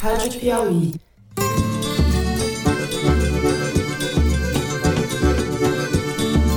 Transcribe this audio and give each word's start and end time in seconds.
Rádio 0.00 0.38
Piauí. 0.38 0.94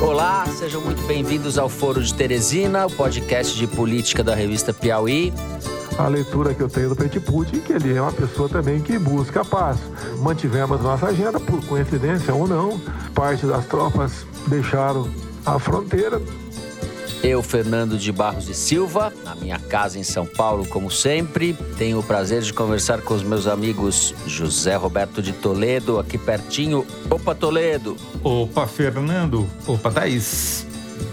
Olá, 0.02 0.46
sejam 0.48 0.82
muito 0.82 1.02
bem-vindos 1.08 1.58
ao 1.58 1.70
Foro 1.70 2.04
de 2.04 2.14
Teresina, 2.14 2.86
o 2.86 2.92
podcast 2.92 3.58
de 3.58 3.66
política 3.66 4.24
da 4.24 4.36
revista 4.36 4.74
Piauí. 4.74 5.34
A 5.98 6.08
leitura 6.08 6.54
que 6.54 6.62
eu 6.62 6.70
tenho 6.70 6.90
do 6.90 6.96
Petit 6.96 7.20
Putin, 7.20 7.60
que 7.62 7.74
ele 7.74 7.96
é 7.96 8.02
uma 8.02 8.12
pessoa 8.12 8.50
também 8.50 8.82
que 8.82 8.98
busca 9.00 9.42
a 9.42 9.46
paz. 9.46 9.78
Mantivemos 10.20 10.82
nossa 10.82 11.08
agenda, 11.08 11.40
por 11.40 11.64
coincidência 11.66 12.34
ou 12.34 12.48
não, 12.48 12.80
parte 13.14 13.46
das 13.46 13.66
tropas 13.66 14.26
deixaram 14.48 15.10
a 15.46 15.58
fronteira, 15.58 16.22
eu, 17.24 17.44
Fernando 17.44 17.98
de 17.98 18.12
Barros 18.12 18.48
e 18.48 18.54
Silva, 18.54 19.14
na 19.24 19.36
minha 19.36 19.60
casa 19.60 20.00
em 20.00 20.04
São 20.04 20.26
Paulo, 20.26 20.66
como 20.66 20.90
sempre. 20.90 21.54
Tenho 21.78 22.00
o 22.00 22.04
prazer 22.04 22.42
de 22.42 22.54
conversar 22.54 23.02
com 23.02 23.14
os 23.14 23.24
meus 23.24 23.48
amigos 23.48 24.14
José 24.26 24.76
Roberto 24.76 25.22
de 25.22 25.34
Toledo, 25.34 26.00
aqui 26.00 26.18
pertinho. 26.18 26.86
Opa, 27.10 27.36
Toledo! 27.36 27.98
Opa, 28.24 28.66
Fernando! 28.66 29.48
Opa, 29.68 29.92
Thaís! 29.92 30.66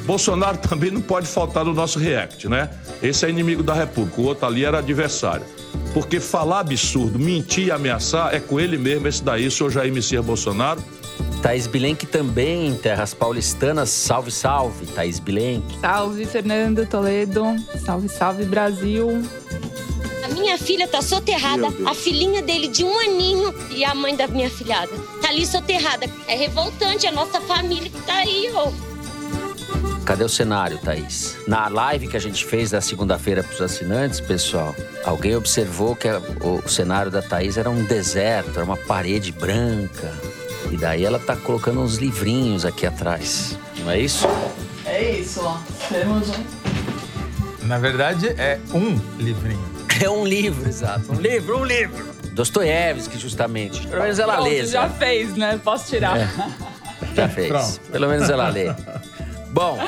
Bolsonaro 0.05 0.59
também 0.59 0.91
não 0.91 1.01
pode 1.01 1.27
faltar 1.27 1.65
no 1.65 1.75
nosso 1.75 1.99
react, 1.99 2.49
né? 2.49 2.71
Esse 3.03 3.27
é 3.27 3.31
inimigo 3.31 3.63
da 3.63 3.75
República, 3.75 4.21
o 4.21 4.25
outro 4.25 4.47
ali 4.47 4.65
era 4.65 4.79
adversário. 4.79 5.45
Porque 5.93 6.21
falar 6.21 6.61
absurdo, 6.61 7.19
mentir 7.19 7.67
e 7.67 7.71
ameaçar 7.71 8.35
é 8.35 8.39
com 8.39 8.61
ele 8.61 8.79
mesmo, 8.79 9.09
esse 9.09 9.23
daí, 9.23 9.47
o 9.47 9.51
senhor 9.51 9.71
Jair 9.71 9.93
Messias 9.93 10.25
Bolsonaro. 10.25 10.81
Thaís 11.47 11.69
Bilenque 11.69 12.07
também 12.07 12.67
em 12.67 12.75
terras 12.75 13.15
paulistanas. 13.15 13.89
Salve, 13.89 14.33
salve, 14.33 14.85
Thaís 14.85 15.21
Bilenque. 15.21 15.79
Salve, 15.81 16.27
Fernando 16.27 16.85
Toledo. 16.85 17.55
Salve, 17.85 18.09
salve, 18.09 18.45
Brasil. 18.45 19.23
A 20.25 20.29
minha 20.35 20.59
filha 20.59 20.89
tá 20.89 21.01
soterrada, 21.01 21.69
a 21.87 21.95
filhinha 21.95 22.43
dele 22.43 22.67
de 22.67 22.83
um 22.83 22.99
aninho 22.99 23.55
e 23.71 23.85
a 23.85 23.95
mãe 23.95 24.17
da 24.17 24.27
minha 24.27 24.51
filhada. 24.51 24.91
Tá 25.23 25.29
ali 25.29 25.47
soterrada. 25.47 26.11
É 26.27 26.35
revoltante 26.35 27.07
a 27.07 27.13
nossa 27.13 27.41
família 27.41 27.91
que 27.91 28.03
tá 28.03 28.15
aí, 28.15 28.51
ó. 28.53 28.73
Cadê 30.05 30.25
o 30.25 30.29
cenário, 30.29 30.79
Thaís? 30.79 31.37
Na 31.47 31.69
live 31.69 32.09
que 32.09 32.17
a 32.17 32.21
gente 32.21 32.45
fez 32.45 32.73
na 32.73 32.81
segunda-feira 32.81 33.45
para 33.45 33.55
os 33.55 33.61
assinantes, 33.61 34.19
pessoal, 34.19 34.75
alguém 35.05 35.37
observou 35.37 35.95
que 35.95 36.09
o 36.09 36.69
cenário 36.69 37.13
da 37.13 37.23
Thaís 37.23 37.57
era 37.57 37.71
um 37.71 37.85
deserto, 37.85 38.51
era 38.57 38.65
uma 38.65 38.77
parede 38.77 39.31
branca. 39.31 40.13
E 40.71 40.77
daí 40.77 41.05
ela 41.05 41.19
tá 41.19 41.37
colocando 41.37 41.81
uns 41.81 41.97
livrinhos 41.97 42.65
aqui 42.65 42.87
atrás. 42.87 43.59
Não 43.79 43.91
é 43.91 43.99
isso? 44.01 44.27
É 44.85 45.11
isso, 45.13 45.41
ó. 45.43 45.59
Temos 45.89 46.29
um. 46.31 47.67
Na 47.67 47.79
verdade, 47.79 48.29
é 48.39 48.59
um 48.73 48.99
livrinho. 49.19 49.77
É 49.99 50.11
um 50.11 50.27
livro, 50.27 50.69
exato. 50.69 51.11
Um 51.11 51.19
livro, 51.19 51.59
um 51.59 51.65
livro. 51.65 52.05
Dostoiévski, 52.33 53.17
justamente. 53.19 53.87
Pelo 53.87 54.03
menos 54.03 54.19
ela 54.19 54.35
Pronto, 54.35 54.51
lê. 54.51 54.67
Já 54.67 54.91
fez, 54.91 55.35
né? 55.35 55.59
Posso 55.65 55.87
tirar. 55.89 56.19
É. 56.19 56.29
Já 57.17 57.29
fez. 57.31 57.49
Pronto. 57.49 57.81
Pelo 57.91 58.09
menos 58.09 58.29
ela 58.29 58.49
lê. 58.51 58.67
Bom, 59.53 59.79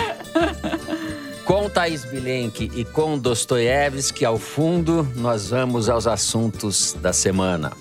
com 1.45 1.69
Thaís 1.69 2.07
Bilenque 2.07 2.71
e 2.75 2.87
com 2.87 3.19
Dostoiévski 3.19 4.25
ao 4.25 4.39
fundo, 4.39 5.07
nós 5.15 5.51
vamos 5.51 5.91
aos 5.91 6.07
assuntos 6.07 6.95
da 6.95 7.13
semana. 7.13 7.73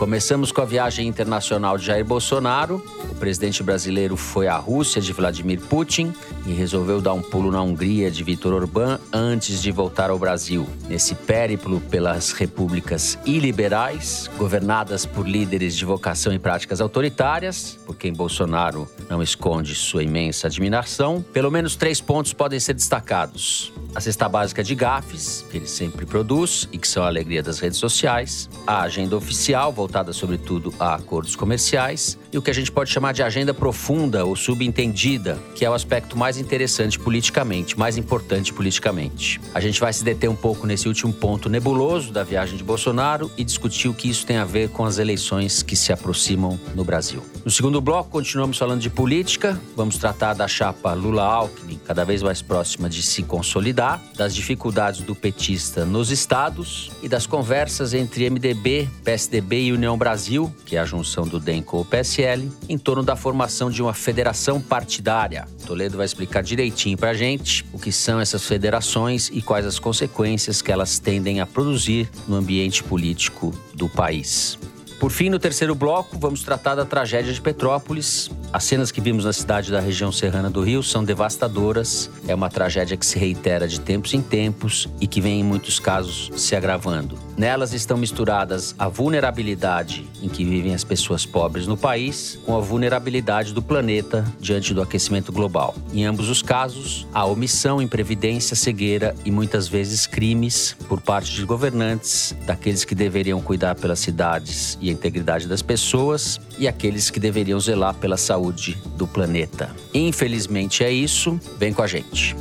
Começamos 0.00 0.50
com 0.50 0.62
a 0.62 0.64
viagem 0.64 1.06
internacional 1.06 1.76
de 1.76 1.84
Jair 1.84 2.06
Bolsonaro. 2.06 2.82
O 3.10 3.14
presidente 3.16 3.62
brasileiro 3.62 4.16
foi 4.16 4.48
à 4.48 4.56
Rússia 4.56 4.98
de 4.98 5.12
Vladimir 5.12 5.60
Putin 5.60 6.14
e 6.46 6.52
resolveu 6.52 7.02
dar 7.02 7.12
um 7.12 7.20
pulo 7.20 7.50
na 7.50 7.60
Hungria 7.60 8.10
de 8.10 8.24
Viktor 8.24 8.54
Orbán 8.54 8.98
antes 9.12 9.60
de 9.60 9.70
voltar 9.70 10.08
ao 10.08 10.18
Brasil. 10.18 10.66
Nesse 10.88 11.14
périplo 11.14 11.82
pelas 11.82 12.32
repúblicas 12.32 13.18
iliberais, 13.26 14.30
governadas 14.38 15.04
por 15.04 15.28
líderes 15.28 15.76
de 15.76 15.84
vocação 15.84 16.32
e 16.32 16.38
práticas 16.38 16.80
autoritárias, 16.80 17.78
por 17.84 17.94
quem 17.94 18.10
Bolsonaro 18.10 18.88
não 19.06 19.22
esconde 19.22 19.74
sua 19.74 20.02
imensa 20.02 20.46
admiração, 20.46 21.22
pelo 21.30 21.50
menos 21.50 21.76
três 21.76 22.00
pontos 22.00 22.32
podem 22.32 22.58
ser 22.58 22.72
destacados 22.72 23.70
a 23.94 24.00
cesta 24.00 24.28
básica 24.28 24.62
de 24.62 24.74
gafes, 24.74 25.44
que 25.50 25.56
ele 25.56 25.66
sempre 25.66 26.06
produz 26.06 26.68
e 26.72 26.78
que 26.78 26.86
são 26.86 27.02
a 27.02 27.06
alegria 27.06 27.42
das 27.42 27.58
redes 27.58 27.78
sociais, 27.78 28.48
a 28.66 28.82
agenda 28.82 29.16
oficial, 29.16 29.72
voltada 29.72 30.12
sobretudo 30.12 30.72
a 30.78 30.94
acordos 30.94 31.34
comerciais, 31.34 32.18
e 32.32 32.38
o 32.38 32.42
que 32.42 32.50
a 32.50 32.54
gente 32.54 32.70
pode 32.70 32.90
chamar 32.90 33.12
de 33.12 33.22
agenda 33.22 33.52
profunda 33.52 34.24
ou 34.24 34.36
subentendida, 34.36 35.38
que 35.54 35.64
é 35.64 35.70
o 35.70 35.74
aspecto 35.74 36.16
mais 36.16 36.38
interessante 36.38 36.98
politicamente, 36.98 37.78
mais 37.78 37.96
importante 37.96 38.52
politicamente. 38.52 39.40
A 39.52 39.60
gente 39.60 39.80
vai 39.80 39.92
se 39.92 40.04
deter 40.04 40.30
um 40.30 40.36
pouco 40.36 40.66
nesse 40.66 40.86
último 40.86 41.12
ponto 41.12 41.48
nebuloso 41.48 42.12
da 42.12 42.22
viagem 42.22 42.56
de 42.56 42.64
Bolsonaro 42.64 43.30
e 43.36 43.44
discutir 43.44 43.88
o 43.88 43.94
que 43.94 44.08
isso 44.08 44.24
tem 44.24 44.36
a 44.36 44.44
ver 44.44 44.68
com 44.70 44.84
as 44.84 44.98
eleições 44.98 45.62
que 45.62 45.74
se 45.74 45.92
aproximam 45.92 46.58
no 46.74 46.84
Brasil. 46.84 47.22
No 47.44 47.50
segundo 47.50 47.80
bloco, 47.80 48.10
continuamos 48.10 48.58
falando 48.58 48.80
de 48.80 48.90
política, 48.90 49.60
vamos 49.74 49.98
tratar 49.98 50.34
da 50.34 50.46
chapa 50.46 50.92
Lula-Alckmin, 50.92 51.80
cada 51.84 52.04
vez 52.04 52.22
mais 52.22 52.42
próxima 52.42 52.88
de 52.88 53.02
se 53.02 53.22
consolidar, 53.22 54.00
das 54.16 54.34
dificuldades 54.34 55.00
do 55.00 55.14
petista 55.14 55.84
nos 55.84 56.10
estados 56.10 56.90
e 57.02 57.08
das 57.08 57.26
conversas 57.26 57.94
entre 57.94 58.28
MDB, 58.28 58.88
PSDB 59.02 59.64
e 59.64 59.72
União 59.72 59.96
Brasil, 59.96 60.52
que 60.64 60.76
é 60.76 60.80
a 60.80 60.84
junção 60.84 61.26
do 61.26 61.40
DEM 61.40 61.62
com 61.62 61.80
o 61.80 61.84
PSL 61.84 62.19
PSL 62.20 62.52
em 62.68 62.76
torno 62.76 63.02
da 63.02 63.16
formação 63.16 63.70
de 63.70 63.82
uma 63.82 63.94
federação 63.94 64.60
partidária. 64.60 65.46
Toledo 65.66 65.96
vai 65.96 66.04
explicar 66.04 66.42
direitinho 66.42 66.98
para 66.98 67.10
a 67.10 67.14
gente 67.14 67.64
o 67.72 67.78
que 67.78 67.90
são 67.90 68.20
essas 68.20 68.44
federações 68.46 69.30
e 69.32 69.40
quais 69.40 69.64
as 69.64 69.78
consequências 69.78 70.60
que 70.60 70.70
elas 70.70 70.98
tendem 70.98 71.40
a 71.40 71.46
produzir 71.46 72.10
no 72.28 72.36
ambiente 72.36 72.84
político 72.84 73.54
do 73.74 73.88
país. 73.88 74.58
Por 74.98 75.10
fim, 75.10 75.30
no 75.30 75.38
terceiro 75.38 75.74
bloco, 75.74 76.18
vamos 76.18 76.42
tratar 76.42 76.74
da 76.74 76.84
tragédia 76.84 77.32
de 77.32 77.40
Petrópolis. 77.40 78.30
As 78.52 78.64
cenas 78.64 78.92
que 78.92 79.00
vimos 79.00 79.24
na 79.24 79.32
cidade 79.32 79.72
da 79.72 79.80
região 79.80 80.12
serrana 80.12 80.50
do 80.50 80.60
Rio 80.60 80.82
são 80.82 81.02
devastadoras. 81.02 82.10
É 82.28 82.34
uma 82.34 82.50
tragédia 82.50 82.98
que 82.98 83.06
se 83.06 83.18
reitera 83.18 83.66
de 83.66 83.80
tempos 83.80 84.12
em 84.12 84.20
tempos 84.20 84.86
e 85.00 85.06
que 85.06 85.22
vem, 85.22 85.40
em 85.40 85.44
muitos 85.44 85.80
casos, 85.80 86.30
se 86.36 86.54
agravando. 86.54 87.16
Nelas 87.40 87.72
estão 87.72 87.96
misturadas 87.96 88.74
a 88.78 88.86
vulnerabilidade 88.86 90.06
em 90.22 90.28
que 90.28 90.44
vivem 90.44 90.74
as 90.74 90.84
pessoas 90.84 91.24
pobres 91.24 91.66
no 91.66 91.74
país 91.74 92.38
com 92.44 92.54
a 92.54 92.60
vulnerabilidade 92.60 93.54
do 93.54 93.62
planeta 93.62 94.22
diante 94.38 94.74
do 94.74 94.82
aquecimento 94.82 95.32
global. 95.32 95.74
Em 95.90 96.04
ambos 96.04 96.28
os 96.28 96.42
casos, 96.42 97.06
há 97.14 97.24
omissão, 97.24 97.80
imprevidência, 97.80 98.54
cegueira 98.54 99.14
e 99.24 99.30
muitas 99.30 99.66
vezes 99.68 100.06
crimes 100.06 100.76
por 100.86 101.00
parte 101.00 101.32
de 101.32 101.42
governantes, 101.46 102.36
daqueles 102.44 102.84
que 102.84 102.94
deveriam 102.94 103.40
cuidar 103.40 103.74
pelas 103.74 104.00
cidades 104.00 104.76
e 104.78 104.90
a 104.90 104.92
integridade 104.92 105.48
das 105.48 105.62
pessoas 105.62 106.38
e 106.58 106.68
aqueles 106.68 107.08
que 107.08 107.18
deveriam 107.18 107.58
zelar 107.58 107.94
pela 107.94 108.18
saúde 108.18 108.76
do 108.98 109.06
planeta. 109.06 109.74
Infelizmente 109.94 110.84
é 110.84 110.92
isso. 110.92 111.40
Vem 111.58 111.72
com 111.72 111.80
a 111.80 111.86
gente. 111.86 112.36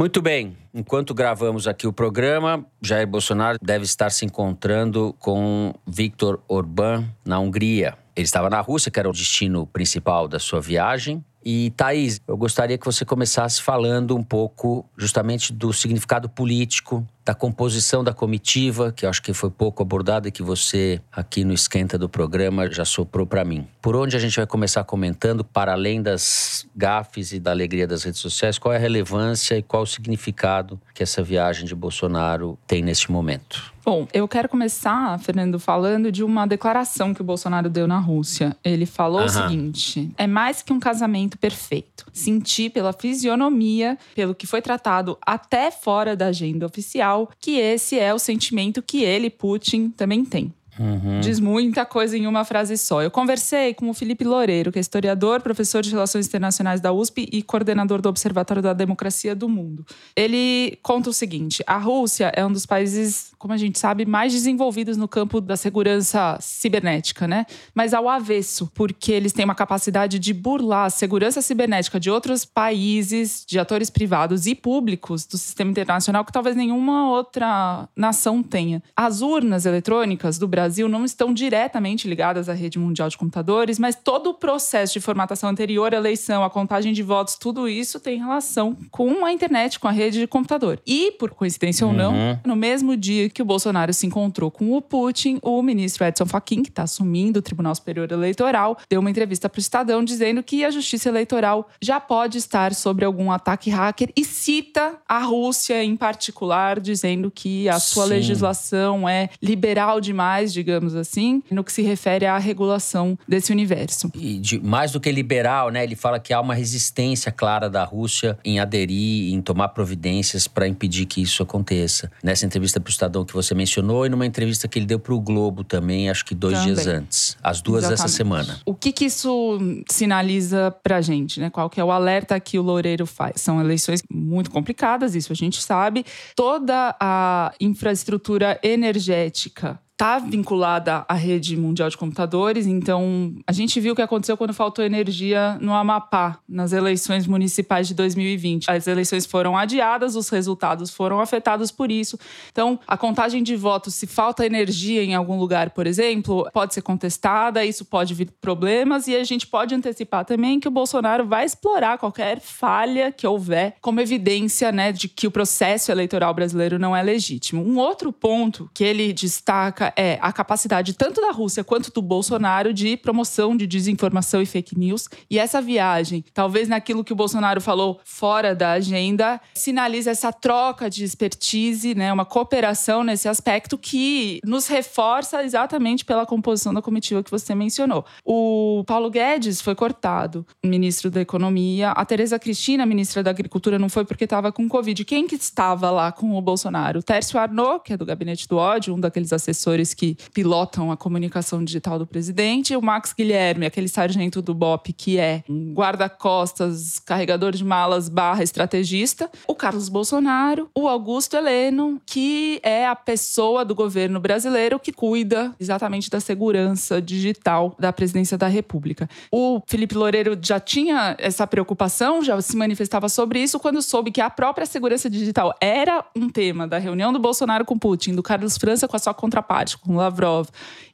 Muito 0.00 0.22
bem, 0.22 0.56
enquanto 0.72 1.12
gravamos 1.12 1.68
aqui 1.68 1.86
o 1.86 1.92
programa, 1.92 2.64
Jair 2.80 3.06
Bolsonaro 3.06 3.58
deve 3.60 3.84
estar 3.84 4.08
se 4.08 4.24
encontrando 4.24 5.14
com 5.18 5.74
Viktor 5.86 6.40
Orbán 6.48 7.06
na 7.22 7.38
Hungria. 7.38 7.98
Ele 8.16 8.24
estava 8.24 8.48
na 8.48 8.62
Rússia, 8.62 8.90
que 8.90 8.98
era 8.98 9.10
o 9.10 9.12
destino 9.12 9.66
principal 9.66 10.26
da 10.26 10.38
sua 10.38 10.58
viagem. 10.58 11.22
E 11.44 11.70
Thaís, 11.76 12.18
eu 12.26 12.34
gostaria 12.34 12.78
que 12.78 12.86
você 12.86 13.04
começasse 13.04 13.60
falando 13.60 14.16
um 14.16 14.22
pouco 14.22 14.88
justamente 14.96 15.52
do 15.52 15.70
significado 15.70 16.30
político 16.30 17.06
da 17.30 17.34
composição 17.34 18.02
da 18.02 18.12
comitiva, 18.12 18.90
que 18.90 19.06
acho 19.06 19.22
que 19.22 19.32
foi 19.32 19.50
pouco 19.50 19.84
abordada 19.84 20.26
e 20.26 20.32
que 20.32 20.42
você 20.42 21.00
aqui 21.12 21.44
no 21.44 21.54
esquenta 21.54 21.96
do 21.96 22.08
programa 22.08 22.68
já 22.68 22.84
soprou 22.84 23.24
para 23.24 23.44
mim. 23.44 23.68
Por 23.80 23.94
onde 23.94 24.16
a 24.16 24.18
gente 24.18 24.36
vai 24.36 24.48
começar 24.48 24.82
comentando, 24.82 25.44
para 25.44 25.72
além 25.72 26.02
das 26.02 26.66
gafes 26.74 27.32
e 27.32 27.38
da 27.38 27.52
alegria 27.52 27.86
das 27.86 28.02
redes 28.02 28.20
sociais, 28.20 28.58
qual 28.58 28.74
é 28.74 28.78
a 28.78 28.80
relevância 28.80 29.56
e 29.56 29.62
qual 29.62 29.84
o 29.84 29.86
significado 29.86 30.80
que 30.92 31.04
essa 31.04 31.22
viagem 31.22 31.66
de 31.66 31.74
Bolsonaro 31.74 32.58
tem 32.66 32.82
neste 32.82 33.12
momento? 33.12 33.72
Bom, 33.82 34.06
eu 34.12 34.28
quero 34.28 34.48
começar, 34.48 35.18
Fernando, 35.18 35.58
falando 35.58 36.12
de 36.12 36.22
uma 36.22 36.46
declaração 36.46 37.14
que 37.14 37.22
o 37.22 37.24
Bolsonaro 37.24 37.70
deu 37.70 37.88
na 37.88 37.98
Rússia. 37.98 38.54
Ele 38.62 38.84
falou 38.84 39.20
uhum. 39.20 39.26
o 39.26 39.28
seguinte: 39.28 40.12
é 40.18 40.26
mais 40.26 40.62
que 40.62 40.72
um 40.72 40.78
casamento 40.78 41.38
perfeito. 41.38 42.06
Senti 42.12 42.68
pela 42.68 42.92
fisionomia, 42.92 43.98
pelo 44.14 44.34
que 44.34 44.46
foi 44.46 44.60
tratado 44.60 45.18
até 45.26 45.70
fora 45.70 46.14
da 46.14 46.26
agenda 46.26 46.66
oficial, 46.66 47.19
que 47.40 47.58
esse 47.58 47.98
é 47.98 48.12
o 48.12 48.18
sentimento 48.18 48.82
que 48.82 49.02
ele, 49.02 49.30
Putin, 49.30 49.90
também 49.90 50.24
tem. 50.24 50.52
Uhum. 50.80 51.20
Diz 51.20 51.38
muita 51.38 51.84
coisa 51.84 52.16
em 52.16 52.26
uma 52.26 52.42
frase 52.42 52.78
só. 52.78 53.02
Eu 53.02 53.10
conversei 53.10 53.74
com 53.74 53.90
o 53.90 53.94
Felipe 53.94 54.24
Loureiro, 54.24 54.72
que 54.72 54.78
é 54.78 54.80
historiador, 54.80 55.42
professor 55.42 55.82
de 55.82 55.90
Relações 55.90 56.26
Internacionais 56.26 56.80
da 56.80 56.90
USP 56.90 57.28
e 57.30 57.42
coordenador 57.42 58.00
do 58.00 58.08
Observatório 58.08 58.62
da 58.62 58.72
Democracia 58.72 59.34
do 59.34 59.46
Mundo. 59.46 59.84
Ele 60.16 60.78
conta 60.82 61.10
o 61.10 61.12
seguinte: 61.12 61.62
a 61.66 61.76
Rússia 61.76 62.32
é 62.34 62.44
um 62.46 62.50
dos 62.50 62.64
países, 62.64 63.32
como 63.38 63.52
a 63.52 63.58
gente 63.58 63.78
sabe, 63.78 64.06
mais 64.06 64.32
desenvolvidos 64.32 64.96
no 64.96 65.06
campo 65.06 65.38
da 65.38 65.54
segurança 65.54 66.38
cibernética, 66.40 67.28
né? 67.28 67.44
Mas 67.74 67.92
ao 67.92 68.08
avesso, 68.08 68.70
porque 68.74 69.12
eles 69.12 69.34
têm 69.34 69.44
uma 69.44 69.54
capacidade 69.54 70.18
de 70.18 70.32
burlar 70.32 70.86
a 70.86 70.90
segurança 70.90 71.42
cibernética 71.42 72.00
de 72.00 72.10
outros 72.10 72.46
países, 72.46 73.44
de 73.46 73.58
atores 73.58 73.90
privados 73.90 74.46
e 74.46 74.54
públicos 74.54 75.26
do 75.26 75.36
sistema 75.36 75.70
internacional 75.70 76.24
que 76.24 76.32
talvez 76.32 76.56
nenhuma 76.56 77.10
outra 77.10 77.86
nação 77.94 78.42
tenha. 78.42 78.82
As 78.96 79.20
urnas 79.20 79.66
eletrônicas 79.66 80.38
do 80.38 80.48
Brasil 80.48 80.69
não 80.78 81.04
estão 81.04 81.32
diretamente 81.32 82.08
ligadas 82.08 82.48
à 82.48 82.52
rede 82.52 82.78
mundial 82.78 83.08
de 83.08 83.16
computadores, 83.16 83.78
mas 83.78 83.94
todo 83.94 84.30
o 84.30 84.34
processo 84.34 84.92
de 84.92 85.00
formatação 85.00 85.48
anterior 85.48 85.94
à 85.94 85.96
eleição, 85.96 86.44
a 86.44 86.50
contagem 86.50 86.92
de 86.92 87.02
votos, 87.02 87.36
tudo 87.36 87.68
isso 87.68 88.00
tem 88.00 88.18
relação 88.18 88.76
com 88.90 89.24
a 89.24 89.32
internet, 89.32 89.78
com 89.78 89.88
a 89.88 89.90
rede 89.90 90.18
de 90.20 90.26
computador. 90.26 90.80
E, 90.86 91.12
por 91.12 91.30
coincidência 91.30 91.86
uhum. 91.86 91.92
ou 91.92 91.98
não, 91.98 92.12
uhum. 92.12 92.38
no 92.44 92.56
mesmo 92.56 92.96
dia 92.96 93.28
que 93.28 93.42
o 93.42 93.44
Bolsonaro 93.44 93.92
se 93.92 94.06
encontrou 94.06 94.50
com 94.50 94.72
o 94.72 94.82
Putin, 94.82 95.38
o 95.42 95.62
ministro 95.62 96.04
Edson 96.04 96.26
Fachin, 96.26 96.62
que 96.62 96.68
está 96.68 96.82
assumindo 96.82 97.38
o 97.38 97.42
Tribunal 97.42 97.74
Superior 97.74 98.10
Eleitoral, 98.10 98.76
deu 98.88 99.00
uma 99.00 99.10
entrevista 99.10 99.48
para 99.48 99.58
o 99.58 99.60
Estadão 99.60 100.04
dizendo 100.04 100.42
que 100.42 100.64
a 100.64 100.70
Justiça 100.70 101.08
Eleitoral 101.08 101.68
já 101.80 102.00
pode 102.00 102.38
estar 102.38 102.74
sobre 102.74 103.04
algum 103.04 103.30
ataque 103.30 103.70
hacker 103.70 104.12
e 104.16 104.24
cita 104.24 104.98
a 105.08 105.18
Rússia 105.20 105.82
em 105.82 105.96
particular, 105.96 106.80
dizendo 106.80 107.30
que 107.30 107.68
a 107.68 107.78
sua 107.78 108.04
Sim. 108.04 108.10
legislação 108.10 109.08
é 109.08 109.28
liberal 109.42 110.00
demais, 110.00 110.49
digamos 110.52 110.94
assim, 110.94 111.42
no 111.50 111.64
que 111.64 111.72
se 111.72 111.82
refere 111.82 112.26
à 112.26 112.38
regulação 112.38 113.18
desse 113.26 113.52
universo. 113.52 114.10
E 114.14 114.38
de, 114.38 114.58
mais 114.60 114.92
do 114.92 115.00
que 115.00 115.10
liberal, 115.10 115.70
né? 115.70 115.84
Ele 115.84 115.96
fala 115.96 116.18
que 116.18 116.32
há 116.32 116.40
uma 116.40 116.54
resistência 116.54 117.32
clara 117.32 117.68
da 117.68 117.84
Rússia 117.84 118.38
em 118.44 118.60
aderir, 118.60 119.32
em 119.32 119.40
tomar 119.40 119.68
providências 119.68 120.46
para 120.46 120.66
impedir 120.66 121.06
que 121.06 121.20
isso 121.20 121.42
aconteça. 121.42 122.10
Nessa 122.22 122.46
entrevista 122.46 122.80
para 122.80 122.88
o 122.88 122.90
Estadão 122.90 123.24
que 123.24 123.32
você 123.32 123.54
mencionou 123.54 124.06
e 124.06 124.08
numa 124.08 124.26
entrevista 124.26 124.68
que 124.68 124.78
ele 124.78 124.86
deu 124.86 124.98
para 124.98 125.14
o 125.14 125.20
Globo 125.20 125.64
também, 125.64 126.10
acho 126.10 126.24
que 126.24 126.34
dois 126.34 126.58
também. 126.58 126.74
dias 126.74 126.86
antes. 126.86 127.36
As 127.42 127.60
duas 127.60 127.84
Exatamente. 127.84 128.04
essa 128.04 128.16
semana. 128.16 128.60
O 128.64 128.74
que, 128.74 128.92
que 128.92 129.04
isso 129.04 129.58
sinaliza 129.88 130.74
para 130.82 130.96
a 130.96 131.00
gente, 131.00 131.40
né? 131.40 131.50
Qual 131.50 131.68
que 131.68 131.80
é 131.80 131.84
o 131.84 131.90
alerta 131.90 132.38
que 132.40 132.58
o 132.58 132.62
Loureiro 132.62 133.06
faz? 133.06 133.40
São 133.40 133.60
eleições 133.60 134.02
muito 134.10 134.50
complicadas, 134.50 135.14
isso 135.14 135.32
a 135.32 135.36
gente 135.36 135.62
sabe. 135.62 136.04
Toda 136.34 136.96
a 137.00 137.52
infraestrutura 137.60 138.58
energética 138.62 139.78
está 140.00 140.18
vinculada 140.18 141.04
à 141.06 141.12
rede 141.12 141.54
mundial 141.58 141.90
de 141.90 141.98
computadores. 141.98 142.66
Então, 142.66 143.34
a 143.46 143.52
gente 143.52 143.78
viu 143.78 143.92
o 143.92 143.96
que 143.96 144.00
aconteceu 144.00 144.34
quando 144.34 144.54
faltou 144.54 144.82
energia 144.82 145.58
no 145.60 145.74
Amapá, 145.74 146.38
nas 146.48 146.72
eleições 146.72 147.26
municipais 147.26 147.86
de 147.86 147.92
2020. 147.92 148.70
As 148.70 148.86
eleições 148.86 149.26
foram 149.26 149.58
adiadas, 149.58 150.16
os 150.16 150.30
resultados 150.30 150.88
foram 150.88 151.20
afetados 151.20 151.70
por 151.70 151.90
isso. 151.90 152.18
Então, 152.50 152.80
a 152.88 152.96
contagem 152.96 153.42
de 153.42 153.54
votos, 153.54 153.94
se 153.94 154.06
falta 154.06 154.46
energia 154.46 155.04
em 155.04 155.14
algum 155.14 155.38
lugar, 155.38 155.68
por 155.68 155.86
exemplo, 155.86 156.48
pode 156.50 156.72
ser 156.72 156.80
contestada, 156.80 157.62
isso 157.62 157.84
pode 157.84 158.14
vir 158.14 158.30
problemas 158.40 159.06
e 159.06 159.14
a 159.14 159.22
gente 159.22 159.46
pode 159.46 159.74
antecipar 159.74 160.24
também 160.24 160.58
que 160.58 160.68
o 160.68 160.70
Bolsonaro 160.70 161.26
vai 161.26 161.44
explorar 161.44 161.98
qualquer 161.98 162.40
falha 162.40 163.12
que 163.12 163.26
houver 163.26 163.76
como 163.82 164.00
evidência, 164.00 164.72
né, 164.72 164.92
de 164.92 165.08
que 165.08 165.26
o 165.26 165.30
processo 165.30 165.92
eleitoral 165.92 166.32
brasileiro 166.32 166.78
não 166.78 166.96
é 166.96 167.02
legítimo. 167.02 167.62
Um 167.62 167.76
outro 167.76 168.10
ponto 168.10 168.70
que 168.72 168.82
ele 168.82 169.12
destaca 169.12 169.89
é 169.96 170.18
a 170.20 170.32
capacidade 170.32 170.94
tanto 170.94 171.20
da 171.20 171.30
Rússia 171.30 171.64
quanto 171.64 171.90
do 171.92 172.02
Bolsonaro 172.02 172.72
de 172.72 172.96
promoção 172.96 173.56
de 173.56 173.66
desinformação 173.66 174.40
e 174.42 174.46
fake 174.46 174.78
news. 174.78 175.08
E 175.30 175.38
essa 175.38 175.60
viagem, 175.60 176.24
talvez 176.32 176.68
naquilo 176.68 177.04
que 177.04 177.12
o 177.12 177.16
Bolsonaro 177.16 177.60
falou 177.60 178.00
fora 178.04 178.54
da 178.54 178.72
agenda, 178.72 179.40
sinaliza 179.54 180.10
essa 180.10 180.32
troca 180.32 180.88
de 180.88 181.04
expertise, 181.04 181.94
né, 181.94 182.12
uma 182.12 182.24
cooperação 182.24 183.02
nesse 183.04 183.28
aspecto 183.28 183.78
que 183.78 184.40
nos 184.44 184.66
reforça 184.66 185.42
exatamente 185.42 186.04
pela 186.04 186.26
composição 186.26 186.72
da 186.72 186.82
comitiva 186.82 187.22
que 187.22 187.30
você 187.30 187.54
mencionou. 187.54 188.04
O 188.24 188.84
Paulo 188.86 189.10
Guedes 189.10 189.60
foi 189.60 189.74
cortado, 189.74 190.46
ministro 190.64 191.10
da 191.10 191.20
Economia. 191.20 191.90
A 191.90 192.04
Tereza 192.04 192.38
Cristina, 192.38 192.84
ministra 192.84 193.22
da 193.22 193.30
Agricultura, 193.30 193.78
não 193.78 193.88
foi 193.88 194.04
porque 194.04 194.24
estava 194.24 194.52
com 194.52 194.68
Covid. 194.68 195.04
Quem 195.04 195.26
que 195.26 195.34
estava 195.34 195.90
lá 195.90 196.12
com 196.12 196.36
o 196.36 196.42
Bolsonaro? 196.42 197.00
O 197.00 197.02
Tércio 197.02 197.38
Arnaud, 197.38 197.82
que 197.84 197.92
é 197.92 197.96
do 197.96 198.04
Gabinete 198.04 198.48
do 198.48 198.56
Ódio, 198.56 198.94
um 198.94 199.00
daqueles 199.00 199.32
assessores 199.32 199.79
que 199.94 200.16
pilotam 200.32 200.92
a 200.92 200.96
comunicação 200.96 201.64
digital 201.64 201.98
do 201.98 202.06
presidente, 202.06 202.76
o 202.76 202.82
Max 202.82 203.12
Guilherme, 203.12 203.66
aquele 203.66 203.88
sargento 203.88 204.42
do 204.42 204.54
BOP 204.54 204.92
que 204.92 205.18
é 205.18 205.42
um 205.48 205.72
guarda-costas, 205.72 206.98
carregador 206.98 207.52
de 207.52 207.64
malas 207.64 208.08
barra 208.08 208.42
estrategista, 208.42 209.30
o 209.48 209.54
Carlos 209.54 209.88
Bolsonaro, 209.88 210.68
o 210.74 210.86
Augusto 210.86 211.36
Heleno, 211.36 212.00
que 212.04 212.60
é 212.62 212.86
a 212.86 212.94
pessoa 212.94 213.64
do 213.64 213.74
governo 213.74 214.20
brasileiro 214.20 214.78
que 214.78 214.92
cuida 214.92 215.54
exatamente 215.58 216.10
da 216.10 216.20
segurança 216.20 217.00
digital 217.00 217.74
da 217.78 217.92
presidência 217.92 218.36
da 218.36 218.46
República. 218.46 219.08
O 219.32 219.60
Felipe 219.66 219.94
Loureiro 219.94 220.38
já 220.40 220.60
tinha 220.60 221.16
essa 221.18 221.46
preocupação, 221.46 222.22
já 222.22 222.40
se 222.40 222.56
manifestava 222.56 223.08
sobre 223.08 223.42
isso 223.42 223.58
quando 223.58 223.80
soube 223.80 224.10
que 224.10 224.20
a 224.20 224.30
própria 224.30 224.66
segurança 224.66 225.08
digital 225.08 225.54
era 225.60 226.04
um 226.14 226.28
tema 226.28 226.66
da 226.66 226.78
reunião 226.78 227.12
do 227.12 227.18
Bolsonaro 227.18 227.64
com 227.64 227.78
Putin, 227.78 228.14
do 228.14 228.22
Carlos 228.22 228.56
França 228.56 228.86
com 228.86 228.96
a 228.96 228.98
sua 228.98 229.14
contraparte 229.14 229.69
com 229.78 229.96
Lavrov, 229.96 230.48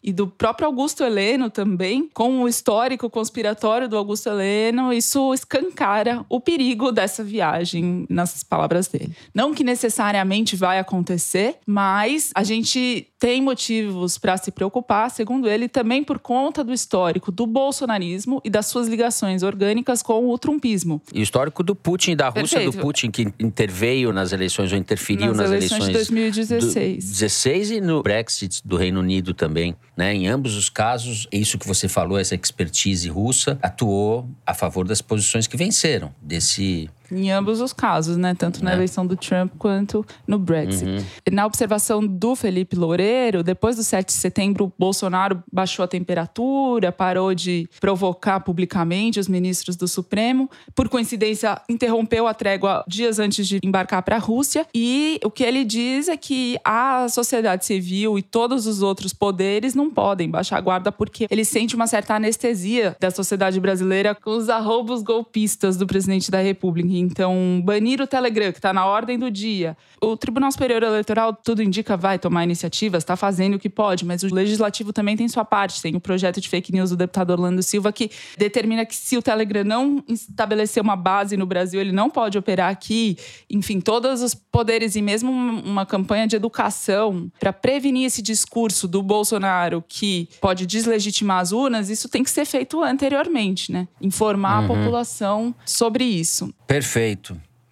e 0.06 0.12
do 0.12 0.28
próprio 0.28 0.69
Augusto 0.69 1.02
Heleno 1.02 1.50
também, 1.50 2.08
com 2.14 2.43
o 2.43 2.49
histórico 2.49 3.11
conspiratório 3.11 3.88
do 3.88 3.96
Augusto 3.96 4.28
Heleno, 4.28 4.93
isso 4.93 5.34
escancara 5.34 6.25
o 6.28 6.40
perigo 6.40 6.93
dessa 6.93 7.25
viagem, 7.25 8.06
nas 8.08 8.44
palavras 8.44 8.87
dele. 8.87 9.12
Não 9.34 9.52
que 9.52 9.64
necessariamente 9.64 10.55
vai 10.55 10.78
acontecer, 10.78 11.56
mas 11.67 12.31
a 12.37 12.44
gente 12.44 13.08
tem 13.19 13.43
motivos 13.43 14.19
para 14.19 14.37
se 14.37 14.52
preocupar, 14.52 15.11
segundo 15.11 15.49
ele, 15.49 15.69
também 15.69 16.05
por 16.05 16.20
conta 16.20 16.62
do 16.62 16.72
histórico 16.72 17.32
do 17.32 17.44
bolsonarismo 17.44 18.40
e 18.44 18.50
das 18.50 18.67
suas 18.67 18.87
ligações 18.87 19.43
orgânicas 19.43 20.02
com 20.02 20.31
o 20.31 20.38
trumpismo. 20.38 21.02
E 21.12 21.19
o 21.19 21.22
histórico 21.22 21.64
do 21.64 21.75
Putin 21.75 22.12
e 22.12 22.17
da 22.17 22.29
Rússia 22.29 22.61
Perfeito. 22.61 22.76
do 22.76 22.82
Putin, 22.82 23.11
que 23.11 23.26
interveio 23.40 24.12
nas 24.12 24.32
eleições 24.32 24.70
ou 24.70 24.79
interferiu 24.79 25.29
nas, 25.29 25.38
nas 25.38 25.50
eleições, 25.50 25.88
eleições 25.88 26.06
de 26.06 26.14
2016. 26.14 27.11
16 27.11 27.70
e 27.72 27.81
no 27.81 28.02
Brexit 28.02 28.56
do 28.64 28.76
Reino 28.76 29.00
Unido 29.00 29.35
também. 29.35 29.76
Né? 29.97 30.14
Em 30.14 30.26
ambos 30.26 30.55
os 30.55 30.69
casos, 30.69 31.26
isso 31.32 31.58
que 31.58 31.67
você 31.67 31.88
falou, 31.88 32.19
essa 32.19 32.35
expertise 32.35 33.08
russa, 33.08 33.58
atuou 33.62 34.29
a 34.44 34.55
favor 34.55 34.87
das 34.87 35.00
posições 35.00 35.47
que 35.47 35.56
venceram 35.56 36.14
desse 36.20 36.91
em 37.11 37.31
ambos 37.31 37.61
os 37.61 37.73
casos, 37.73 38.17
né? 38.17 38.35
Tanto 38.35 38.64
na 38.64 38.73
é. 38.73 38.75
eleição 38.75 39.06
do 39.06 39.17
Trump 39.17 39.53
quanto 39.58 40.05
no 40.26 40.38
Brexit. 40.38 40.87
Uhum. 40.87 41.05
Na 41.32 41.47
observação 41.47 42.06
do 42.06 42.35
Felipe 42.35 42.76
Loureiro, 42.76 43.43
depois 43.43 43.76
do 43.76 43.82
7 43.82 44.06
de 44.06 44.12
setembro, 44.12 44.67
o 44.67 44.73
Bolsonaro 44.79 45.43
baixou 45.53 45.85
a 45.85 45.88
temperatura, 45.88 46.91
parou 46.91 47.35
de 47.35 47.69
provocar 47.81 48.41
publicamente 48.41 49.20
os 49.20 49.29
ministros 49.29 49.76
do 49.76 49.87
Supremo. 49.87 50.50
Por 50.75 50.88
coincidência, 50.88 51.61
interrompeu 51.69 52.26
a 52.26 52.35
trégua 52.35 52.85
dias 52.88 53.19
antes 53.19 53.47
de 53.47 53.58
embarcar 53.62 54.03
para 54.03 54.17
a 54.17 54.20
Rússia. 54.20 54.67
E 54.75 55.20
o 55.25 55.31
que 55.31 55.44
ele 55.44 55.65
diz 55.65 56.08
é 56.08 56.17
que 56.17 56.58
a 56.65 57.08
sociedade 57.08 57.65
civil 57.65 58.19
e 58.19 58.22
todos 58.22 58.67
os 58.67 58.82
outros 58.82 59.13
poderes 59.13 59.75
não 59.75 59.91
podem 59.91 60.29
baixar 60.29 60.58
a 60.58 60.60
guarda 60.60 60.91
porque 60.91 61.27
ele 61.31 61.44
sente 61.44 61.75
uma 61.75 61.86
certa 61.86 62.15
anestesia 62.15 62.96
da 62.98 63.10
sociedade 63.10 63.60
brasileira 63.60 64.15
com 64.15 64.31
os 64.31 64.48
arroubos 64.48 65.03
golpistas 65.03 65.77
do 65.77 65.86
presidente 65.86 66.31
da 66.31 66.41
República. 66.41 66.95
Então, 66.98 67.60
banir 67.65 68.00
o 68.00 68.06
Telegram, 68.06 68.53
que 68.53 68.58
está 68.58 68.72
na 68.72 68.86
ordem 68.86 69.19
do 69.19 69.31
dia. 69.31 69.76
O 70.00 70.17
Tribunal 70.17 70.50
Superior 70.53 70.82
Eleitoral, 70.82 71.32
tudo 71.34 71.62
indica, 71.62 71.96
vai 71.96 72.19
tomar 72.19 72.44
iniciativas, 72.44 73.03
está 73.03 73.17
fazendo 73.17 73.55
o 73.55 73.58
que 73.58 73.69
pode, 73.69 74.05
mas 74.05 74.22
o 74.22 74.34
Legislativo 74.34 74.93
também 74.93 75.17
tem 75.17 75.29
sua 75.29 75.44
parte. 75.44 75.81
Tem 75.81 75.94
o 75.96 76.00
projeto 76.00 76.41
de 76.41 76.48
fake 76.48 76.72
news 76.72 76.91
do 76.91 76.96
deputado 76.96 77.31
Orlando 77.31 77.62
Silva, 77.62 77.93
que 77.93 78.10
determina 78.36 78.84
que 78.84 78.94
se 78.94 79.17
o 79.17 79.22
Telegram 79.22 79.65
não 79.65 80.05
estabelecer 80.08 80.82
uma 80.82 80.96
base 80.96 81.36
no 81.36 81.46
Brasil, 81.46 81.81
ele 81.81 81.93
não 81.93 82.10
pode 82.10 82.38
operar 82.38 82.70
aqui. 82.70 83.17
Enfim, 83.50 83.81
todos 83.81 84.22
os 84.22 84.34
poderes 84.34 84.96
e 84.96 85.03
mesmo 85.03 85.31
uma 85.31 85.86
campanha 85.86 86.26
de 86.26 86.36
educação 86.36 87.31
para 87.38 87.53
prevenir 87.53 88.06
esse 88.06 88.22
discurso 88.22 88.88
do 88.88 89.03
Bolsonaro 89.03 89.84
que 89.86 90.29
pode 90.41 90.67
deslegitimar 90.67 91.41
as 91.41 91.53
urnas, 91.53 91.91
isso 91.91 92.08
tem 92.08 92.22
que 92.22 92.31
ser 92.31 92.44
feito 92.44 92.82
anteriormente, 92.82 93.72
né? 93.72 93.88
Informar 94.00 94.60
uhum. 94.60 94.65
a 94.65 94.69
população 94.69 95.55
sobre 95.65 96.05
isso. 96.05 96.53
Perfeito. 96.67 96.85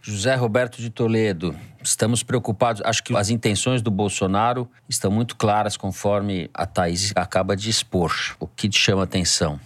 José 0.01 0.35
Roberto 0.35 0.83
de 0.83 0.91
Toledo, 0.91 1.57
estamos 1.83 2.23
preocupados. 2.23 2.83
Acho 2.85 3.03
que 3.03 3.17
as 3.17 3.31
intenções 3.31 3.81
do 3.81 3.91
Bolsonaro 3.91 4.69
estão 4.87 5.11
muito 5.11 5.35
claras, 5.37 5.77
conforme 5.77 6.51
a 6.53 6.67
Thaís 6.67 7.13
acaba 7.17 7.57
de 7.57 7.71
expor. 7.71 8.13
O 8.39 8.47
que 8.47 8.69
te 8.69 8.79
chama 8.79 9.05
atenção? 9.05 9.59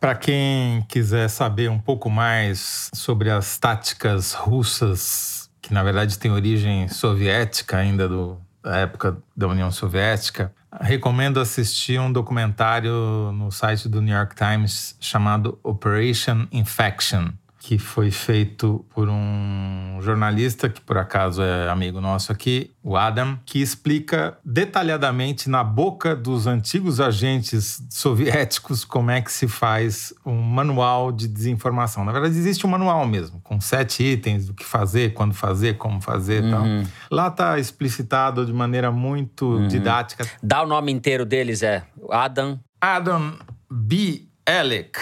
Para 0.00 0.14
quem 0.14 0.82
quiser 0.88 1.28
saber 1.28 1.70
um 1.70 1.78
pouco 1.78 2.10
mais 2.10 2.90
sobre 2.92 3.30
as 3.30 3.56
táticas 3.58 4.32
russas, 4.32 5.48
que 5.62 5.72
na 5.72 5.82
verdade 5.84 6.18
têm 6.18 6.30
origem 6.30 6.88
soviética 6.88 7.76
ainda 7.76 8.08
do, 8.08 8.36
da 8.62 8.78
época 8.78 9.18
da 9.36 9.46
União 9.46 9.70
Soviética, 9.70 10.52
Recomendo 10.80 11.40
assistir 11.40 11.98
um 11.98 12.12
documentário 12.12 13.32
no 13.32 13.50
site 13.50 13.88
do 13.88 14.02
New 14.02 14.14
York 14.14 14.34
Times 14.36 14.94
chamado 15.00 15.58
Operation 15.62 16.46
Infection 16.52 17.30
que 17.60 17.76
foi 17.76 18.10
feito 18.10 18.84
por 18.94 19.08
um 19.08 19.98
jornalista, 20.00 20.68
que 20.68 20.80
por 20.80 20.96
acaso 20.96 21.42
é 21.42 21.68
amigo 21.68 22.00
nosso 22.00 22.30
aqui, 22.30 22.70
o 22.82 22.96
Adam, 22.96 23.38
que 23.44 23.60
explica 23.60 24.38
detalhadamente 24.44 25.50
na 25.50 25.64
boca 25.64 26.14
dos 26.14 26.46
antigos 26.46 27.00
agentes 27.00 27.82
soviéticos 27.90 28.84
como 28.84 29.10
é 29.10 29.20
que 29.20 29.32
se 29.32 29.48
faz 29.48 30.14
um 30.24 30.40
manual 30.40 31.10
de 31.10 31.26
desinformação. 31.26 32.04
Na 32.04 32.12
verdade, 32.12 32.38
existe 32.38 32.64
um 32.64 32.70
manual 32.70 33.04
mesmo, 33.06 33.40
com 33.42 33.60
sete 33.60 34.02
itens 34.04 34.46
do 34.46 34.54
que 34.54 34.64
fazer, 34.64 35.12
quando 35.12 35.34
fazer, 35.34 35.76
como 35.76 36.00
fazer 36.00 36.44
e 36.44 36.46
uhum. 36.46 36.50
tal. 36.50 36.64
Lá 37.10 37.28
está 37.28 37.58
explicitado 37.58 38.46
de 38.46 38.52
maneira 38.52 38.92
muito 38.92 39.56
uhum. 39.56 39.68
didática. 39.68 40.24
Dá 40.42 40.62
o 40.62 40.66
nome 40.66 40.92
inteiro 40.92 41.26
deles, 41.26 41.62
é 41.62 41.82
Adam. 42.10 42.58
Adam 42.80 43.34
B. 43.70 44.28
Alec 44.46 44.98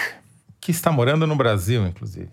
que 0.67 0.71
está 0.71 0.91
morando 0.91 1.25
no 1.25 1.33
Brasil, 1.33 1.87
inclusive. 1.87 2.27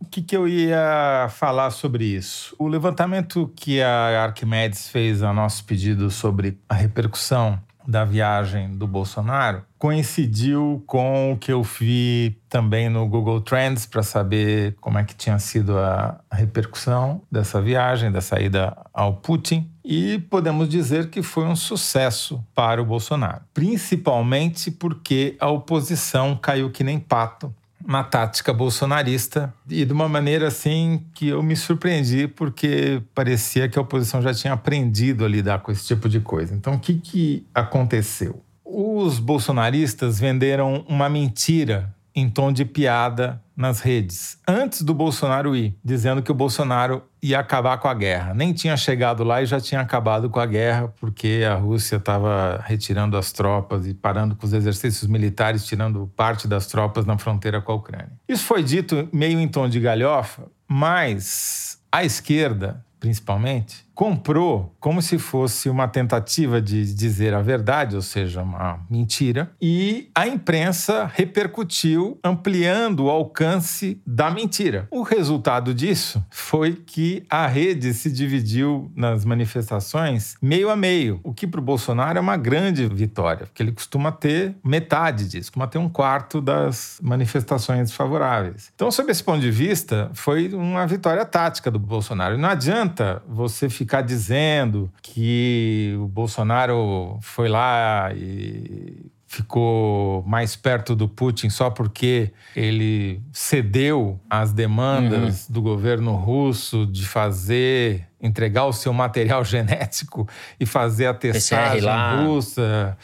O 0.00 0.06
que, 0.06 0.22
que 0.22 0.34
eu 0.34 0.48
ia 0.48 1.28
falar 1.28 1.68
sobre 1.68 2.06
isso? 2.06 2.56
O 2.58 2.66
levantamento 2.66 3.52
que 3.54 3.82
a 3.82 4.24
Arquimedes 4.24 4.88
fez 4.88 5.22
a 5.22 5.34
nosso 5.34 5.62
pedido 5.66 6.10
sobre 6.10 6.58
a 6.66 6.72
repercussão 6.72 7.60
da 7.86 8.02
viagem 8.02 8.74
do 8.74 8.86
Bolsonaro 8.86 9.64
coincidiu 9.78 10.82
com 10.86 11.32
o 11.32 11.36
que 11.36 11.52
eu 11.52 11.62
vi 11.62 12.40
também 12.48 12.88
no 12.88 13.06
Google 13.06 13.42
Trends 13.42 13.84
para 13.84 14.02
saber 14.02 14.74
como 14.80 14.98
é 14.98 15.04
que 15.04 15.14
tinha 15.14 15.38
sido 15.38 15.78
a 15.78 16.18
repercussão 16.32 17.20
dessa 17.30 17.60
viagem, 17.60 18.10
dessa 18.10 18.40
ida 18.40 18.74
ao 18.94 19.16
Putin. 19.16 19.70
E 19.84 20.18
podemos 20.30 20.70
dizer 20.70 21.10
que 21.10 21.22
foi 21.22 21.44
um 21.44 21.54
sucesso 21.54 22.42
para 22.54 22.80
o 22.80 22.86
Bolsonaro, 22.86 23.42
principalmente 23.52 24.70
porque 24.70 25.36
a 25.38 25.50
oposição 25.50 26.34
caiu 26.34 26.70
que 26.70 26.82
nem 26.82 26.98
pato 26.98 27.54
uma 27.86 28.02
tática 28.02 28.52
bolsonarista 28.52 29.52
e 29.68 29.84
de 29.84 29.92
uma 29.92 30.08
maneira 30.08 30.48
assim 30.48 31.04
que 31.14 31.28
eu 31.28 31.42
me 31.42 31.54
surpreendi 31.54 32.26
porque 32.26 33.02
parecia 33.14 33.68
que 33.68 33.78
a 33.78 33.82
oposição 33.82 34.22
já 34.22 34.32
tinha 34.32 34.54
aprendido 34.54 35.24
a 35.24 35.28
lidar 35.28 35.60
com 35.60 35.70
esse 35.70 35.86
tipo 35.86 36.08
de 36.08 36.20
coisa. 36.20 36.54
Então, 36.54 36.74
o 36.74 36.78
que, 36.78 36.94
que 36.94 37.46
aconteceu? 37.54 38.42
Os 38.64 39.18
bolsonaristas 39.18 40.18
venderam 40.18 40.84
uma 40.88 41.08
mentira 41.08 41.93
em 42.14 42.28
tom 42.28 42.52
de 42.52 42.64
piada 42.64 43.42
nas 43.56 43.80
redes, 43.80 44.38
antes 44.46 44.82
do 44.82 44.92
Bolsonaro 44.92 45.54
ir, 45.54 45.76
dizendo 45.84 46.22
que 46.22 46.30
o 46.30 46.34
Bolsonaro 46.34 47.02
ia 47.22 47.38
acabar 47.38 47.78
com 47.78 47.88
a 47.88 47.94
guerra. 47.94 48.34
Nem 48.34 48.52
tinha 48.52 48.76
chegado 48.76 49.22
lá 49.22 49.42
e 49.42 49.46
já 49.46 49.60
tinha 49.60 49.80
acabado 49.80 50.28
com 50.28 50.40
a 50.40 50.46
guerra, 50.46 50.88
porque 51.00 51.42
a 51.48 51.54
Rússia 51.54 51.96
estava 51.96 52.62
retirando 52.64 53.16
as 53.16 53.32
tropas 53.32 53.86
e 53.86 53.94
parando 53.94 54.34
com 54.34 54.44
os 54.44 54.52
exercícios 54.52 55.08
militares, 55.08 55.64
tirando 55.64 56.10
parte 56.16 56.48
das 56.48 56.66
tropas 56.66 57.06
na 57.06 57.16
fronteira 57.16 57.60
com 57.60 57.72
a 57.72 57.74
Ucrânia. 57.76 58.12
Isso 58.28 58.44
foi 58.44 58.62
dito 58.62 59.08
meio 59.12 59.38
em 59.38 59.48
tom 59.48 59.68
de 59.68 59.78
galhofa, 59.78 60.46
mas 60.68 61.78
a 61.90 62.04
esquerda, 62.04 62.84
principalmente, 62.98 63.84
comprou 63.94 64.74
como 64.80 65.00
se 65.00 65.18
fosse 65.18 65.70
uma 65.70 65.88
tentativa 65.88 66.60
de 66.60 66.92
dizer 66.94 67.32
a 67.32 67.40
verdade, 67.40 67.96
ou 67.96 68.02
seja, 68.02 68.42
uma 68.42 68.80
mentira, 68.90 69.50
e 69.60 70.10
a 70.14 70.26
imprensa 70.26 71.10
repercutiu, 71.12 72.18
ampliando 72.22 73.04
o 73.04 73.10
alcance 73.10 74.00
da 74.06 74.30
mentira. 74.30 74.86
O 74.90 75.02
resultado 75.02 75.72
disso 75.72 76.24
foi 76.30 76.74
que 76.74 77.24
a 77.30 77.46
rede 77.46 77.94
se 77.94 78.10
dividiu 78.10 78.90
nas 78.94 79.24
manifestações 79.24 80.36
meio 80.42 80.68
a 80.68 80.76
meio, 80.76 81.20
o 81.22 81.32
que 81.32 81.46
para 81.46 81.60
o 81.60 81.64
Bolsonaro 81.64 82.18
é 82.18 82.20
uma 82.20 82.36
grande 82.36 82.86
vitória, 82.86 83.46
porque 83.46 83.62
ele 83.62 83.72
costuma 83.72 84.10
ter 84.10 84.56
metade 84.64 85.28
disso, 85.28 85.50
costuma 85.50 85.66
ter 85.66 85.78
um 85.78 85.88
quarto 85.88 86.40
das 86.40 86.98
manifestações 87.02 87.92
favoráveis. 87.92 88.72
Então, 88.74 88.90
sob 88.90 89.10
esse 89.10 89.22
ponto 89.22 89.40
de 89.40 89.50
vista, 89.50 90.10
foi 90.14 90.52
uma 90.52 90.86
vitória 90.86 91.24
tática 91.24 91.70
do 91.70 91.78
Bolsonaro. 91.78 92.36
Não 92.36 92.48
adianta 92.48 93.22
você 93.28 93.68
ficar 93.68 93.83
ficar 93.84 94.00
dizendo 94.00 94.90
que 95.02 95.94
o 95.98 96.08
Bolsonaro 96.08 97.18
foi 97.20 97.50
lá 97.50 98.10
e 98.14 99.10
ficou 99.26 100.22
mais 100.26 100.56
perto 100.56 100.96
do 100.96 101.06
Putin 101.08 101.50
só 101.50 101.68
porque 101.68 102.32
ele 102.56 103.20
cedeu 103.32 104.18
às 104.30 104.52
demandas 104.52 105.46
uhum. 105.46 105.52
do 105.52 105.62
governo 105.62 106.14
russo 106.14 106.86
de 106.86 107.04
fazer 107.04 108.08
entregar 108.22 108.64
o 108.64 108.72
seu 108.72 108.92
material 108.92 109.44
genético 109.44 110.26
e 110.58 110.64
fazer 110.64 111.06
a 111.06 111.14
testagem 111.14 111.90
russa 112.24 112.96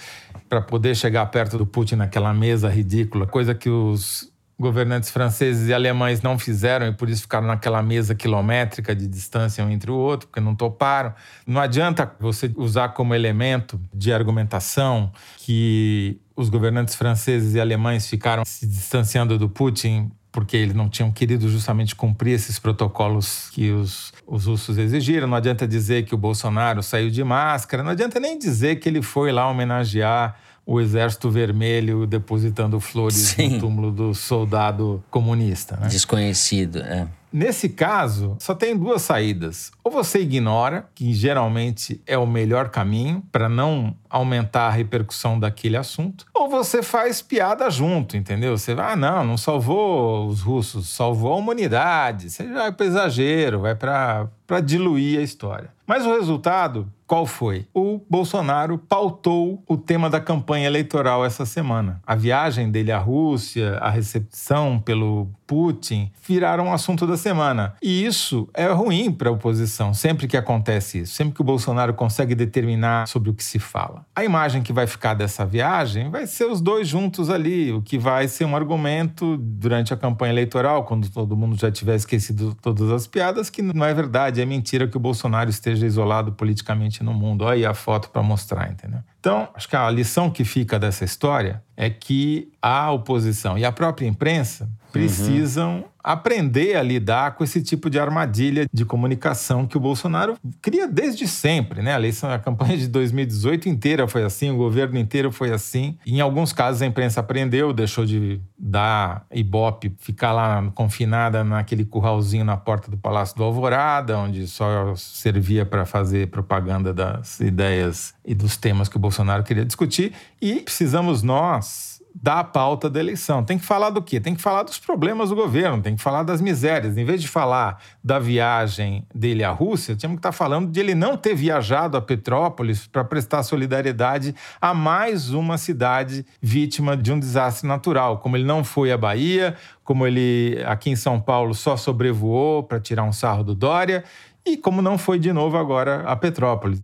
para 0.48 0.62
poder 0.62 0.96
chegar 0.96 1.26
perto 1.26 1.58
do 1.58 1.66
Putin 1.66 1.96
naquela 1.96 2.32
mesa 2.32 2.70
ridícula, 2.70 3.26
coisa 3.26 3.54
que 3.54 3.68
os 3.68 4.29
governantes 4.60 5.08
franceses 5.08 5.68
e 5.68 5.72
alemães 5.72 6.20
não 6.20 6.38
fizeram 6.38 6.86
e 6.86 6.92
por 6.92 7.08
isso 7.08 7.22
ficaram 7.22 7.46
naquela 7.46 7.82
mesa 7.82 8.14
quilométrica 8.14 8.94
de 8.94 9.08
distância 9.08 9.64
um 9.64 9.70
entre 9.70 9.90
o 9.90 9.94
outro, 9.94 10.28
porque 10.28 10.38
não 10.38 10.54
toparam. 10.54 11.14
Não 11.46 11.58
adianta 11.58 12.12
você 12.20 12.52
usar 12.56 12.90
como 12.90 13.14
elemento 13.14 13.80
de 13.92 14.12
argumentação 14.12 15.10
que 15.38 16.20
os 16.36 16.50
governantes 16.50 16.94
franceses 16.94 17.54
e 17.54 17.60
alemães 17.60 18.06
ficaram 18.06 18.44
se 18.44 18.66
distanciando 18.66 19.38
do 19.38 19.48
Putin 19.48 20.12
porque 20.32 20.56
eles 20.56 20.74
não 20.74 20.88
tinham 20.88 21.10
querido 21.10 21.48
justamente 21.48 21.96
cumprir 21.96 22.34
esses 22.34 22.58
protocolos 22.58 23.50
que 23.50 23.70
os, 23.70 24.12
os 24.26 24.44
russos 24.44 24.78
exigiram. 24.78 25.26
Não 25.26 25.36
adianta 25.36 25.66
dizer 25.66 26.04
que 26.04 26.14
o 26.14 26.18
Bolsonaro 26.18 26.82
saiu 26.82 27.10
de 27.10 27.24
máscara, 27.24 27.82
não 27.82 27.90
adianta 27.90 28.20
nem 28.20 28.38
dizer 28.38 28.76
que 28.76 28.88
ele 28.88 29.02
foi 29.02 29.32
lá 29.32 29.48
homenagear 29.48 30.36
o 30.70 30.80
Exército 30.80 31.28
Vermelho 31.28 32.06
depositando 32.06 32.78
flores 32.78 33.16
Sim. 33.16 33.54
no 33.54 33.58
túmulo 33.58 33.90
do 33.90 34.14
soldado 34.14 35.02
comunista. 35.10 35.76
Né? 35.76 35.88
Desconhecido, 35.88 36.78
é. 36.78 37.08
Nesse 37.32 37.68
caso, 37.68 38.36
só 38.38 38.54
tem 38.54 38.76
duas 38.76 39.02
saídas. 39.02 39.72
Ou 39.90 40.04
você 40.04 40.20
ignora, 40.20 40.88
que 40.94 41.12
geralmente 41.12 42.00
é 42.06 42.16
o 42.16 42.24
melhor 42.24 42.68
caminho 42.68 43.24
para 43.32 43.48
não 43.48 43.96
aumentar 44.08 44.68
a 44.68 44.70
repercussão 44.70 45.38
daquele 45.38 45.76
assunto, 45.76 46.26
ou 46.32 46.48
você 46.48 46.80
faz 46.80 47.20
piada 47.20 47.68
junto, 47.68 48.16
entendeu? 48.16 48.56
Você 48.56 48.72
vai, 48.72 48.92
ah, 48.92 48.96
não, 48.96 49.24
não 49.24 49.36
salvou 49.36 50.28
os 50.28 50.42
russos, 50.42 50.88
salvou 50.88 51.32
a 51.32 51.36
humanidade. 51.36 52.30
Você 52.30 52.46
vai 52.46 52.70
para 52.70 52.86
exagero, 52.86 53.60
vai 53.60 53.74
para 53.74 54.60
diluir 54.64 55.18
a 55.18 55.22
história. 55.22 55.70
Mas 55.90 56.06
o 56.06 56.12
resultado, 56.12 56.86
qual 57.04 57.26
foi? 57.26 57.66
O 57.74 58.00
Bolsonaro 58.08 58.78
pautou 58.78 59.60
o 59.66 59.76
tema 59.76 60.08
da 60.08 60.20
campanha 60.20 60.68
eleitoral 60.68 61.24
essa 61.24 61.44
semana. 61.44 62.00
A 62.06 62.14
viagem 62.14 62.70
dele 62.70 62.92
à 62.92 62.98
Rússia, 62.98 63.76
a 63.78 63.90
recepção 63.90 64.78
pelo 64.78 65.28
Putin, 65.48 66.12
viraram 66.24 66.66
um 66.66 66.72
assunto 66.72 67.08
da 67.08 67.16
semana. 67.16 67.74
E 67.82 68.06
isso 68.06 68.48
é 68.54 68.68
ruim 68.68 69.10
para 69.10 69.30
a 69.30 69.32
oposição, 69.32 69.79
sempre 69.94 70.28
que 70.28 70.36
acontece 70.36 71.00
isso, 71.00 71.14
sempre 71.14 71.34
que 71.34 71.40
o 71.40 71.44
Bolsonaro 71.44 71.94
consegue 71.94 72.34
determinar 72.34 73.08
sobre 73.08 73.30
o 73.30 73.34
que 73.34 73.42
se 73.42 73.58
fala. 73.58 74.04
A 74.14 74.22
imagem 74.22 74.62
que 74.62 74.72
vai 74.72 74.86
ficar 74.86 75.14
dessa 75.14 75.46
viagem 75.46 76.10
vai 76.10 76.26
ser 76.26 76.44
os 76.44 76.60
dois 76.60 76.86
juntos 76.86 77.30
ali, 77.30 77.72
o 77.72 77.80
que 77.80 77.98
vai 77.98 78.28
ser 78.28 78.44
um 78.44 78.54
argumento 78.54 79.36
durante 79.38 79.94
a 79.94 79.96
campanha 79.96 80.32
eleitoral, 80.32 80.84
quando 80.84 81.08
todo 81.08 81.36
mundo 81.36 81.56
já 81.56 81.70
tiver 81.70 81.96
esquecido 81.96 82.54
todas 82.60 82.90
as 82.90 83.06
piadas, 83.06 83.48
que 83.48 83.62
não 83.62 83.84
é 83.84 83.94
verdade, 83.94 84.40
é 84.40 84.44
mentira 84.44 84.86
que 84.86 84.96
o 84.96 85.00
Bolsonaro 85.00 85.48
esteja 85.48 85.86
isolado 85.86 86.32
politicamente 86.32 87.02
no 87.02 87.14
mundo. 87.14 87.44
Olha 87.44 87.54
aí 87.54 87.66
a 87.66 87.74
foto 87.74 88.10
para 88.10 88.22
mostrar, 88.22 88.70
entendeu? 88.70 89.00
Então, 89.18 89.48
acho 89.54 89.68
que 89.68 89.76
a 89.76 89.90
lição 89.90 90.30
que 90.30 90.44
fica 90.44 90.78
dessa 90.78 91.04
história 91.04 91.62
é 91.76 91.90
que 91.90 92.50
a 92.60 92.90
oposição 92.90 93.58
e 93.58 93.64
a 93.64 93.72
própria 93.72 94.06
imprensa 94.06 94.68
precisam 94.92 95.76
uhum. 95.76 95.84
Aprender 96.02 96.76
a 96.76 96.82
lidar 96.82 97.34
com 97.34 97.44
esse 97.44 97.62
tipo 97.62 97.90
de 97.90 97.98
armadilha 97.98 98.66
de 98.72 98.84
comunicação 98.84 99.66
que 99.66 99.76
o 99.76 99.80
Bolsonaro 99.80 100.36
cria 100.60 100.86
desde 100.86 101.26
sempre, 101.26 101.82
né? 101.82 101.94
A 101.94 101.98
eleição, 101.98 102.30
a 102.30 102.38
campanha 102.38 102.76
de 102.76 102.88
2018 102.88 103.68
inteira 103.68 104.08
foi 104.08 104.24
assim, 104.24 104.50
o 104.50 104.56
governo 104.56 104.98
inteiro 104.98 105.30
foi 105.30 105.52
assim. 105.52 105.96
Em 106.06 106.20
alguns 106.20 106.52
casos 106.52 106.82
a 106.82 106.86
imprensa 106.86 107.20
aprendeu, 107.20 107.72
deixou 107.72 108.04
de 108.04 108.40
dar 108.58 109.24
ibope, 109.32 109.92
ficar 109.98 110.32
lá 110.32 110.70
confinada 110.74 111.42
naquele 111.42 111.84
curralzinho 111.84 112.44
na 112.44 112.56
porta 112.56 112.90
do 112.90 112.96
Palácio 112.96 113.36
do 113.36 113.44
Alvorada, 113.44 114.18
onde 114.18 114.46
só 114.46 114.94
servia 114.96 115.64
para 115.64 115.86
fazer 115.86 116.28
propaganda 116.28 116.92
das 116.92 117.40
ideias 117.40 118.14
e 118.24 118.34
dos 118.34 118.56
temas 118.56 118.88
que 118.88 118.96
o 118.96 119.00
Bolsonaro 119.00 119.42
queria 119.42 119.64
discutir. 119.64 120.12
E 120.40 120.56
precisamos 120.60 121.22
nós 121.22 121.89
da 122.14 122.42
pauta 122.42 122.90
da 122.90 122.98
eleição. 123.00 123.44
Tem 123.44 123.58
que 123.58 123.64
falar 123.64 123.90
do 123.90 124.02
quê? 124.02 124.20
Tem 124.20 124.34
que 124.34 124.42
falar 124.42 124.62
dos 124.62 124.78
problemas 124.78 125.30
do 125.30 125.36
governo, 125.36 125.82
tem 125.82 125.96
que 125.96 126.02
falar 126.02 126.22
das 126.22 126.40
misérias. 126.40 126.96
Em 126.96 127.04
vez 127.04 127.20
de 127.20 127.28
falar 127.28 127.82
da 128.02 128.18
viagem 128.18 129.06
dele 129.14 129.44
à 129.44 129.50
Rússia, 129.50 129.94
tínhamos 129.96 130.16
que 130.16 130.20
estar 130.20 130.32
falando 130.32 130.70
de 130.70 130.80
ele 130.80 130.94
não 130.94 131.16
ter 131.16 131.34
viajado 131.34 131.96
a 131.96 132.02
Petrópolis 132.02 132.86
para 132.86 133.04
prestar 133.04 133.42
solidariedade 133.42 134.34
a 134.60 134.74
mais 134.74 135.30
uma 135.30 135.56
cidade 135.56 136.26
vítima 136.40 136.96
de 136.96 137.12
um 137.12 137.18
desastre 137.18 137.66
natural. 137.66 138.18
Como 138.18 138.36
ele 138.36 138.44
não 138.44 138.64
foi 138.64 138.92
à 138.92 138.98
Bahia, 138.98 139.56
como 139.84 140.06
ele 140.06 140.62
aqui 140.66 140.90
em 140.90 140.96
São 140.96 141.20
Paulo 141.20 141.54
só 141.54 141.76
sobrevoou 141.76 142.62
para 142.62 142.80
tirar 142.80 143.04
um 143.04 143.12
sarro 143.12 143.44
do 143.44 143.54
Dória, 143.54 144.04
e 144.44 144.56
como 144.56 144.80
não 144.80 144.96
foi 144.96 145.18
de 145.18 145.32
novo 145.32 145.56
agora 145.56 146.02
a 146.06 146.16
Petrópolis. 146.16 146.80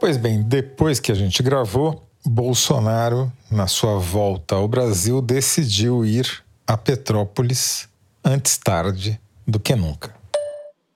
Pois 0.00 0.16
bem, 0.16 0.42
depois 0.42 1.00
que 1.00 1.12
a 1.12 1.14
gente 1.14 1.42
gravou, 1.42 2.03
Bolsonaro, 2.26 3.30
na 3.50 3.66
sua 3.66 3.98
volta 3.98 4.54
ao 4.54 4.66
Brasil, 4.66 5.20
decidiu 5.20 6.06
ir 6.06 6.42
a 6.66 6.74
Petrópolis 6.74 7.86
antes 8.24 8.56
tarde 8.56 9.20
do 9.46 9.60
que 9.60 9.76
nunca. 9.76 10.14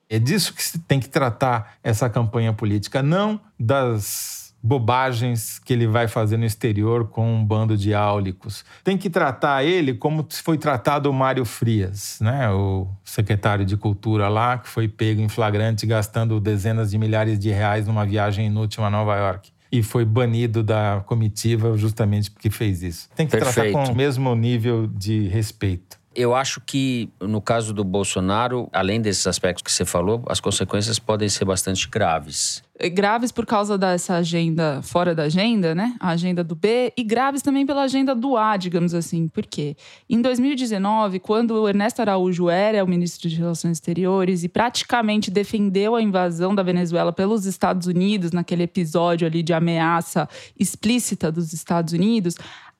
É 0.09 0.17
disso 0.17 0.55
que 0.55 0.63
se 0.63 0.79
tem 0.79 0.99
que 0.99 1.07
tratar 1.07 1.75
essa 1.83 2.09
campanha 2.09 2.51
política, 2.51 3.03
não 3.03 3.39
das 3.59 4.55
bobagens 4.61 5.59
que 5.59 5.71
ele 5.71 5.85
vai 5.85 6.07
fazer 6.07 6.35
no 6.35 6.45
exterior 6.45 7.07
com 7.07 7.31
um 7.31 7.45
bando 7.45 7.77
de 7.77 7.93
áulicos. 7.93 8.65
Tem 8.83 8.97
que 8.97 9.09
tratar 9.09 9.63
ele 9.63 9.93
como 9.93 10.27
foi 10.31 10.57
tratado 10.57 11.11
o 11.11 11.13
Mário 11.13 11.45
Frias, 11.45 12.17
né? 12.19 12.49
o 12.49 12.87
secretário 13.05 13.63
de 13.63 13.77
Cultura 13.77 14.27
lá, 14.27 14.57
que 14.57 14.67
foi 14.67 14.87
pego 14.87 15.21
em 15.21 15.29
flagrante 15.29 15.85
gastando 15.85 16.39
dezenas 16.39 16.89
de 16.89 16.97
milhares 16.97 17.37
de 17.37 17.51
reais 17.51 17.85
numa 17.85 18.05
viagem 18.05 18.47
inútil 18.47 18.83
a 18.83 18.89
Nova 18.89 19.15
York 19.15 19.51
e 19.71 19.83
foi 19.83 20.03
banido 20.05 20.63
da 20.63 21.03
comitiva 21.05 21.77
justamente 21.77 22.31
porque 22.31 22.49
fez 22.49 22.81
isso. 22.81 23.09
Tem 23.15 23.27
que 23.27 23.31
Perfeito. 23.37 23.71
tratar 23.73 23.87
com 23.87 23.93
o 23.93 23.95
mesmo 23.95 24.33
nível 24.35 24.87
de 24.87 25.27
respeito. 25.27 25.98
Eu 26.19 26.35
acho 26.35 26.59
que, 26.59 27.09
no 27.21 27.39
caso 27.39 27.73
do 27.73 27.81
Bolsonaro, 27.81 28.67
além 28.73 28.99
desses 28.99 29.25
aspectos 29.25 29.63
que 29.63 29.71
você 29.71 29.85
falou, 29.85 30.21
as 30.27 30.41
consequências 30.41 30.99
podem 30.99 31.29
ser 31.29 31.45
bastante 31.45 31.87
graves. 31.87 32.61
Graves 32.93 33.31
por 33.31 33.45
causa 33.45 33.77
dessa 33.77 34.15
agenda 34.15 34.81
fora 34.81 35.15
da 35.15 35.23
agenda, 35.23 35.73
né? 35.73 35.95
A 35.97 36.09
agenda 36.09 36.43
do 36.43 36.55
B, 36.55 36.91
e 36.97 37.03
graves 37.03 37.41
também 37.41 37.65
pela 37.65 37.83
agenda 37.83 38.13
do 38.13 38.35
A, 38.35 38.57
digamos 38.57 38.93
assim. 38.93 39.29
Por 39.29 39.45
quê? 39.45 39.77
Em 40.09 40.21
2019, 40.21 41.19
quando 41.19 41.67
Ernesto 41.69 42.01
Araújo 42.01 42.49
era 42.49 42.83
o 42.83 42.87
ministro 42.87 43.29
de 43.29 43.37
Relações 43.37 43.77
Exteriores 43.77 44.43
e 44.43 44.49
praticamente 44.49 45.31
defendeu 45.31 45.95
a 45.95 46.01
invasão 46.01 46.53
da 46.53 46.63
Venezuela 46.63 47.13
pelos 47.13 47.45
Estados 47.45 47.87
Unidos, 47.87 48.33
naquele 48.33 48.63
episódio 48.63 49.25
ali 49.25 49.41
de 49.41 49.53
ameaça 49.53 50.27
explícita 50.57 51.31
dos 51.31 51.53
Estados 51.53 51.93
Unidos, 51.93 52.35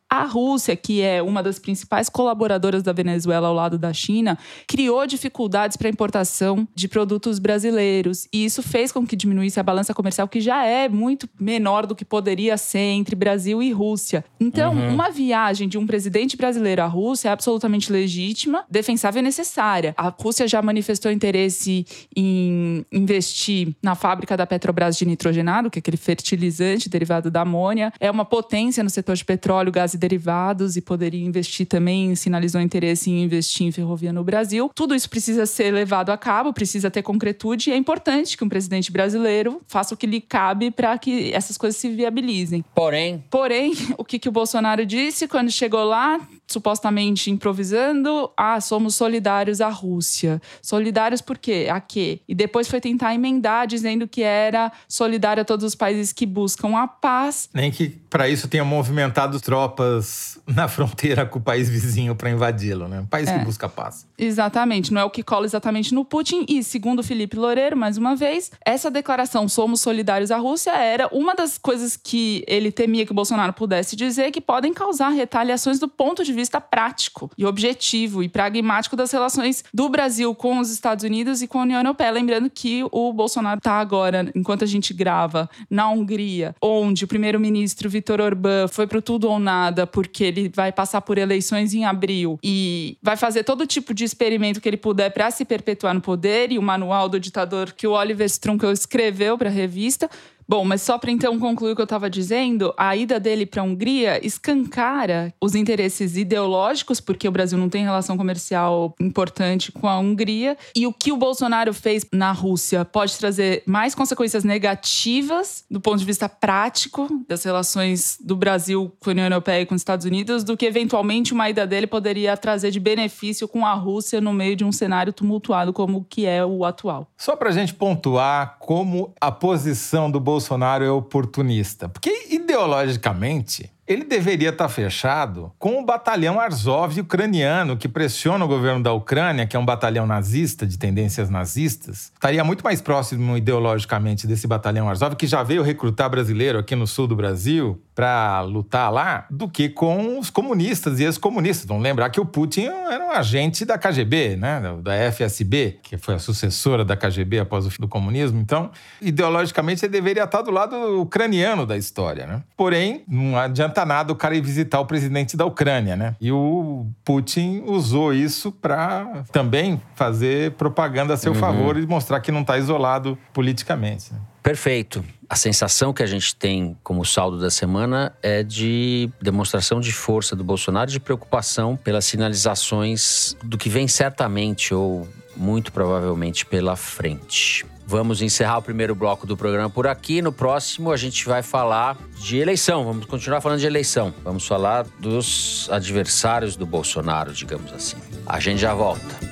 a 0.09 0.23
Rússia, 0.25 0.75
que 0.75 1.01
é 1.01 1.21
uma 1.21 1.43
das 1.43 1.59
principais 1.59 2.09
colaboradoras 2.09 2.81
da 2.81 2.91
Venezuela 2.91 3.47
ao 3.47 3.53
lado 3.53 3.77
da 3.77 3.93
China, 3.93 4.37
criou 4.67 5.05
dificuldades 5.05 5.77
para 5.77 5.87
a 5.87 5.91
importação 5.91 6.67
de 6.73 6.87
produtos 6.87 7.37
brasileiros. 7.37 8.27
E 8.33 8.43
isso 8.43 8.63
fez 8.63 8.91
com 8.91 9.05
que 9.05 9.15
diminuísse 9.15 9.59
a 9.59 9.63
balança 9.63 9.93
comercial, 9.93 10.27
que 10.27 10.41
já 10.41 10.65
é 10.65 10.89
muito 10.89 11.29
menor 11.39 11.85
do 11.85 11.95
que 11.95 12.03
poderia 12.03 12.57
ser 12.57 12.79
entre 12.79 13.15
Brasil 13.15 13.61
e 13.61 13.71
Rússia. 13.71 14.25
Então, 14.39 14.73
uhum. 14.73 14.93
uma 14.93 15.11
viagem 15.11 15.67
de 15.67 15.77
um 15.77 15.85
presidente 15.85 16.35
brasileiro 16.35 16.81
à 16.81 16.87
Rússia 16.87 17.29
é 17.29 17.31
absolutamente 17.31 17.91
legítima, 17.91 18.65
defensável 18.69 19.19
e 19.19 19.23
necessária. 19.23 19.93
A 19.95 20.09
Rússia 20.09 20.47
já 20.47 20.61
manifestou 20.61 21.11
interesse 21.11 21.85
em 22.15 22.83
investir 22.91 23.75
na 23.83 23.93
fábrica 23.93 24.35
da 24.35 24.47
Petrobras 24.47 24.97
de 24.97 25.05
nitrogenado, 25.05 25.69
que 25.69 25.77
é 25.77 25.81
aquele 25.81 25.97
fertilizante 25.97 26.89
derivado 26.89 27.29
da 27.29 27.41
amônia. 27.41 27.93
É 27.99 28.09
uma 28.09 28.25
potência 28.25 28.83
no 28.83 28.89
setor 28.89 29.15
de 29.15 29.23
petróleo, 29.23 29.71
gás 29.71 29.93
e 29.93 29.98
derivados 29.99 30.75
e 30.75 30.81
poderia 30.81 31.23
investir 31.23 31.67
também, 31.67 32.15
sinalizou 32.15 32.61
interesse 32.61 33.11
em 33.11 33.23
investir 33.23 33.67
em 33.67 33.71
ferrovia 33.71 34.11
no 34.11 34.23
Brasil. 34.23 34.71
Tudo 34.73 34.95
isso 34.95 35.09
precisa 35.09 35.45
ser 35.45 35.71
levado 35.71 36.09
a 36.09 36.17
cabo, 36.17 36.53
precisa 36.53 36.89
ter 36.89 37.03
concretude 37.03 37.69
e 37.69 37.73
é 37.73 37.77
importante 37.77 38.37
que 38.37 38.43
um 38.43 38.49
presidente 38.49 38.91
brasileiro 38.91 39.61
faça 39.67 39.93
o 39.93 39.97
que 39.97 40.07
lhe 40.07 40.21
cabe 40.21 40.71
para 40.71 40.97
que 40.97 41.31
essas 41.33 41.57
coisas 41.57 41.79
se 41.79 41.89
viabilizem. 41.89 42.63
Porém, 42.73 43.23
porém, 43.29 43.73
o 43.97 44.03
que, 44.03 44.17
que 44.17 44.29
o 44.29 44.31
Bolsonaro 44.31 44.85
disse 44.85 45.27
quando 45.27 45.51
chegou 45.51 45.83
lá? 45.83 46.19
Supostamente 46.49 47.29
improvisando, 47.29 48.31
ah, 48.35 48.59
somos 48.59 48.95
solidários 48.95 49.61
à 49.61 49.69
Rússia. 49.69 50.41
Solidários 50.61 51.21
por 51.21 51.37
quê? 51.37 51.67
A 51.71 51.79
quê? 51.79 52.21
E 52.27 52.33
depois 52.33 52.67
foi 52.67 52.81
tentar 52.81 53.13
emendar 53.13 53.67
dizendo 53.67 54.07
que 54.07 54.23
era 54.23 54.71
solidário 54.87 55.41
a 55.41 55.45
todos 55.45 55.63
os 55.63 55.75
países 55.75 56.11
que 56.11 56.25
buscam 56.25 56.75
a 56.75 56.87
paz. 56.87 57.49
Nem 57.53 57.71
que 57.71 57.89
para 58.09 58.27
isso 58.27 58.47
tenha 58.47 58.65
movimentado 58.65 59.39
tropas 59.39 60.39
na 60.47 60.67
fronteira 60.67 61.25
com 61.25 61.39
o 61.39 61.41
país 61.41 61.69
vizinho 61.69 62.15
para 62.15 62.31
invadi-lo, 62.31 62.87
né? 62.87 63.01
Um 63.01 63.05
país 63.05 63.29
é. 63.29 63.37
que 63.37 63.45
busca 63.45 63.69
paz. 63.69 64.07
Exatamente, 64.17 64.91
não 64.91 65.01
é 65.01 65.03
o 65.03 65.09
que 65.09 65.21
cola 65.21 65.45
exatamente 65.45 65.93
no 65.93 66.03
Putin. 66.03 66.45
E 66.49 66.63
segundo 66.63 67.03
Felipe 67.03 67.37
Loureiro, 67.37 67.77
mais 67.77 67.97
uma 67.97 68.15
vez, 68.15 68.51
essa 68.65 68.89
declaração 68.89 69.47
somos 69.47 69.81
solidários 69.81 70.31
à 70.31 70.37
Rússia 70.37 70.71
era 70.71 71.07
uma 71.11 71.35
das 71.35 71.57
coisas 71.57 71.95
que 71.95 72.43
ele 72.47 72.71
temia 72.71 73.05
que 73.05 73.11
o 73.11 73.15
Bolsonaro 73.15 73.53
pudesse 73.53 73.95
dizer 73.95 74.31
que 74.31 74.41
podem 74.41 74.73
causar 74.73 75.09
retaliações 75.09 75.79
do 75.79 75.87
ponto 75.87 76.23
de 76.23 76.33
vista 76.39 76.61
prático 76.61 77.29
e 77.37 77.45
objetivo 77.45 78.23
e 78.23 78.29
pragmático 78.29 78.95
das 78.95 79.11
relações 79.11 79.63
do 79.73 79.89
Brasil 79.89 80.33
com 80.33 80.59
os 80.59 80.71
Estados 80.71 81.03
Unidos 81.03 81.41
e 81.41 81.47
com 81.47 81.59
a 81.59 81.63
União 81.63 81.79
Europeia. 81.79 82.11
Lembrando 82.11 82.49
que 82.49 82.83
o 82.91 83.11
Bolsonaro 83.13 83.57
está 83.57 83.73
agora, 83.73 84.31
enquanto 84.33 84.63
a 84.63 84.67
gente 84.67 84.93
grava, 84.93 85.49
na 85.69 85.89
Hungria, 85.89 86.55
onde 86.61 87.03
o 87.03 87.07
primeiro-ministro 87.07 87.89
Vitor 87.89 88.21
Orbán 88.21 88.67
foi 88.67 88.87
pro 88.87 89.01
tudo 89.01 89.29
ou 89.29 89.39
nada, 89.39 89.85
porque 89.85 90.23
ele 90.23 90.49
vai 90.53 90.71
passar 90.71 91.01
por 91.01 91.17
eleições 91.17 91.73
em 91.73 91.85
abril 91.85 92.39
e 92.43 92.97
vai 93.01 93.17
fazer 93.17 93.43
todo 93.43 93.67
tipo 93.67 93.93
de 93.93 94.03
experimento 94.03 94.61
que 94.61 94.69
ele 94.69 94.77
puder 94.77 95.11
para 95.11 95.29
se 95.31 95.45
perpetuar 95.45 95.93
no 95.93 96.01
poder. 96.01 96.51
E 96.51 96.57
o 96.57 96.61
manual 96.61 97.09
do 97.09 97.19
ditador 97.19 97.73
que 97.73 97.85
o 97.85 97.91
Oliver 97.91 98.25
Strunkel 98.27 98.71
escreveu 98.71 99.37
para 99.37 99.49
a 99.49 99.51
revista 99.51 100.09
Bom, 100.49 100.65
mas 100.65 100.81
só 100.81 100.97
para 100.97 101.11
então 101.11 101.37
concluir 101.37 101.73
o 101.73 101.75
que 101.75 101.81
eu 101.81 101.83
estava 101.83 102.09
dizendo, 102.09 102.73
a 102.75 102.95
ida 102.95 103.19
dele 103.19 103.45
para 103.45 103.61
a 103.61 103.63
Hungria 103.63 104.25
escancara 104.25 105.31
os 105.39 105.53
interesses 105.53 106.17
ideológicos, 106.17 106.99
porque 106.99 107.27
o 107.27 107.31
Brasil 107.31 107.55
não 107.55 107.69
tem 107.69 107.83
relação 107.83 108.17
comercial 108.17 108.95
importante 108.99 109.71
com 109.71 109.87
a 109.87 109.99
Hungria, 109.99 110.57
e 110.75 110.87
o 110.87 110.91
que 110.91 111.11
o 111.11 111.17
Bolsonaro 111.17 111.71
fez 111.71 112.03
na 112.11 112.31
Rússia 112.31 112.83
pode 112.83 113.15
trazer 113.15 113.61
mais 113.67 113.93
consequências 113.93 114.43
negativas 114.43 115.65
do 115.69 115.79
ponto 115.79 115.99
de 115.99 116.05
vista 116.05 116.27
prático 116.27 117.07
das 117.27 117.43
relações 117.43 118.17
do 118.19 118.35
Brasil 118.35 118.91
com 118.99 119.11
a 119.11 119.13
União 119.13 119.25
Europeia 119.27 119.61
e 119.61 119.65
com 119.67 119.75
os 119.75 119.81
Estados 119.81 120.07
Unidos 120.07 120.43
do 120.43 120.57
que 120.57 120.65
eventualmente 120.65 121.31
uma 121.31 121.47
ida 121.47 121.67
dele 121.67 121.85
poderia 121.85 122.35
trazer 122.35 122.71
de 122.71 122.79
benefício 122.79 123.47
com 123.47 123.63
a 123.67 123.75
Rússia 123.75 124.19
no 124.19 124.33
meio 124.33 124.55
de 124.55 124.65
um 124.65 124.71
cenário 124.71 125.13
tumultuado 125.13 125.71
como 125.71 125.99
o 125.99 126.03
que 126.03 126.25
é 126.25 126.43
o 126.43 126.65
atual. 126.65 127.05
Só 127.15 127.35
para 127.35 127.49
a 127.49 127.53
gente 127.53 127.75
pontuar 127.75 128.57
como 128.59 129.13
a 129.21 129.31
posição 129.31 130.09
do 130.09 130.19
Bolsonaro 130.19 130.38
Bolsonaro 130.39 130.85
é 130.85 130.89
oportunista. 130.89 131.89
Porque 131.89 132.27
ideologicamente, 132.29 133.69
ele 133.89 134.03
deveria 134.03 134.49
estar 134.49 134.69
fechado 134.69 135.51
com 135.57 135.79
o 135.79 135.83
batalhão 135.83 136.39
Arzov 136.39 136.99
ucraniano, 136.99 137.75
que 137.75 137.89
pressiona 137.89 138.45
o 138.45 138.47
governo 138.47 138.83
da 138.83 138.93
Ucrânia, 138.93 139.47
que 139.47 139.57
é 139.57 139.59
um 139.59 139.65
batalhão 139.65 140.05
nazista, 140.05 140.67
de 140.67 140.77
tendências 140.77 141.27
nazistas. 141.27 142.11
Estaria 142.13 142.43
muito 142.43 142.63
mais 142.63 142.81
próximo 142.81 143.35
ideologicamente 143.35 144.27
desse 144.27 144.45
batalhão 144.45 144.87
Arzov, 144.87 145.15
que 145.15 145.25
já 145.25 145.41
veio 145.41 145.63
recrutar 145.63 146.07
brasileiro 146.07 146.59
aqui 146.59 146.75
no 146.75 146.85
sul 146.85 147.07
do 147.07 147.15
Brasil 147.15 147.81
para 147.95 148.41
lutar 148.41 148.93
lá, 148.93 149.25
do 149.29 149.49
que 149.49 149.67
com 149.67 150.19
os 150.19 150.29
comunistas 150.29 150.99
e 150.99 151.03
ex-comunistas. 151.03 151.67
Vamos 151.67 151.83
lembrar 151.83 152.11
que 152.11 152.21
o 152.21 152.25
Putin 152.25 152.67
era 152.67 153.03
um 153.03 153.11
agente 153.11 153.65
da 153.65 153.77
KGB, 153.77 154.37
né? 154.37 154.61
da 154.81 155.11
FSB, 155.11 155.79
que 155.81 155.97
foi 155.97 156.13
a 156.13 156.19
sucessora 156.19 156.85
da 156.85 156.95
KGB 156.95 157.39
após 157.39 157.65
o 157.65 157.71
fim 157.71 157.81
do 157.81 157.87
comunismo. 157.87 158.39
Então, 158.39 158.71
ideologicamente, 159.01 159.83
ele 159.83 159.91
deveria 159.91 160.23
estar 160.23 160.43
do 160.43 160.51
lado 160.51 161.01
ucraniano 161.01 161.65
da 161.65 161.75
história. 161.75 162.25
Né? 162.25 162.41
Porém, 162.55 163.03
não 163.05 163.37
adianta 163.37 163.78
nada 163.85 164.11
o 164.11 164.15
cara 164.15 164.35
ir 164.35 164.41
visitar 164.41 164.79
o 164.79 164.85
presidente 164.85 165.35
da 165.35 165.45
Ucrânia, 165.45 165.95
né? 165.95 166.15
E 166.19 166.31
o 166.31 166.87
Putin 167.03 167.63
usou 167.65 168.13
isso 168.13 168.51
para 168.51 169.23
também 169.31 169.81
fazer 169.95 170.51
propaganda 170.51 171.13
a 171.13 171.17
seu 171.17 171.33
uhum. 171.33 171.39
favor 171.39 171.77
e 171.77 171.85
mostrar 171.85 172.19
que 172.19 172.31
não 172.31 172.41
está 172.41 172.57
isolado 172.57 173.17
politicamente. 173.33 174.13
Né? 174.13 174.19
Perfeito. 174.41 175.03
A 175.29 175.35
sensação 175.35 175.93
que 175.93 176.01
a 176.01 176.07
gente 176.07 176.35
tem 176.35 176.75
como 176.81 177.05
saldo 177.05 177.39
da 177.39 177.51
semana 177.51 178.13
é 178.23 178.41
de 178.41 179.09
demonstração 179.21 179.79
de 179.79 179.91
força 179.91 180.35
do 180.35 180.43
Bolsonaro, 180.43 180.89
de 180.89 180.99
preocupação 180.99 181.75
pelas 181.75 182.05
sinalizações 182.05 183.35
do 183.43 183.57
que 183.57 183.69
vem 183.69 183.87
certamente 183.87 184.73
ou 184.73 185.07
muito 185.35 185.71
provavelmente 185.71 186.45
pela 186.45 186.75
frente. 186.75 187.65
Vamos 187.89 188.21
encerrar 188.21 188.59
o 188.59 188.61
primeiro 188.61 188.93
bloco 188.93 189.25
do 189.25 189.35
programa 189.35 189.67
por 189.67 189.87
aqui. 189.87 190.21
No 190.21 190.31
próximo, 190.31 190.91
a 190.91 190.95
gente 190.95 191.25
vai 191.25 191.41
falar 191.41 191.97
de 192.19 192.37
eleição. 192.37 192.85
Vamos 192.85 193.07
continuar 193.07 193.41
falando 193.41 193.61
de 193.61 193.65
eleição. 193.65 194.13
Vamos 194.23 194.45
falar 194.45 194.85
dos 194.99 195.67
adversários 195.71 196.55
do 196.55 196.67
Bolsonaro, 196.67 197.33
digamos 197.33 197.73
assim. 197.73 197.97
A 198.27 198.39
gente 198.39 198.61
já 198.61 198.75
volta. 198.75 199.28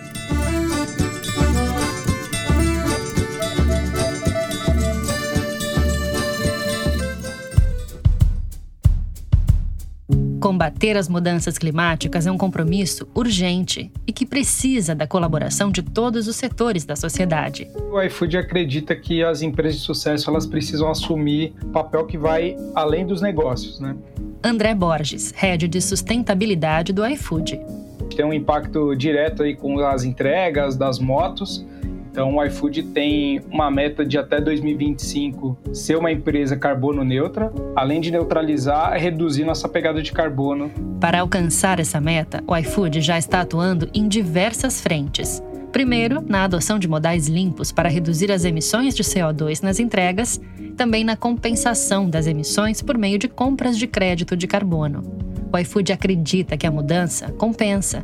Combater 10.39 10.95
as 10.95 11.09
mudanças 11.09 11.57
climáticas 11.57 12.27
é 12.27 12.31
um 12.31 12.37
compromisso 12.37 13.07
urgente 13.15 13.91
e 14.05 14.11
que 14.11 14.25
precisa 14.25 14.93
da 14.93 15.07
colaboração 15.07 15.71
de 15.71 15.81
todos 15.81 16.27
os 16.27 16.35
setores 16.35 16.85
da 16.85 16.95
sociedade. 16.95 17.67
O 17.91 17.99
iFood 18.03 18.37
acredita 18.37 18.95
que 18.95 19.23
as 19.23 19.41
empresas 19.41 19.79
de 19.79 19.85
sucesso 19.85 20.29
elas 20.29 20.45
precisam 20.45 20.89
assumir 20.91 21.53
papel 21.73 22.05
que 22.05 22.17
vai 22.17 22.55
além 22.75 23.05
dos 23.05 23.19
negócios, 23.19 23.79
né? 23.79 23.95
André 24.43 24.75
Borges, 24.75 25.33
head 25.35 25.67
de 25.67 25.81
sustentabilidade 25.81 26.93
do 26.93 27.05
iFood. 27.05 27.59
Tem 28.15 28.23
um 28.23 28.33
impacto 28.33 28.95
direto 28.95 29.41
aí 29.41 29.55
com 29.55 29.79
as 29.79 30.03
entregas 30.03 30.75
das 30.75 30.99
motos 30.99 31.65
Então, 32.17 32.35
o 32.35 32.43
iFood 32.45 32.81
tem 32.81 33.39
uma 33.51 33.69
meta 33.69 34.03
de 34.03 34.17
até 34.17 34.41
2025 34.41 35.55
ser 35.71 35.95
uma 35.95 36.11
empresa 36.11 36.57
carbono 36.57 37.03
neutra, 37.03 37.53
além 37.75 38.01
de 38.01 38.09
neutralizar, 38.09 38.91
reduzir 38.93 39.43
nossa 39.43 39.69
pegada 39.69 40.01
de 40.01 40.11
carbono. 40.11 40.71
Para 40.99 41.19
alcançar 41.19 41.79
essa 41.79 42.01
meta, 42.01 42.43
o 42.47 42.57
iFood 42.57 43.01
já 43.01 43.19
está 43.19 43.41
atuando 43.41 43.87
em 43.93 44.07
diversas 44.07 44.81
frentes. 44.81 45.43
Primeiro, 45.71 46.23
na 46.27 46.43
adoção 46.45 46.79
de 46.79 46.87
modais 46.87 47.27
limpos 47.27 47.71
para 47.71 47.87
reduzir 47.87 48.31
as 48.31 48.45
emissões 48.45 48.95
de 48.95 49.03
CO2 49.03 49.61
nas 49.61 49.79
entregas, 49.79 50.41
também 50.75 51.03
na 51.03 51.15
compensação 51.15 52.09
das 52.09 52.25
emissões 52.25 52.81
por 52.81 52.97
meio 52.97 53.19
de 53.19 53.27
compras 53.27 53.77
de 53.77 53.85
crédito 53.85 54.35
de 54.35 54.47
carbono. 54.47 55.03
O 55.53 55.57
iFood 55.59 55.93
acredita 55.93 56.57
que 56.57 56.65
a 56.65 56.71
mudança 56.71 57.31
compensa. 57.33 58.03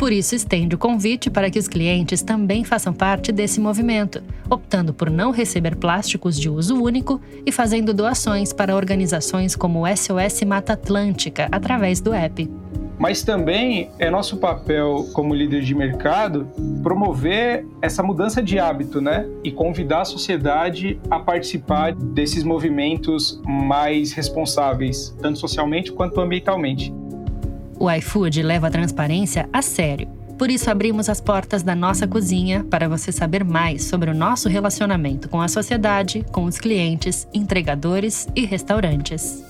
Por 0.00 0.12
isso, 0.12 0.34
estende 0.34 0.74
o 0.74 0.78
convite 0.78 1.28
para 1.28 1.50
que 1.50 1.58
os 1.58 1.68
clientes 1.68 2.22
também 2.22 2.64
façam 2.64 2.90
parte 2.90 3.30
desse 3.30 3.60
movimento, 3.60 4.22
optando 4.48 4.94
por 4.94 5.10
não 5.10 5.30
receber 5.30 5.76
plásticos 5.76 6.40
de 6.40 6.48
uso 6.48 6.82
único 6.82 7.20
e 7.44 7.52
fazendo 7.52 7.92
doações 7.92 8.50
para 8.50 8.74
organizações 8.74 9.54
como 9.54 9.84
o 9.84 9.86
SOS 9.94 10.40
Mata 10.46 10.72
Atlântica 10.72 11.48
através 11.52 12.00
do 12.00 12.14
app 12.14 12.48
mas 12.98 13.22
também 13.22 13.90
é 13.98 14.10
nosso 14.10 14.36
papel 14.36 15.06
como 15.14 15.34
líder 15.34 15.62
de 15.62 15.74
mercado 15.74 16.46
promover 16.82 17.64
essa 17.80 18.02
mudança 18.02 18.42
de 18.42 18.58
hábito, 18.58 19.00
né? 19.00 19.26
E 19.42 19.50
convidar 19.50 20.02
a 20.02 20.04
sociedade 20.04 21.00
a 21.10 21.18
participar 21.18 21.94
desses 21.94 22.44
movimentos 22.44 23.40
mais 23.46 24.12
responsáveis, 24.12 25.16
tanto 25.18 25.38
socialmente 25.38 25.90
quanto 25.90 26.20
ambientalmente. 26.20 26.92
O 27.82 27.90
iFood 27.90 28.42
leva 28.42 28.66
a 28.66 28.70
transparência 28.70 29.48
a 29.50 29.62
sério. 29.62 30.06
Por 30.38 30.50
isso, 30.50 30.70
abrimos 30.70 31.08
as 31.08 31.18
portas 31.18 31.62
da 31.62 31.74
nossa 31.74 32.06
cozinha 32.06 32.62
para 32.62 32.86
você 32.86 33.10
saber 33.10 33.42
mais 33.42 33.84
sobre 33.84 34.10
o 34.10 34.14
nosso 34.14 34.50
relacionamento 34.50 35.30
com 35.30 35.40
a 35.40 35.48
sociedade, 35.48 36.22
com 36.30 36.44
os 36.44 36.58
clientes, 36.58 37.26
entregadores 37.32 38.28
e 38.36 38.44
restaurantes. 38.44 39.42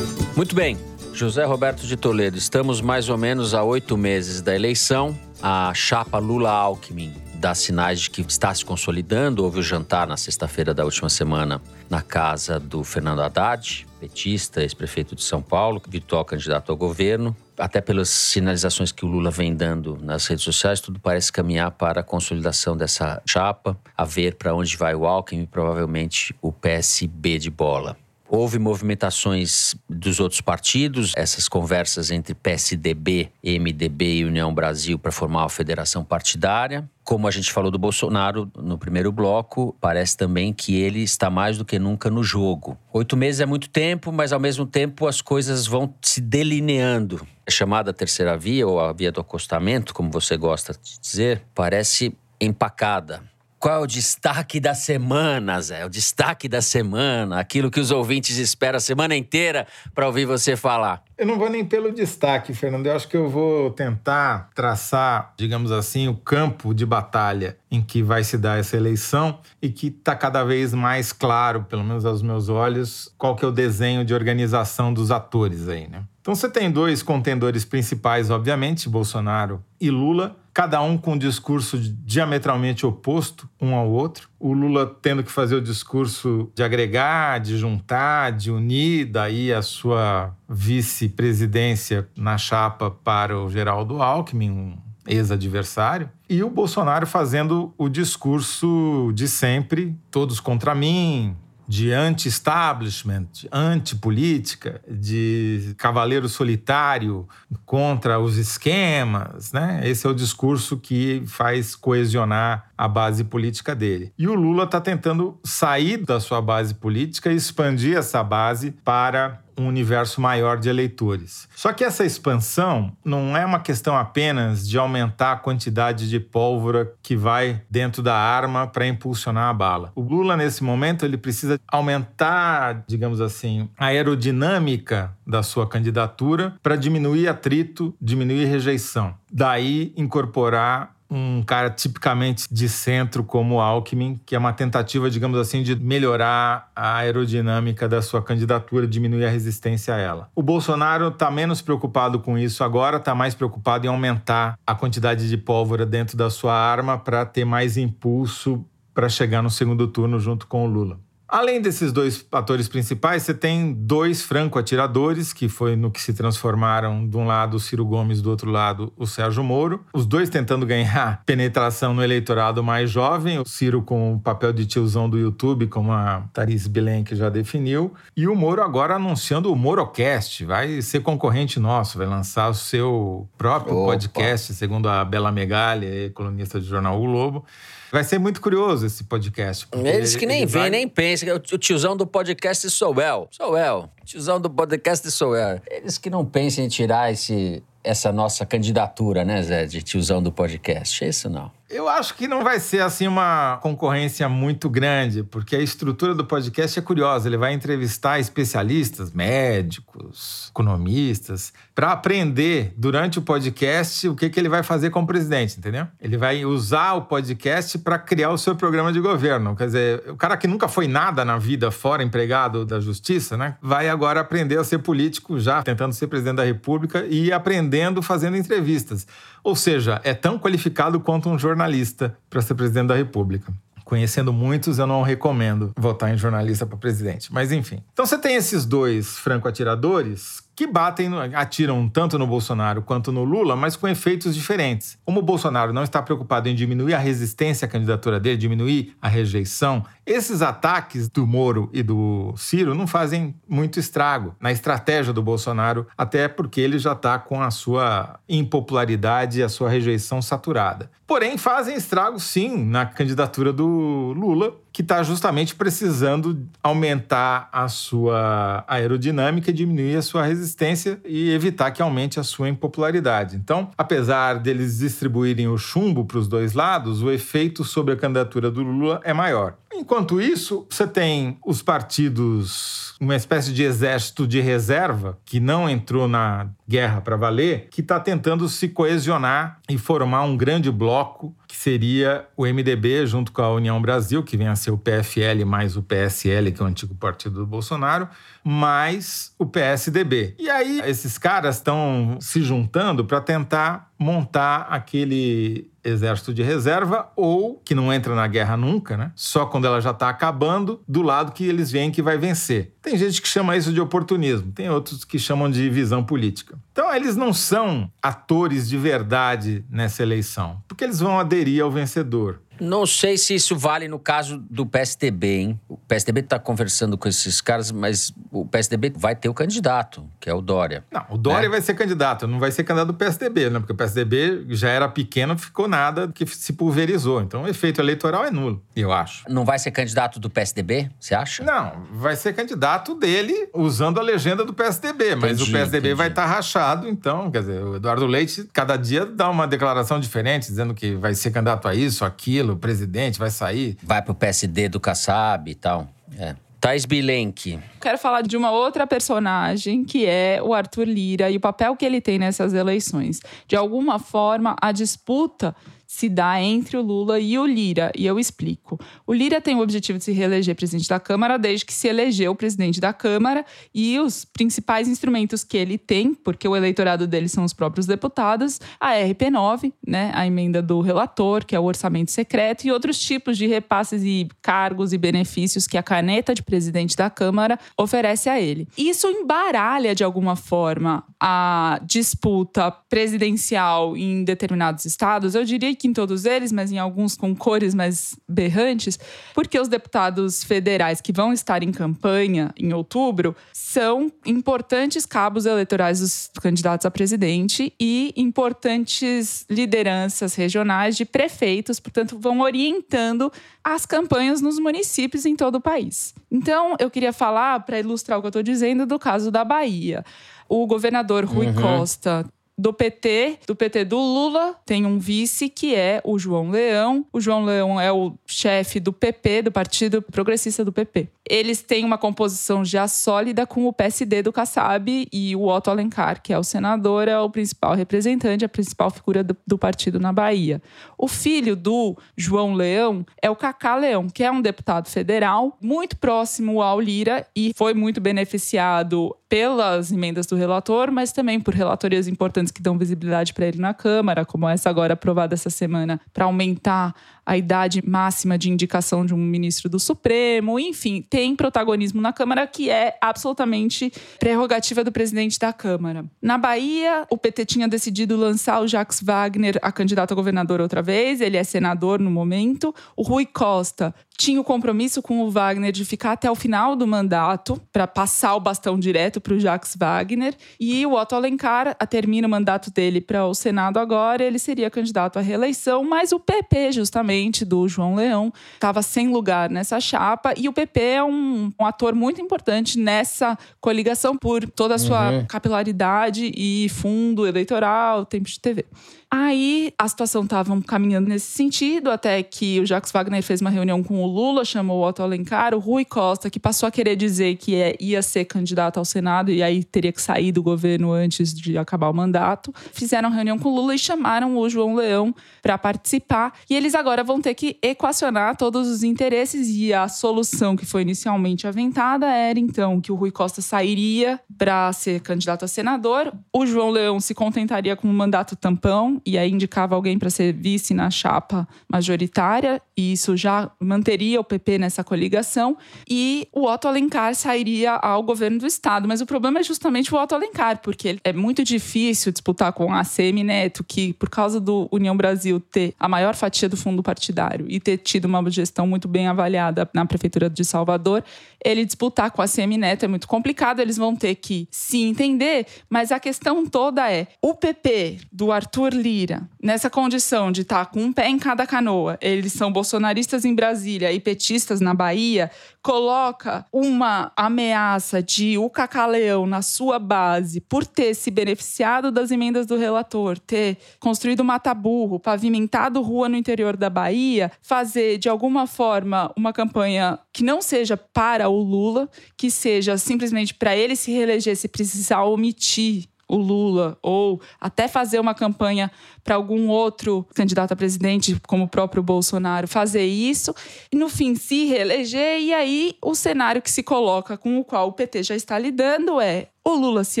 Muito 0.36 0.54
bem, 0.54 0.78
José 1.12 1.44
Roberto 1.44 1.84
de 1.84 1.96
Toledo, 1.96 2.38
estamos 2.38 2.80
mais 2.80 3.08
ou 3.08 3.18
menos 3.18 3.52
a 3.52 3.64
oito 3.64 3.96
meses 3.96 4.40
da 4.40 4.54
eleição. 4.54 5.18
A 5.42 5.72
chapa 5.74 6.18
Lula-Alckmin 6.18 7.27
dá 7.38 7.54
sinais 7.54 8.00
de 8.00 8.10
que 8.10 8.20
está 8.20 8.52
se 8.52 8.64
consolidando. 8.64 9.44
Houve 9.44 9.60
o 9.60 9.62
jantar 9.62 10.06
na 10.06 10.16
sexta-feira 10.16 10.74
da 10.74 10.84
última 10.84 11.08
semana 11.08 11.62
na 11.88 12.02
casa 12.02 12.58
do 12.58 12.82
Fernando 12.82 13.22
Haddad, 13.22 13.86
petista, 14.00 14.62
ex-prefeito 14.62 15.14
de 15.14 15.22
São 15.22 15.40
Paulo, 15.40 15.80
virtual 15.88 16.24
candidato 16.24 16.70
ao 16.70 16.76
governo. 16.76 17.34
Até 17.56 17.80
pelas 17.80 18.08
sinalizações 18.08 18.92
que 18.92 19.04
o 19.04 19.08
Lula 19.08 19.30
vem 19.30 19.54
dando 19.54 19.98
nas 20.02 20.26
redes 20.26 20.44
sociais, 20.44 20.80
tudo 20.80 21.00
parece 21.00 21.32
caminhar 21.32 21.70
para 21.70 22.00
a 22.00 22.04
consolidação 22.04 22.76
dessa 22.76 23.22
chapa, 23.26 23.78
a 23.96 24.04
ver 24.04 24.34
para 24.34 24.54
onde 24.54 24.76
vai 24.76 24.94
o 24.94 25.06
Alckmin 25.06 25.42
e 25.42 25.46
provavelmente 25.46 26.34
o 26.42 26.52
PSB 26.52 27.38
de 27.38 27.50
bola. 27.50 27.96
Houve 28.30 28.58
movimentações 28.58 29.74
dos 29.88 30.20
outros 30.20 30.42
partidos, 30.42 31.12
essas 31.16 31.48
conversas 31.48 32.10
entre 32.10 32.34
PSDB, 32.34 33.30
MDB 33.42 34.18
e 34.18 34.24
União 34.26 34.52
Brasil 34.52 34.98
para 34.98 35.10
formar 35.10 35.44
uma 35.44 35.48
federação 35.48 36.04
partidária. 36.04 36.88
Como 37.02 37.26
a 37.26 37.30
gente 37.30 37.50
falou 37.50 37.70
do 37.70 37.78
Bolsonaro 37.78 38.50
no 38.54 38.76
primeiro 38.76 39.10
bloco, 39.10 39.74
parece 39.80 40.14
também 40.14 40.52
que 40.52 40.76
ele 40.76 41.02
está 41.02 41.30
mais 41.30 41.56
do 41.56 41.64
que 41.64 41.78
nunca 41.78 42.10
no 42.10 42.22
jogo. 42.22 42.76
Oito 42.92 43.16
meses 43.16 43.40
é 43.40 43.46
muito 43.46 43.70
tempo, 43.70 44.12
mas 44.12 44.30
ao 44.30 44.38
mesmo 44.38 44.66
tempo 44.66 45.06
as 45.06 45.22
coisas 45.22 45.66
vão 45.66 45.94
se 46.02 46.20
delineando. 46.20 47.26
A 47.46 47.50
chamada 47.50 47.94
terceira 47.94 48.36
via, 48.36 48.66
ou 48.66 48.78
a 48.78 48.92
via 48.92 49.10
do 49.10 49.22
acostamento, 49.22 49.94
como 49.94 50.10
você 50.10 50.36
gosta 50.36 50.74
de 50.74 51.00
dizer, 51.00 51.42
parece 51.54 52.14
empacada 52.38 53.22
qual 53.58 53.76
é 53.76 53.78
o 53.78 53.86
destaque 53.86 54.60
da 54.60 54.74
semana, 54.74 55.60
Zé? 55.60 55.84
O 55.84 55.88
destaque 55.88 56.48
da 56.48 56.62
semana, 56.62 57.40
aquilo 57.40 57.70
que 57.70 57.80
os 57.80 57.90
ouvintes 57.90 58.36
esperam 58.38 58.76
a 58.76 58.80
semana 58.80 59.16
inteira 59.16 59.66
para 59.94 60.06
ouvir 60.06 60.24
você 60.24 60.56
falar. 60.56 61.02
Eu 61.16 61.26
não 61.26 61.36
vou 61.36 61.50
nem 61.50 61.64
pelo 61.64 61.92
destaque, 61.92 62.54
Fernando. 62.54 62.86
Eu 62.86 62.94
acho 62.94 63.08
que 63.08 63.16
eu 63.16 63.28
vou 63.28 63.72
tentar 63.72 64.50
traçar, 64.54 65.34
digamos 65.36 65.72
assim, 65.72 66.06
o 66.06 66.14
campo 66.14 66.72
de 66.72 66.86
batalha 66.86 67.56
em 67.70 67.82
que 67.82 68.02
vai 68.02 68.22
se 68.22 68.38
dar 68.38 68.58
essa 68.58 68.76
eleição 68.76 69.40
e 69.60 69.68
que 69.68 69.88
está 69.88 70.14
cada 70.14 70.44
vez 70.44 70.72
mais 70.72 71.12
claro, 71.12 71.64
pelo 71.64 71.82
menos 71.82 72.04
aos 72.04 72.22
meus 72.22 72.48
olhos, 72.48 73.12
qual 73.18 73.34
que 73.34 73.44
é 73.44 73.48
o 73.48 73.52
desenho 73.52 74.04
de 74.04 74.14
organização 74.14 74.94
dos 74.94 75.10
atores 75.10 75.68
aí, 75.68 75.88
né? 75.88 76.04
Então 76.20 76.34
você 76.34 76.48
tem 76.48 76.70
dois 76.70 77.02
contendores 77.02 77.64
principais, 77.64 78.30
obviamente, 78.30 78.88
Bolsonaro 78.88 79.64
e 79.80 79.90
Lula 79.90 80.36
cada 80.58 80.82
um 80.82 80.98
com 80.98 81.12
um 81.12 81.16
discurso 81.16 81.78
diametralmente 81.78 82.84
oposto 82.84 83.48
um 83.60 83.76
ao 83.76 83.88
outro. 83.88 84.28
O 84.40 84.52
Lula 84.52 84.92
tendo 85.00 85.22
que 85.22 85.30
fazer 85.30 85.54
o 85.54 85.62
discurso 85.62 86.50
de 86.52 86.64
agregar, 86.64 87.38
de 87.38 87.56
juntar, 87.56 88.32
de 88.32 88.50
unir, 88.50 89.04
daí 89.04 89.52
a 89.52 89.62
sua 89.62 90.34
vice-presidência 90.48 92.08
na 92.16 92.36
chapa 92.36 92.90
para 92.90 93.38
o 93.38 93.48
Geraldo 93.48 94.02
Alckmin, 94.02 94.50
um 94.50 94.76
ex-adversário. 95.06 96.10
E 96.28 96.42
o 96.42 96.50
Bolsonaro 96.50 97.06
fazendo 97.06 97.72
o 97.78 97.88
discurso 97.88 99.12
de 99.14 99.28
sempre: 99.28 99.96
todos 100.10 100.40
contra 100.40 100.74
mim, 100.74 101.36
de 101.68 101.92
anti-establishment, 101.92 103.28
anti-política, 103.52 104.80
de 104.88 105.74
cavaleiro 105.76 106.26
solitário 106.26 107.28
contra 107.66 108.18
os 108.18 108.38
esquemas, 108.38 109.52
né? 109.52 109.82
Esse 109.84 110.06
é 110.06 110.10
o 110.10 110.14
discurso 110.14 110.78
que 110.78 111.22
faz 111.26 111.76
coesionar 111.76 112.70
a 112.76 112.88
base 112.88 113.22
política 113.22 113.74
dele. 113.74 114.12
E 114.18 114.26
o 114.26 114.34
Lula 114.34 114.64
está 114.64 114.80
tentando 114.80 115.38
sair 115.44 115.98
da 115.98 116.18
sua 116.18 116.40
base 116.40 116.74
política 116.74 117.30
e 117.30 117.36
expandir 117.36 117.98
essa 117.98 118.22
base 118.22 118.70
para 118.70 119.42
um 119.58 119.66
universo 119.66 120.20
maior 120.20 120.58
de 120.58 120.68
eleitores. 120.68 121.48
Só 121.54 121.72
que 121.72 121.84
essa 121.84 122.04
expansão 122.04 122.92
não 123.04 123.36
é 123.36 123.44
uma 123.44 123.60
questão 123.60 123.96
apenas 123.96 124.68
de 124.68 124.78
aumentar 124.78 125.32
a 125.32 125.36
quantidade 125.36 126.08
de 126.08 126.20
pólvora 126.20 126.92
que 127.02 127.16
vai 127.16 127.62
dentro 127.70 128.02
da 128.02 128.14
arma 128.14 128.66
para 128.66 128.86
impulsionar 128.86 129.48
a 129.48 129.52
bala. 129.52 129.92
O 129.94 130.02
Lula 130.02 130.36
nesse 130.36 130.62
momento 130.62 131.04
ele 131.04 131.16
precisa 131.16 131.58
aumentar, 131.66 132.84
digamos 132.86 133.20
assim, 133.20 133.68
a 133.78 133.86
aerodinâmica 133.86 135.16
da 135.26 135.42
sua 135.42 135.68
candidatura 135.68 136.54
para 136.62 136.76
diminuir 136.76 137.28
atrito, 137.28 137.94
diminuir 138.00 138.46
rejeição. 138.46 139.14
Daí 139.30 139.92
incorporar 139.96 140.97
um 141.10 141.42
cara 141.42 141.70
tipicamente 141.70 142.46
de 142.50 142.68
centro 142.68 143.24
como 143.24 143.60
Alckmin, 143.60 144.20
que 144.26 144.34
é 144.34 144.38
uma 144.38 144.52
tentativa, 144.52 145.10
digamos 145.10 145.38
assim, 145.38 145.62
de 145.62 145.74
melhorar 145.74 146.70
a 146.74 146.96
aerodinâmica 146.96 147.88
da 147.88 148.02
sua 148.02 148.22
candidatura, 148.22 148.86
diminuir 148.86 149.24
a 149.24 149.30
resistência 149.30 149.94
a 149.94 149.98
ela. 149.98 150.30
O 150.34 150.42
Bolsonaro 150.42 151.08
está 151.08 151.30
menos 151.30 151.62
preocupado 151.62 152.20
com 152.20 152.36
isso 152.36 152.62
agora, 152.62 152.98
está 152.98 153.14
mais 153.14 153.34
preocupado 153.34 153.86
em 153.86 153.88
aumentar 153.88 154.58
a 154.66 154.74
quantidade 154.74 155.28
de 155.28 155.36
pólvora 155.36 155.86
dentro 155.86 156.16
da 156.16 156.28
sua 156.28 156.54
arma 156.54 156.98
para 156.98 157.24
ter 157.24 157.44
mais 157.44 157.76
impulso 157.76 158.64
para 158.92 159.08
chegar 159.08 159.42
no 159.42 159.50
segundo 159.50 159.86
turno 159.86 160.18
junto 160.18 160.46
com 160.46 160.64
o 160.64 160.66
Lula. 160.66 160.98
Além 161.28 161.60
desses 161.60 161.92
dois 161.92 162.24
atores 162.32 162.68
principais, 162.68 163.22
você 163.22 163.34
tem 163.34 163.74
dois 163.74 164.22
franco-atiradores, 164.22 165.34
que 165.34 165.46
foi 165.46 165.76
no 165.76 165.90
que 165.90 166.00
se 166.00 166.14
transformaram, 166.14 167.06
de 167.06 167.16
um 167.18 167.26
lado 167.26 167.58
o 167.58 167.60
Ciro 167.60 167.84
Gomes, 167.84 168.22
do 168.22 168.30
outro 168.30 168.50
lado 168.50 168.90
o 168.96 169.06
Sérgio 169.06 169.44
Moro. 169.44 169.84
Os 169.92 170.06
dois 170.06 170.30
tentando 170.30 170.64
ganhar 170.64 171.22
penetração 171.26 171.92
no 171.92 172.02
eleitorado 172.02 172.64
mais 172.64 172.90
jovem. 172.90 173.38
O 173.38 173.46
Ciro 173.46 173.82
com 173.82 174.14
o 174.14 174.20
papel 174.20 174.54
de 174.54 174.64
tiozão 174.64 175.08
do 175.08 175.18
YouTube, 175.18 175.66
como 175.66 175.92
a 175.92 176.22
Thaís 176.32 176.66
Bilenque 176.66 177.14
já 177.14 177.28
definiu. 177.28 177.92
E 178.16 178.26
o 178.26 178.34
Moro 178.34 178.62
agora 178.62 178.94
anunciando 178.94 179.52
o 179.52 179.56
Morocast. 179.56 180.46
Vai 180.46 180.80
ser 180.80 181.00
concorrente 181.00 181.60
nosso, 181.60 181.98
vai 181.98 182.06
lançar 182.06 182.48
o 182.48 182.54
seu 182.54 183.28
próprio 183.36 183.76
Opa. 183.76 183.92
podcast, 183.92 184.54
segundo 184.54 184.88
a 184.88 185.04
Bela 185.04 185.30
Megali, 185.30 186.10
colunista 186.14 186.58
do 186.58 186.64
jornal 186.64 186.98
O 186.98 187.02
Globo. 187.02 187.44
Vai 187.90 188.04
ser 188.04 188.18
muito 188.18 188.40
curioso 188.40 188.86
esse 188.86 189.04
podcast. 189.04 189.66
Eles 189.72 190.14
que 190.14 190.26
nem 190.26 190.44
vêm, 190.44 190.62
vai... 190.62 190.70
nem 190.70 190.88
pensam. 190.88 191.28
O 191.34 191.58
tiozão 191.58 191.96
do 191.96 192.06
podcast 192.06 192.68
sou 192.70 192.94
eu. 193.00 193.28
Sou 193.30 193.56
eu. 193.56 193.88
Tiozão 194.08 194.40
do 194.40 194.48
podcast 194.48 195.10
sou 195.10 195.36
eu. 195.36 195.60
Eles 195.70 195.98
que 195.98 196.08
não 196.08 196.24
pensem 196.24 196.64
em 196.64 196.68
tirar 196.68 197.12
esse 197.12 197.62
essa 197.84 198.12
nossa 198.12 198.44
candidatura, 198.44 199.24
né, 199.24 199.42
Zé, 199.42 199.66
de 199.66 199.82
tiozão 199.82 200.22
do 200.22 200.32
podcast. 200.32 201.04
É 201.04 201.08
isso 201.08 201.30
não? 201.30 201.50
Eu 201.70 201.86
acho 201.86 202.14
que 202.14 202.26
não 202.26 202.42
vai 202.42 202.58
ser 202.60 202.80
assim 202.80 203.06
uma 203.06 203.58
concorrência 203.60 204.26
muito 204.26 204.70
grande, 204.70 205.22
porque 205.22 205.54
a 205.54 205.60
estrutura 205.60 206.14
do 206.14 206.24
podcast 206.24 206.78
é 206.78 206.82
curiosa. 206.82 207.28
Ele 207.28 207.36
vai 207.36 207.52
entrevistar 207.52 208.18
especialistas, 208.18 209.12
médicos, 209.12 210.48
economistas, 210.48 211.52
para 211.74 211.92
aprender 211.92 212.72
durante 212.74 213.18
o 213.18 213.22
podcast 213.22 214.08
o 214.08 214.16
que, 214.16 214.30
que 214.30 214.40
ele 214.40 214.48
vai 214.48 214.62
fazer 214.62 214.88
como 214.88 215.06
presidente, 215.06 215.58
entendeu? 215.58 215.86
Ele 216.00 216.16
vai 216.16 216.42
usar 216.42 216.94
o 216.94 217.02
podcast 217.02 217.78
para 217.80 217.98
criar 217.98 218.30
o 218.30 218.38
seu 218.38 218.56
programa 218.56 218.90
de 218.90 219.00
governo. 219.00 219.54
Quer 219.54 219.66
dizer, 219.66 220.04
o 220.08 220.16
cara 220.16 220.38
que 220.38 220.46
nunca 220.46 220.68
foi 220.68 220.88
nada 220.88 221.22
na 221.22 221.36
vida 221.36 221.70
fora 221.70 222.02
empregado 222.02 222.64
da 222.64 222.80
justiça, 222.80 223.36
né? 223.36 223.56
Vai 223.60 223.90
agora 223.98 224.20
aprender 224.20 224.56
a 224.58 224.64
ser 224.64 224.78
político 224.78 225.40
já, 225.40 225.60
tentando 225.60 225.92
ser 225.92 226.06
presidente 226.06 226.36
da 226.36 226.44
República 226.44 227.04
e 227.06 227.32
aprendendo 227.32 228.00
fazendo 228.00 228.36
entrevistas. 228.36 229.06
Ou 229.42 229.56
seja, 229.56 230.00
é 230.04 230.14
tão 230.14 230.38
qualificado 230.38 231.00
quanto 231.00 231.28
um 231.28 231.36
jornalista 231.36 232.16
para 232.30 232.40
ser 232.40 232.54
presidente 232.54 232.86
da 232.86 232.94
República. 232.94 233.52
Conhecendo 233.84 234.32
muitos, 234.32 234.78
eu 234.78 234.86
não 234.86 235.02
recomendo 235.02 235.72
votar 235.76 236.14
em 236.14 236.16
jornalista 236.16 236.64
para 236.64 236.76
presidente. 236.76 237.32
Mas 237.32 237.50
enfim. 237.50 237.82
Então 237.92 238.06
você 238.06 238.18
tem 238.18 238.36
esses 238.36 238.64
dois 238.64 239.18
franco-atiradores 239.18 240.42
que 240.58 240.66
batem, 240.66 241.08
atiram 241.36 241.88
tanto 241.88 242.18
no 242.18 242.26
Bolsonaro 242.26 242.82
quanto 242.82 243.12
no 243.12 243.22
Lula, 243.22 243.54
mas 243.54 243.76
com 243.76 243.86
efeitos 243.86 244.34
diferentes. 244.34 244.98
Como 245.04 245.20
o 245.20 245.22
Bolsonaro 245.22 245.72
não 245.72 245.84
está 245.84 246.02
preocupado 246.02 246.48
em 246.48 246.54
diminuir 246.56 246.94
a 246.94 246.98
resistência 246.98 247.66
à 247.66 247.68
candidatura 247.68 248.18
dele, 248.18 248.36
diminuir 248.36 248.92
a 249.00 249.06
rejeição, 249.06 249.84
esses 250.04 250.42
ataques 250.42 251.08
do 251.08 251.24
Moro 251.24 251.70
e 251.72 251.80
do 251.80 252.34
Ciro 252.36 252.74
não 252.74 252.88
fazem 252.88 253.36
muito 253.48 253.78
estrago 253.78 254.34
na 254.40 254.50
estratégia 254.50 255.12
do 255.12 255.22
Bolsonaro, 255.22 255.86
até 255.96 256.26
porque 256.26 256.60
ele 256.60 256.76
já 256.76 256.90
está 256.90 257.20
com 257.20 257.40
a 257.40 257.52
sua 257.52 258.18
impopularidade 258.28 259.38
e 259.38 259.44
a 259.44 259.48
sua 259.48 259.70
rejeição 259.70 260.20
saturada. 260.20 260.90
Porém, 261.06 261.38
fazem 261.38 261.76
estrago 261.76 262.18
sim 262.18 262.64
na 262.64 262.84
candidatura 262.84 263.52
do 263.52 264.12
Lula, 264.14 264.54
que 264.78 264.82
está 264.82 265.02
justamente 265.02 265.56
precisando 265.56 266.46
aumentar 266.62 267.48
a 267.52 267.66
sua 267.66 268.64
aerodinâmica, 268.68 269.52
diminuir 269.52 269.96
a 269.96 270.02
sua 270.02 270.24
resistência 270.24 271.00
e 271.04 271.30
evitar 271.32 271.72
que 271.72 271.82
aumente 271.82 272.20
a 272.20 272.22
sua 272.22 272.48
impopularidade. 272.48 273.34
Então, 273.34 273.72
apesar 273.76 274.34
deles 274.34 274.78
distribuírem 274.78 275.48
o 275.48 275.58
chumbo 275.58 276.04
para 276.04 276.18
os 276.18 276.28
dois 276.28 276.52
lados, 276.52 277.02
o 277.02 277.10
efeito 277.10 277.64
sobre 277.64 277.94
a 277.94 277.96
candidatura 277.96 278.52
do 278.52 278.62
Lula 278.62 279.00
é 279.02 279.12
maior. 279.12 279.56
Enquanto 279.74 280.20
isso, 280.20 280.66
você 280.70 280.86
tem 280.86 281.38
os 281.44 281.60
partidos, 281.60 282.94
uma 283.00 283.14
espécie 283.14 283.52
de 283.52 283.62
exército 283.62 284.26
de 284.26 284.40
reserva, 284.40 285.18
que 285.24 285.40
não 285.40 285.68
entrou 285.68 286.08
na 286.08 286.48
guerra 286.66 287.00
para 287.00 287.16
valer, 287.16 287.68
que 287.70 287.80
está 287.80 288.00
tentando 288.00 288.48
se 288.48 288.68
coesionar 288.68 289.60
e 289.68 289.76
formar 289.76 290.22
um 290.22 290.36
grande 290.36 290.70
bloco, 290.70 291.34
seria 291.58 292.24
o 292.36 292.46
MDB 292.46 293.04
junto 293.04 293.32
com 293.32 293.42
a 293.42 293.52
União 293.52 293.82
Brasil, 293.82 294.22
que 294.22 294.36
vem 294.36 294.46
a 294.46 294.54
ser 294.54 294.70
o 294.70 294.78
PFL 294.78 295.44
mais 295.44 295.76
o 295.76 295.82
PSL, 295.82 296.52
que 296.52 296.62
é 296.62 296.64
o 296.64 296.68
antigo 296.68 296.94
partido 296.94 297.40
do 297.40 297.46
Bolsonaro, 297.46 298.08
mais 298.44 299.32
o 299.38 299.46
PSDB. 299.46 300.34
E 300.38 300.48
aí, 300.48 300.80
esses 300.84 301.18
caras 301.18 301.56
estão 301.56 302.18
se 302.20 302.42
juntando 302.42 303.04
para 303.04 303.20
tentar 303.20 303.90
montar 303.98 304.66
aquele 304.70 305.70
exército 305.82 306.32
de 306.32 306.42
reserva 306.42 307.10
ou 307.16 307.60
que 307.64 307.74
não 307.74 307.92
entra 307.92 308.14
na 308.14 308.26
guerra 308.26 308.56
nunca, 308.56 308.96
né? 308.96 309.10
Só 309.14 309.46
quando 309.46 309.66
ela 309.66 309.80
já 309.80 309.90
está 309.90 310.08
acabando, 310.08 310.80
do 310.86 311.02
lado 311.02 311.32
que 311.32 311.44
eles 311.44 311.70
veem 311.70 311.90
que 311.90 312.02
vai 312.02 312.18
vencer. 312.18 312.74
Tem 312.82 312.96
gente 312.96 313.20
que 313.20 313.28
chama 313.28 313.56
isso 313.56 313.72
de 313.72 313.80
oportunismo, 313.80 314.52
tem 314.52 314.70
outros 314.70 315.04
que 315.04 315.18
chamam 315.18 315.50
de 315.50 315.68
visão 315.68 316.04
política. 316.04 316.58
Então, 316.72 316.94
eles 316.94 317.16
não 317.16 317.32
são 317.32 317.90
atores 318.02 318.68
de 318.68 318.76
verdade 318.76 319.64
nessa 319.70 320.02
eleição, 320.02 320.62
porque 320.68 320.84
eles 320.84 321.00
vão 321.00 321.18
aderir 321.18 321.62
ao 321.62 321.70
vencedor. 321.70 322.40
Não 322.60 322.86
sei 322.86 323.16
se 323.16 323.34
isso 323.34 323.56
vale 323.56 323.88
no 323.88 323.98
caso 323.98 324.38
do 324.50 324.66
PSDB, 324.66 325.38
hein? 325.38 325.60
O 325.68 325.76
PSDB 325.76 326.20
está 326.20 326.38
conversando 326.38 326.96
com 326.96 327.08
esses 327.08 327.40
caras, 327.40 327.70
mas 327.70 328.12
o 328.30 328.44
PSDB 328.44 328.92
vai 328.96 329.14
ter 329.14 329.28
o 329.28 329.34
candidato, 329.34 330.04
que 330.20 330.28
é 330.28 330.34
o 330.34 330.40
Dória. 330.40 330.84
Não, 330.90 331.04
o 331.10 331.18
Dória 331.18 331.46
é. 331.46 331.48
vai 331.48 331.60
ser 331.60 331.74
candidato, 331.74 332.26
não 332.26 332.38
vai 332.38 332.50
ser 332.50 332.64
candidato 332.64 332.88
do 332.88 332.94
PSDB, 332.94 333.50
né? 333.50 333.58
Porque 333.58 333.72
o 333.72 333.76
PSDB 333.76 334.46
já 334.50 334.68
era 334.68 334.88
pequeno, 334.88 335.36
ficou 335.38 335.68
nada 335.68 336.08
que 336.08 336.26
se 336.26 336.52
pulverizou. 336.52 337.20
Então 337.20 337.42
o 337.42 337.48
efeito 337.48 337.80
eleitoral 337.80 338.24
é 338.24 338.30
nulo, 338.30 338.62
eu 338.74 338.92
acho. 338.92 339.24
Não 339.28 339.44
vai 339.44 339.58
ser 339.58 339.70
candidato 339.70 340.18
do 340.20 340.30
PSDB, 340.30 340.90
você 340.98 341.14
acha? 341.14 341.44
Não, 341.44 341.84
vai 341.92 342.16
ser 342.16 342.32
candidato 342.34 342.94
dele 342.94 343.48
usando 343.54 343.98
a 343.98 344.02
legenda 344.02 344.44
do 344.44 344.52
PSDB, 344.52 345.14
mas 345.14 345.32
entendi, 345.32 345.50
o 345.50 345.52
PSDB 345.52 345.88
entendi. 345.88 345.94
vai 345.94 346.08
estar 346.08 346.22
tá 346.22 346.28
rachado, 346.28 346.88
então, 346.88 347.30
quer 347.30 347.40
dizer, 347.40 347.62
o 347.62 347.76
Eduardo 347.76 348.06
Leite 348.06 348.48
cada 348.52 348.76
dia 348.76 349.04
dá 349.04 349.28
uma 349.28 349.46
declaração 349.46 350.00
diferente, 350.00 350.48
dizendo 350.48 350.74
que 350.74 350.94
vai 350.94 351.14
ser 351.14 351.30
candidato 351.30 351.68
a 351.68 351.74
isso, 351.74 352.04
aquilo 352.04 352.47
o 352.52 352.56
presidente 352.56 353.18
vai 353.18 353.30
sair. 353.30 353.76
Vai 353.82 354.02
pro 354.02 354.14
PSD 354.14 354.68
do 354.68 354.80
Kassab 354.80 355.50
e 355.50 355.54
tal. 355.54 355.88
É. 356.18 356.34
Thais 356.60 356.84
Bilenque. 356.84 357.58
Quero 357.80 357.98
falar 357.98 358.22
de 358.22 358.36
uma 358.36 358.50
outra 358.50 358.86
personagem, 358.86 359.84
que 359.84 360.04
é 360.06 360.40
o 360.42 360.52
Arthur 360.52 360.88
Lira, 360.88 361.30
e 361.30 361.36
o 361.36 361.40
papel 361.40 361.76
que 361.76 361.84
ele 361.84 362.00
tem 362.00 362.18
nessas 362.18 362.52
eleições. 362.52 363.20
De 363.46 363.54
alguma 363.54 363.98
forma, 363.98 364.56
a 364.60 364.72
disputa 364.72 365.54
se 365.88 366.06
dá 366.06 366.40
entre 366.40 366.76
o 366.76 366.82
Lula 366.82 367.18
e 367.18 367.38
o 367.38 367.46
Lira, 367.46 367.90
e 367.96 368.06
eu 368.06 368.18
explico. 368.20 368.78
O 369.06 369.14
Lira 369.14 369.40
tem 369.40 369.56
o 369.56 369.60
objetivo 369.60 369.98
de 369.98 370.04
se 370.04 370.12
reeleger 370.12 370.54
presidente 370.54 370.86
da 370.86 371.00
Câmara 371.00 371.38
desde 371.38 371.64
que 371.64 371.72
se 371.72 371.88
elegeu 371.88 372.34
presidente 372.34 372.78
da 372.78 372.92
Câmara, 372.92 373.42
e 373.74 373.98
os 373.98 374.22
principais 374.22 374.86
instrumentos 374.86 375.42
que 375.42 375.56
ele 375.56 375.78
tem, 375.78 376.12
porque 376.12 376.46
o 376.46 376.54
eleitorado 376.54 377.06
dele 377.06 377.26
são 377.26 377.42
os 377.42 377.54
próprios 377.54 377.86
deputados, 377.86 378.60
a 378.78 378.92
RP9, 378.92 379.72
né, 379.86 380.12
a 380.14 380.26
emenda 380.26 380.60
do 380.60 380.82
relator, 380.82 381.46
que 381.46 381.56
é 381.56 381.58
o 381.58 381.64
orçamento 381.64 382.10
secreto, 382.10 382.66
e 382.66 382.70
outros 382.70 383.00
tipos 383.00 383.38
de 383.38 383.46
repasses 383.46 384.02
e 384.04 384.28
cargos 384.42 384.92
e 384.92 384.98
benefícios 384.98 385.66
que 385.66 385.78
a 385.78 385.82
caneta 385.82 386.34
de 386.34 386.42
presidente 386.42 386.94
da 386.94 387.08
Câmara 387.08 387.58
oferece 387.78 388.28
a 388.28 388.38
ele. 388.38 388.68
Isso 388.76 389.06
embaralha 389.06 389.94
de 389.94 390.04
alguma 390.04 390.36
forma 390.36 391.02
a 391.18 391.80
disputa 391.82 392.70
presidencial 392.70 393.96
em 393.96 394.22
determinados 394.22 394.84
estados. 394.84 395.34
Eu 395.34 395.44
diria 395.44 395.77
que 395.78 395.88
em 395.88 395.92
todos 395.92 396.24
eles, 396.24 396.52
mas 396.52 396.70
em 396.70 396.78
alguns 396.78 397.16
com 397.16 397.34
cores 397.34 397.74
mais 397.74 398.18
berrantes, 398.28 398.98
porque 399.34 399.58
os 399.58 399.68
deputados 399.68 400.44
federais 400.44 401.00
que 401.00 401.12
vão 401.12 401.32
estar 401.32 401.62
em 401.62 401.72
campanha 401.72 402.52
em 402.56 402.72
outubro 402.72 403.34
são 403.52 404.12
importantes 404.26 405.06
cabos 405.06 405.46
eleitorais 405.46 406.00
dos 406.00 406.30
candidatos 406.42 406.84
a 406.84 406.90
presidente 406.90 407.72
e 407.80 408.12
importantes 408.16 409.46
lideranças 409.48 410.34
regionais 410.34 410.96
de 410.96 411.04
prefeitos, 411.04 411.80
portanto, 411.80 412.18
vão 412.18 412.40
orientando 412.40 413.32
as 413.62 413.86
campanhas 413.86 414.40
nos 414.40 414.58
municípios 414.58 415.24
em 415.24 415.36
todo 415.36 415.56
o 415.56 415.60
país. 415.60 416.14
Então, 416.30 416.74
eu 416.78 416.90
queria 416.90 417.12
falar, 417.12 417.60
para 417.60 417.78
ilustrar 417.78 418.18
o 418.18 418.22
que 418.22 418.26
eu 418.26 418.30
estou 418.30 418.42
dizendo, 418.42 418.84
do 418.84 418.98
caso 418.98 419.30
da 419.30 419.44
Bahia. 419.44 420.04
O 420.48 420.66
governador 420.66 421.24
Rui 421.24 421.46
uhum. 421.48 421.54
Costa 421.54 422.24
do 422.58 422.72
PT, 422.72 423.38
do 423.46 423.54
PT 423.54 423.84
do 423.84 423.96
Lula, 423.96 424.56
tem 424.66 424.84
um 424.84 424.98
vice 424.98 425.48
que 425.48 425.76
é 425.76 426.00
o 426.04 426.18
João 426.18 426.50
Leão. 426.50 427.06
O 427.12 427.20
João 427.20 427.44
Leão 427.44 427.80
é 427.80 427.92
o 427.92 428.14
chefe 428.26 428.80
do 428.80 428.92
PP, 428.92 429.42
do 429.42 429.52
Partido 429.52 430.02
Progressista 430.02 430.64
do 430.64 430.72
PP. 430.72 431.08
Eles 431.30 431.62
têm 431.62 431.84
uma 431.84 431.96
composição 431.96 432.64
já 432.64 432.88
sólida 432.88 433.46
com 433.46 433.66
o 433.66 433.72
PSD 433.72 434.22
do 434.22 434.32
Kassab 434.32 435.06
e 435.12 435.36
o 435.36 435.46
Otto 435.46 435.70
Alencar, 435.70 436.20
que 436.20 436.32
é 436.32 436.38
o 436.38 436.42
senador, 436.42 437.06
é 437.06 437.18
o 437.18 437.30
principal 437.30 437.74
representante, 437.74 438.44
a 438.44 438.48
principal 438.48 438.90
figura 438.90 439.22
do, 439.22 439.36
do 439.46 439.56
partido 439.56 440.00
na 440.00 440.12
Bahia. 440.12 440.60
O 440.96 441.06
filho 441.06 441.54
do 441.54 441.96
João 442.16 442.54
Leão 442.54 443.06
é 443.22 443.30
o 443.30 443.36
Cacá 443.36 443.76
Leão, 443.76 444.08
que 444.08 444.24
é 444.24 444.30
um 444.32 444.40
deputado 444.40 444.88
federal 444.88 445.56
muito 445.60 445.96
próximo 445.96 446.60
ao 446.60 446.80
Lira 446.80 447.24
e 447.36 447.52
foi 447.54 447.74
muito 447.74 448.00
beneficiado 448.00 449.14
pelas 449.28 449.92
emendas 449.92 450.26
do 450.26 450.36
relator, 450.36 450.90
mas 450.90 451.12
também 451.12 451.38
por 451.38 451.54
relatorias 451.54 452.08
importantes 452.08 452.50
que 452.50 452.62
dão 452.62 452.78
visibilidade 452.78 453.34
para 453.34 453.46
ele 453.46 453.58
na 453.58 453.74
Câmara, 453.74 454.24
como 454.24 454.48
essa 454.48 454.70
agora 454.70 454.94
aprovada 454.94 455.34
essa 455.34 455.50
semana, 455.50 456.00
para 456.12 456.24
aumentar 456.24 456.94
a 457.28 457.36
idade 457.36 457.86
máxima 457.86 458.38
de 458.38 458.50
indicação 458.50 459.04
de 459.04 459.12
um 459.12 459.18
ministro 459.18 459.68
do 459.68 459.78
Supremo, 459.78 460.58
enfim, 460.58 461.02
tem 461.02 461.36
protagonismo 461.36 462.00
na 462.00 462.10
Câmara 462.10 462.46
que 462.46 462.70
é 462.70 462.96
absolutamente 463.02 463.92
prerrogativa 464.18 464.82
do 464.82 464.90
presidente 464.90 465.38
da 465.38 465.52
Câmara. 465.52 466.06
Na 466.22 466.38
Bahia, 466.38 467.06
o 467.10 467.18
PT 467.18 467.44
tinha 467.44 467.68
decidido 467.68 468.16
lançar 468.16 468.62
o 468.62 468.66
Jacques 468.66 469.02
Wagner 469.02 469.58
a 469.60 469.70
candidato 469.70 470.12
a 470.12 470.14
governador 470.14 470.58
outra 470.58 470.80
vez, 470.80 471.20
ele 471.20 471.36
é 471.36 471.44
senador 471.44 472.00
no 472.00 472.10
momento. 472.10 472.74
O 472.96 473.02
Rui 473.02 473.26
Costa 473.26 473.94
tinha 474.18 474.40
o 474.40 474.44
compromisso 474.44 475.00
com 475.00 475.22
o 475.22 475.30
Wagner 475.30 475.72
de 475.72 475.84
ficar 475.84 476.12
até 476.12 476.30
o 476.30 476.34
final 476.34 476.74
do 476.74 476.86
mandato 476.86 477.60
para 477.72 477.86
passar 477.86 478.34
o 478.34 478.40
bastão 478.40 478.78
direto 478.78 479.20
para 479.20 479.34
o 479.34 479.40
Jacques 479.40 479.76
Wagner 479.78 480.34
e 480.58 480.84
o 480.84 480.94
Otto 480.94 481.14
Alencar 481.14 481.74
termina 481.88 482.26
o 482.26 482.30
mandato 482.30 482.70
dele 482.70 483.00
para 483.00 483.24
o 483.24 483.34
Senado 483.34 483.78
agora, 483.78 484.24
ele 484.24 484.38
seria 484.38 484.68
candidato 484.68 485.18
à 485.18 485.22
reeleição, 485.22 485.84
mas 485.84 486.12
o 486.12 486.18
PP 486.18 486.72
justamente 486.72 487.44
do 487.44 487.68
João 487.68 487.94
Leão, 487.94 488.32
estava 488.54 488.82
sem 488.82 489.08
lugar 489.08 489.50
nessa 489.50 489.80
chapa. 489.80 490.34
E 490.36 490.48
o 490.48 490.52
PP 490.52 490.80
é 490.80 491.04
um, 491.04 491.52
um 491.58 491.64
ator 491.64 491.94
muito 491.94 492.20
importante 492.20 492.78
nessa 492.78 493.38
coligação 493.60 494.16
por 494.16 494.48
toda 494.48 494.74
a 494.74 494.78
sua 494.78 495.10
uhum. 495.10 495.26
capilaridade 495.26 496.32
e 496.34 496.68
fundo 496.70 497.26
eleitoral, 497.26 498.04
tempo 498.04 498.28
de 498.28 498.40
TV. 498.40 498.64
Aí 499.10 499.72
a 499.78 499.88
situação 499.88 500.24
estava 500.24 500.60
caminhando 500.62 501.08
nesse 501.08 501.32
sentido, 501.32 501.90
até 501.90 502.22
que 502.22 502.60
o 502.60 502.66
Jacques 502.66 502.92
Wagner 502.92 503.22
fez 503.22 503.40
uma 503.40 503.48
reunião 503.48 503.82
com 503.82 504.02
o 504.02 504.06
Lula, 504.06 504.44
chamou 504.44 504.80
o 504.80 504.86
Otto 504.86 505.02
Alencar, 505.02 505.54
o 505.54 505.58
Rui 505.58 505.84
Costa, 505.84 506.28
que 506.28 506.38
passou 506.38 506.66
a 506.66 506.70
querer 506.70 506.94
dizer 506.94 507.36
que 507.36 507.54
é, 507.54 507.74
ia 507.80 508.02
ser 508.02 508.26
candidato 508.26 508.76
ao 508.78 508.84
Senado 508.84 509.30
e 509.30 509.42
aí 509.42 509.64
teria 509.64 509.92
que 509.92 510.02
sair 510.02 510.30
do 510.30 510.42
governo 510.42 510.92
antes 510.92 511.32
de 511.32 511.56
acabar 511.56 511.88
o 511.88 511.94
mandato. 511.94 512.52
Fizeram 512.72 513.08
reunião 513.08 513.38
com 513.38 513.48
o 513.48 513.54
Lula 513.54 513.74
e 513.74 513.78
chamaram 513.78 514.36
o 514.36 514.48
João 514.48 514.74
Leão 514.74 515.14
para 515.40 515.56
participar. 515.56 516.34
E 516.48 516.54
eles 516.54 516.74
agora 516.74 517.02
vão 517.02 517.20
ter 517.20 517.34
que 517.34 517.56
equacionar 517.62 518.36
todos 518.36 518.68
os 518.68 518.82
interesses 518.82 519.48
e 519.48 519.72
a 519.72 519.88
solução 519.88 520.54
que 520.54 520.66
foi 520.66 520.82
inicialmente 520.82 521.46
aventada 521.46 522.06
era 522.06 522.38
então 522.38 522.78
que 522.78 522.92
o 522.92 522.94
Rui 522.94 523.10
Costa 523.10 523.40
sairia 523.40 524.20
para 524.36 524.70
ser 524.74 525.00
candidato 525.00 525.46
a 525.46 525.48
senador, 525.48 526.12
o 526.32 526.46
João 526.46 526.70
Leão 526.70 527.00
se 527.00 527.14
contentaria 527.14 527.74
com 527.74 527.88
um 527.88 527.92
mandato 527.92 528.36
tampão 528.36 528.97
e 529.04 529.18
aí 529.18 529.30
indicava 529.30 529.74
alguém 529.74 529.98
para 529.98 530.10
ser 530.10 530.32
vice 530.32 530.74
na 530.74 530.90
chapa 530.90 531.46
majoritária, 531.70 532.60
e 532.76 532.92
isso 532.92 533.16
já 533.16 533.50
manteria 533.60 534.20
o 534.20 534.24
PP 534.24 534.58
nessa 534.58 534.84
coligação, 534.84 535.56
e 535.88 536.28
o 536.32 536.46
Otto 536.46 536.68
Alencar 536.68 537.14
sairia 537.14 537.72
ao 537.72 538.02
governo 538.02 538.38
do 538.38 538.46
estado. 538.46 538.86
Mas 538.86 539.00
o 539.00 539.06
problema 539.06 539.40
é 539.40 539.42
justamente 539.42 539.94
o 539.94 540.00
Otto 540.00 540.14
Alencar, 540.14 540.60
porque 540.60 540.98
é 541.02 541.12
muito 541.12 541.42
difícil 541.44 542.12
disputar 542.12 542.52
com 542.52 542.72
a 542.72 542.80
ACM 542.80 543.24
Neto, 543.24 543.64
que 543.64 543.92
por 543.92 544.08
causa 544.08 544.40
do 544.40 544.68
União 544.70 544.96
Brasil 544.96 545.40
ter 545.40 545.74
a 545.78 545.88
maior 545.88 546.14
fatia 546.14 546.48
do 546.48 546.56
fundo 546.56 546.82
partidário 546.82 547.46
e 547.48 547.60
ter 547.60 547.78
tido 547.78 548.04
uma 548.04 548.28
gestão 548.30 548.66
muito 548.66 548.88
bem 548.88 549.06
avaliada 549.06 549.68
na 549.72 549.84
prefeitura 549.86 550.28
de 550.28 550.44
Salvador, 550.44 551.04
ele 551.44 551.64
disputar 551.64 552.10
com 552.10 552.20
a 552.22 552.24
ACM 552.24 552.56
Neto 552.58 552.84
é 552.84 552.88
muito 552.88 553.06
complicado, 553.06 553.60
eles 553.60 553.76
vão 553.76 553.94
ter 553.94 554.14
que 554.16 554.48
se 554.50 554.82
entender, 554.82 555.46
mas 555.68 555.92
a 555.92 556.00
questão 556.00 556.46
toda 556.46 556.90
é: 556.90 557.06
o 557.22 557.34
PP 557.34 557.98
do 558.12 558.32
Arthur 558.32 558.72
Lira, 558.88 559.28
nessa 559.42 559.68
condição 559.68 560.32
de 560.32 560.40
estar 560.40 560.64
tá 560.64 560.72
com 560.72 560.82
um 560.82 560.92
pé 560.94 561.10
em 561.10 561.18
cada 561.18 561.46
canoa, 561.46 561.98
eles 562.00 562.32
são 562.32 562.50
bolsonaristas 562.50 563.26
em 563.26 563.34
Brasília 563.34 563.92
e 563.92 564.00
petistas 564.00 564.62
na 564.62 564.72
Bahia, 564.72 565.30
coloca 565.60 566.46
uma 566.50 567.12
ameaça 567.14 568.02
de 568.02 568.38
o 568.38 568.48
Cacaleão 568.48 569.26
na 569.26 569.42
sua 569.42 569.78
base 569.78 570.40
por 570.40 570.64
ter 570.64 570.94
se 570.94 571.10
beneficiado 571.10 571.92
das 571.92 572.10
emendas 572.10 572.46
do 572.46 572.56
relator, 572.56 573.18
ter 573.18 573.58
construído 573.78 574.24
mata-burro, 574.24 574.98
pavimentado 574.98 575.82
rua 575.82 576.08
no 576.08 576.16
interior 576.16 576.56
da 576.56 576.70
Bahia, 576.70 577.30
fazer 577.42 577.98
de 577.98 578.08
alguma 578.08 578.46
forma 578.46 579.12
uma 579.14 579.34
campanha 579.34 579.98
que 580.14 580.24
não 580.24 580.40
seja 580.40 580.78
para 580.78 581.28
o 581.28 581.42
Lula, 581.42 581.90
que 582.16 582.30
seja 582.30 582.78
simplesmente 582.78 583.34
para 583.34 583.54
ele 583.54 583.76
se 583.76 583.92
reeleger 583.92 584.34
se 584.34 584.48
precisar 584.48 585.04
omitir 585.04 585.88
o 586.08 586.16
Lula 586.16 586.78
ou 586.82 587.20
até 587.40 587.68
fazer 587.68 588.00
uma 588.00 588.14
campanha 588.14 588.70
para 589.04 589.14
algum 589.14 589.48
outro 589.48 590.06
candidato 590.14 590.52
a 590.52 590.56
presidente, 590.56 591.20
como 591.26 591.44
o 591.44 591.48
próprio 591.48 591.82
Bolsonaro, 591.82 592.48
fazer 592.48 592.84
isso 592.84 593.34
e 593.70 593.76
no 593.76 593.88
fim 593.88 594.14
se 594.14 594.46
reeleger. 594.46 595.20
E 595.20 595.34
aí 595.34 595.74
o 595.82 595.94
cenário 595.94 596.42
que 596.42 596.50
se 596.50 596.62
coloca 596.62 597.16
com 597.16 597.38
o 597.38 597.44
qual 597.44 597.68
o 597.68 597.72
PT 597.72 598.02
já 598.02 598.16
está 598.16 598.38
lidando 598.38 599.00
é 599.00 599.28
o 599.52 599.56
Lula 599.56 599.84
se 599.84 600.00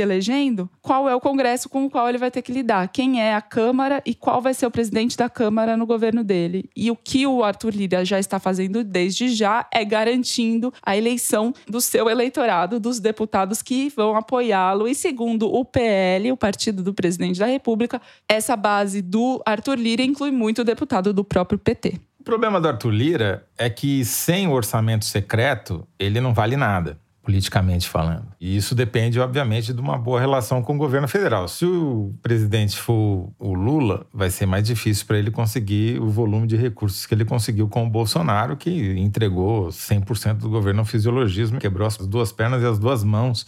elegendo, 0.00 0.68
qual 0.82 1.08
é 1.08 1.14
o 1.14 1.20
Congresso 1.20 1.68
com 1.68 1.84
o 1.84 1.90
qual 1.90 2.08
ele 2.08 2.18
vai 2.18 2.30
ter 2.30 2.42
que 2.42 2.52
lidar? 2.52 2.88
Quem 2.88 3.20
é 3.20 3.34
a 3.34 3.40
Câmara 3.40 4.02
e 4.04 4.14
qual 4.14 4.42
vai 4.42 4.54
ser 4.54 4.66
o 4.66 4.70
presidente 4.70 5.16
da 5.16 5.28
Câmara 5.28 5.76
no 5.76 5.86
governo 5.86 6.22
dele? 6.22 6.68
E 6.76 6.90
o 6.90 6.96
que 6.96 7.26
o 7.26 7.42
Arthur 7.42 7.74
Lira 7.74 8.04
já 8.04 8.18
está 8.18 8.38
fazendo 8.38 8.84
desde 8.84 9.28
já 9.28 9.66
é 9.72 9.84
garantindo 9.84 10.72
a 10.82 10.96
eleição 10.96 11.52
do 11.66 11.80
seu 11.80 12.08
eleitorado, 12.08 12.78
dos 12.78 13.00
deputados 13.00 13.62
que 13.62 13.88
vão 13.90 14.16
apoiá-lo. 14.16 14.86
E 14.86 14.94
segundo 14.94 15.52
o 15.52 15.64
PL, 15.64 16.32
o 16.32 16.36
partido 16.36 16.82
do 16.82 16.92
presidente 16.92 17.38
da 17.38 17.46
República, 17.46 18.00
essa 18.28 18.56
base 18.56 19.00
do 19.00 19.42
Arthur 19.46 19.78
Lira 19.78 20.02
inclui 20.02 20.30
muito 20.30 20.62
o 20.62 20.64
deputado 20.64 21.12
do 21.12 21.24
próprio 21.24 21.58
PT. 21.58 21.94
O 22.20 22.24
problema 22.24 22.60
do 22.60 22.68
Arthur 22.68 22.90
Lira 22.90 23.46
é 23.56 23.70
que 23.70 24.04
sem 24.04 24.46
o 24.46 24.52
orçamento 24.52 25.04
secreto, 25.04 25.86
ele 25.98 26.20
não 26.20 26.34
vale 26.34 26.56
nada 26.56 26.98
politicamente 27.28 27.86
falando. 27.86 28.26
E 28.40 28.56
isso 28.56 28.74
depende, 28.74 29.20
obviamente, 29.20 29.74
de 29.74 29.80
uma 29.82 29.98
boa 29.98 30.18
relação 30.18 30.62
com 30.62 30.74
o 30.74 30.78
governo 30.78 31.06
federal. 31.06 31.46
Se 31.46 31.66
o 31.66 32.14
presidente 32.22 32.74
for 32.74 33.30
o 33.38 33.52
Lula, 33.52 34.06
vai 34.14 34.30
ser 34.30 34.46
mais 34.46 34.64
difícil 34.64 35.04
para 35.04 35.18
ele 35.18 35.30
conseguir 35.30 36.00
o 36.00 36.08
volume 36.08 36.46
de 36.46 36.56
recursos 36.56 37.04
que 37.04 37.14
ele 37.14 37.26
conseguiu 37.26 37.68
com 37.68 37.86
o 37.86 37.90
Bolsonaro, 37.90 38.56
que 38.56 38.70
entregou 38.98 39.68
100% 39.68 40.38
do 40.38 40.48
governo 40.48 40.80
ao 40.80 40.86
fisiologismo, 40.86 41.58
quebrou 41.58 41.86
as 41.86 41.98
duas 41.98 42.32
pernas 42.32 42.62
e 42.62 42.66
as 42.66 42.78
duas 42.78 43.04
mãos 43.04 43.44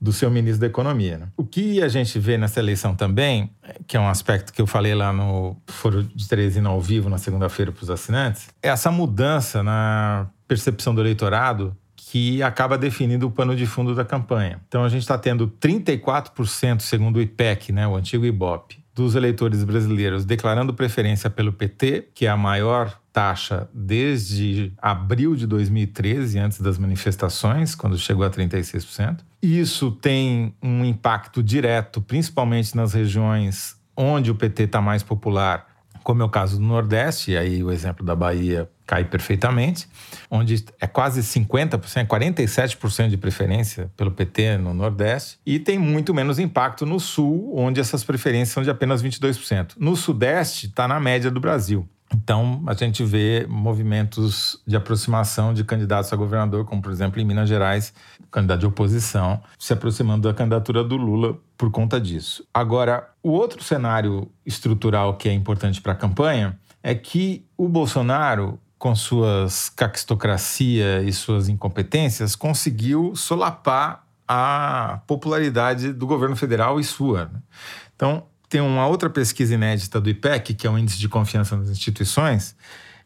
do 0.00 0.10
seu 0.10 0.30
ministro 0.30 0.62
da 0.62 0.66
Economia. 0.66 1.18
Né? 1.18 1.28
O 1.36 1.44
que 1.44 1.82
a 1.82 1.88
gente 1.88 2.18
vê 2.18 2.38
nessa 2.38 2.60
eleição 2.60 2.94
também, 2.94 3.50
que 3.86 3.94
é 3.94 4.00
um 4.00 4.08
aspecto 4.08 4.54
que 4.54 4.62
eu 4.62 4.66
falei 4.66 4.94
lá 4.94 5.12
no 5.12 5.54
Foro 5.66 6.02
de 6.02 6.26
Teresina 6.26 6.70
ao 6.70 6.80
vivo 6.80 7.10
na 7.10 7.18
segunda-feira 7.18 7.72
para 7.72 7.82
os 7.82 7.90
assinantes, 7.90 8.48
é 8.62 8.70
essa 8.70 8.90
mudança 8.90 9.62
na 9.62 10.30
percepção 10.46 10.94
do 10.94 11.02
eleitorado 11.02 11.76
que 12.10 12.42
acaba 12.42 12.78
definindo 12.78 13.26
o 13.26 13.30
pano 13.30 13.54
de 13.54 13.66
fundo 13.66 13.94
da 13.94 14.02
campanha. 14.02 14.62
Então 14.66 14.82
a 14.82 14.88
gente 14.88 15.02
está 15.02 15.18
tendo 15.18 15.46
34%, 15.46 16.80
segundo 16.80 17.16
o 17.16 17.20
IPEC, 17.20 17.70
né, 17.70 17.86
o 17.86 17.96
antigo 17.96 18.24
IBOP, 18.24 18.78
dos 18.94 19.14
eleitores 19.14 19.62
brasileiros 19.62 20.24
declarando 20.24 20.72
preferência 20.72 21.28
pelo 21.28 21.52
PT, 21.52 22.08
que 22.14 22.24
é 22.24 22.30
a 22.30 22.36
maior 22.36 22.98
taxa 23.12 23.68
desde 23.74 24.72
abril 24.78 25.36
de 25.36 25.46
2013, 25.46 26.38
antes 26.38 26.60
das 26.62 26.78
manifestações, 26.78 27.74
quando 27.74 27.98
chegou 27.98 28.24
a 28.24 28.30
36%. 28.30 29.18
Isso 29.42 29.90
tem 29.90 30.54
um 30.62 30.86
impacto 30.86 31.42
direto, 31.42 32.00
principalmente 32.00 32.74
nas 32.74 32.94
regiões 32.94 33.76
onde 33.94 34.30
o 34.30 34.34
PT 34.34 34.62
está 34.62 34.80
mais 34.80 35.02
popular, 35.02 35.66
como 36.02 36.22
é 36.22 36.24
o 36.24 36.30
caso 36.30 36.56
do 36.56 36.64
Nordeste, 36.64 37.32
e 37.32 37.36
aí 37.36 37.62
o 37.62 37.70
exemplo 37.70 38.02
da 38.02 38.16
Bahia 38.16 38.66
cai 38.88 39.04
perfeitamente, 39.04 39.86
onde 40.30 40.64
é 40.80 40.86
quase 40.86 41.20
50%, 41.20 42.06
47% 42.06 43.10
de 43.10 43.18
preferência 43.18 43.90
pelo 43.94 44.10
PT 44.10 44.56
no 44.56 44.72
Nordeste, 44.72 45.38
e 45.44 45.58
tem 45.58 45.78
muito 45.78 46.14
menos 46.14 46.38
impacto 46.38 46.86
no 46.86 46.98
Sul, 46.98 47.52
onde 47.54 47.80
essas 47.80 48.02
preferências 48.02 48.48
são 48.48 48.62
de 48.62 48.70
apenas 48.70 49.02
22%. 49.02 49.74
No 49.78 49.94
Sudeste, 49.94 50.68
está 50.68 50.88
na 50.88 50.98
média 50.98 51.30
do 51.30 51.38
Brasil. 51.38 51.86
Então, 52.14 52.62
a 52.66 52.72
gente 52.72 53.04
vê 53.04 53.46
movimentos 53.46 54.58
de 54.66 54.74
aproximação 54.74 55.52
de 55.52 55.62
candidatos 55.64 56.10
a 56.10 56.16
governador, 56.16 56.64
como, 56.64 56.80
por 56.80 56.90
exemplo, 56.90 57.20
em 57.20 57.26
Minas 57.26 57.46
Gerais, 57.46 57.92
candidato 58.30 58.60
de 58.60 58.66
oposição, 58.66 59.42
se 59.58 59.74
aproximando 59.74 60.26
da 60.26 60.32
candidatura 60.32 60.82
do 60.82 60.96
Lula 60.96 61.38
por 61.58 61.70
conta 61.70 62.00
disso. 62.00 62.42
Agora, 62.54 63.10
o 63.22 63.32
outro 63.32 63.62
cenário 63.62 64.30
estrutural 64.46 65.18
que 65.18 65.28
é 65.28 65.32
importante 65.34 65.82
para 65.82 65.92
a 65.92 65.96
campanha 65.96 66.58
é 66.82 66.94
que 66.94 67.44
o 67.54 67.68
Bolsonaro, 67.68 68.58
com 68.78 68.94
suas 68.94 69.68
caquistocracia 69.70 71.02
e 71.02 71.12
suas 71.12 71.48
incompetências, 71.48 72.36
conseguiu 72.36 73.16
solapar 73.16 74.06
a 74.26 75.00
popularidade 75.06 75.92
do 75.92 76.06
governo 76.06 76.36
federal 76.36 76.78
e 76.78 76.84
sua. 76.84 77.26
Né? 77.26 77.40
Então, 77.96 78.26
tem 78.48 78.60
uma 78.60 78.86
outra 78.86 79.10
pesquisa 79.10 79.54
inédita 79.54 80.00
do 80.00 80.08
IPEC, 80.08 80.54
que 80.54 80.66
é 80.66 80.70
o 80.70 80.78
Índice 80.78 80.98
de 80.98 81.08
Confiança 81.08 81.56
nas 81.56 81.70
Instituições, 81.70 82.54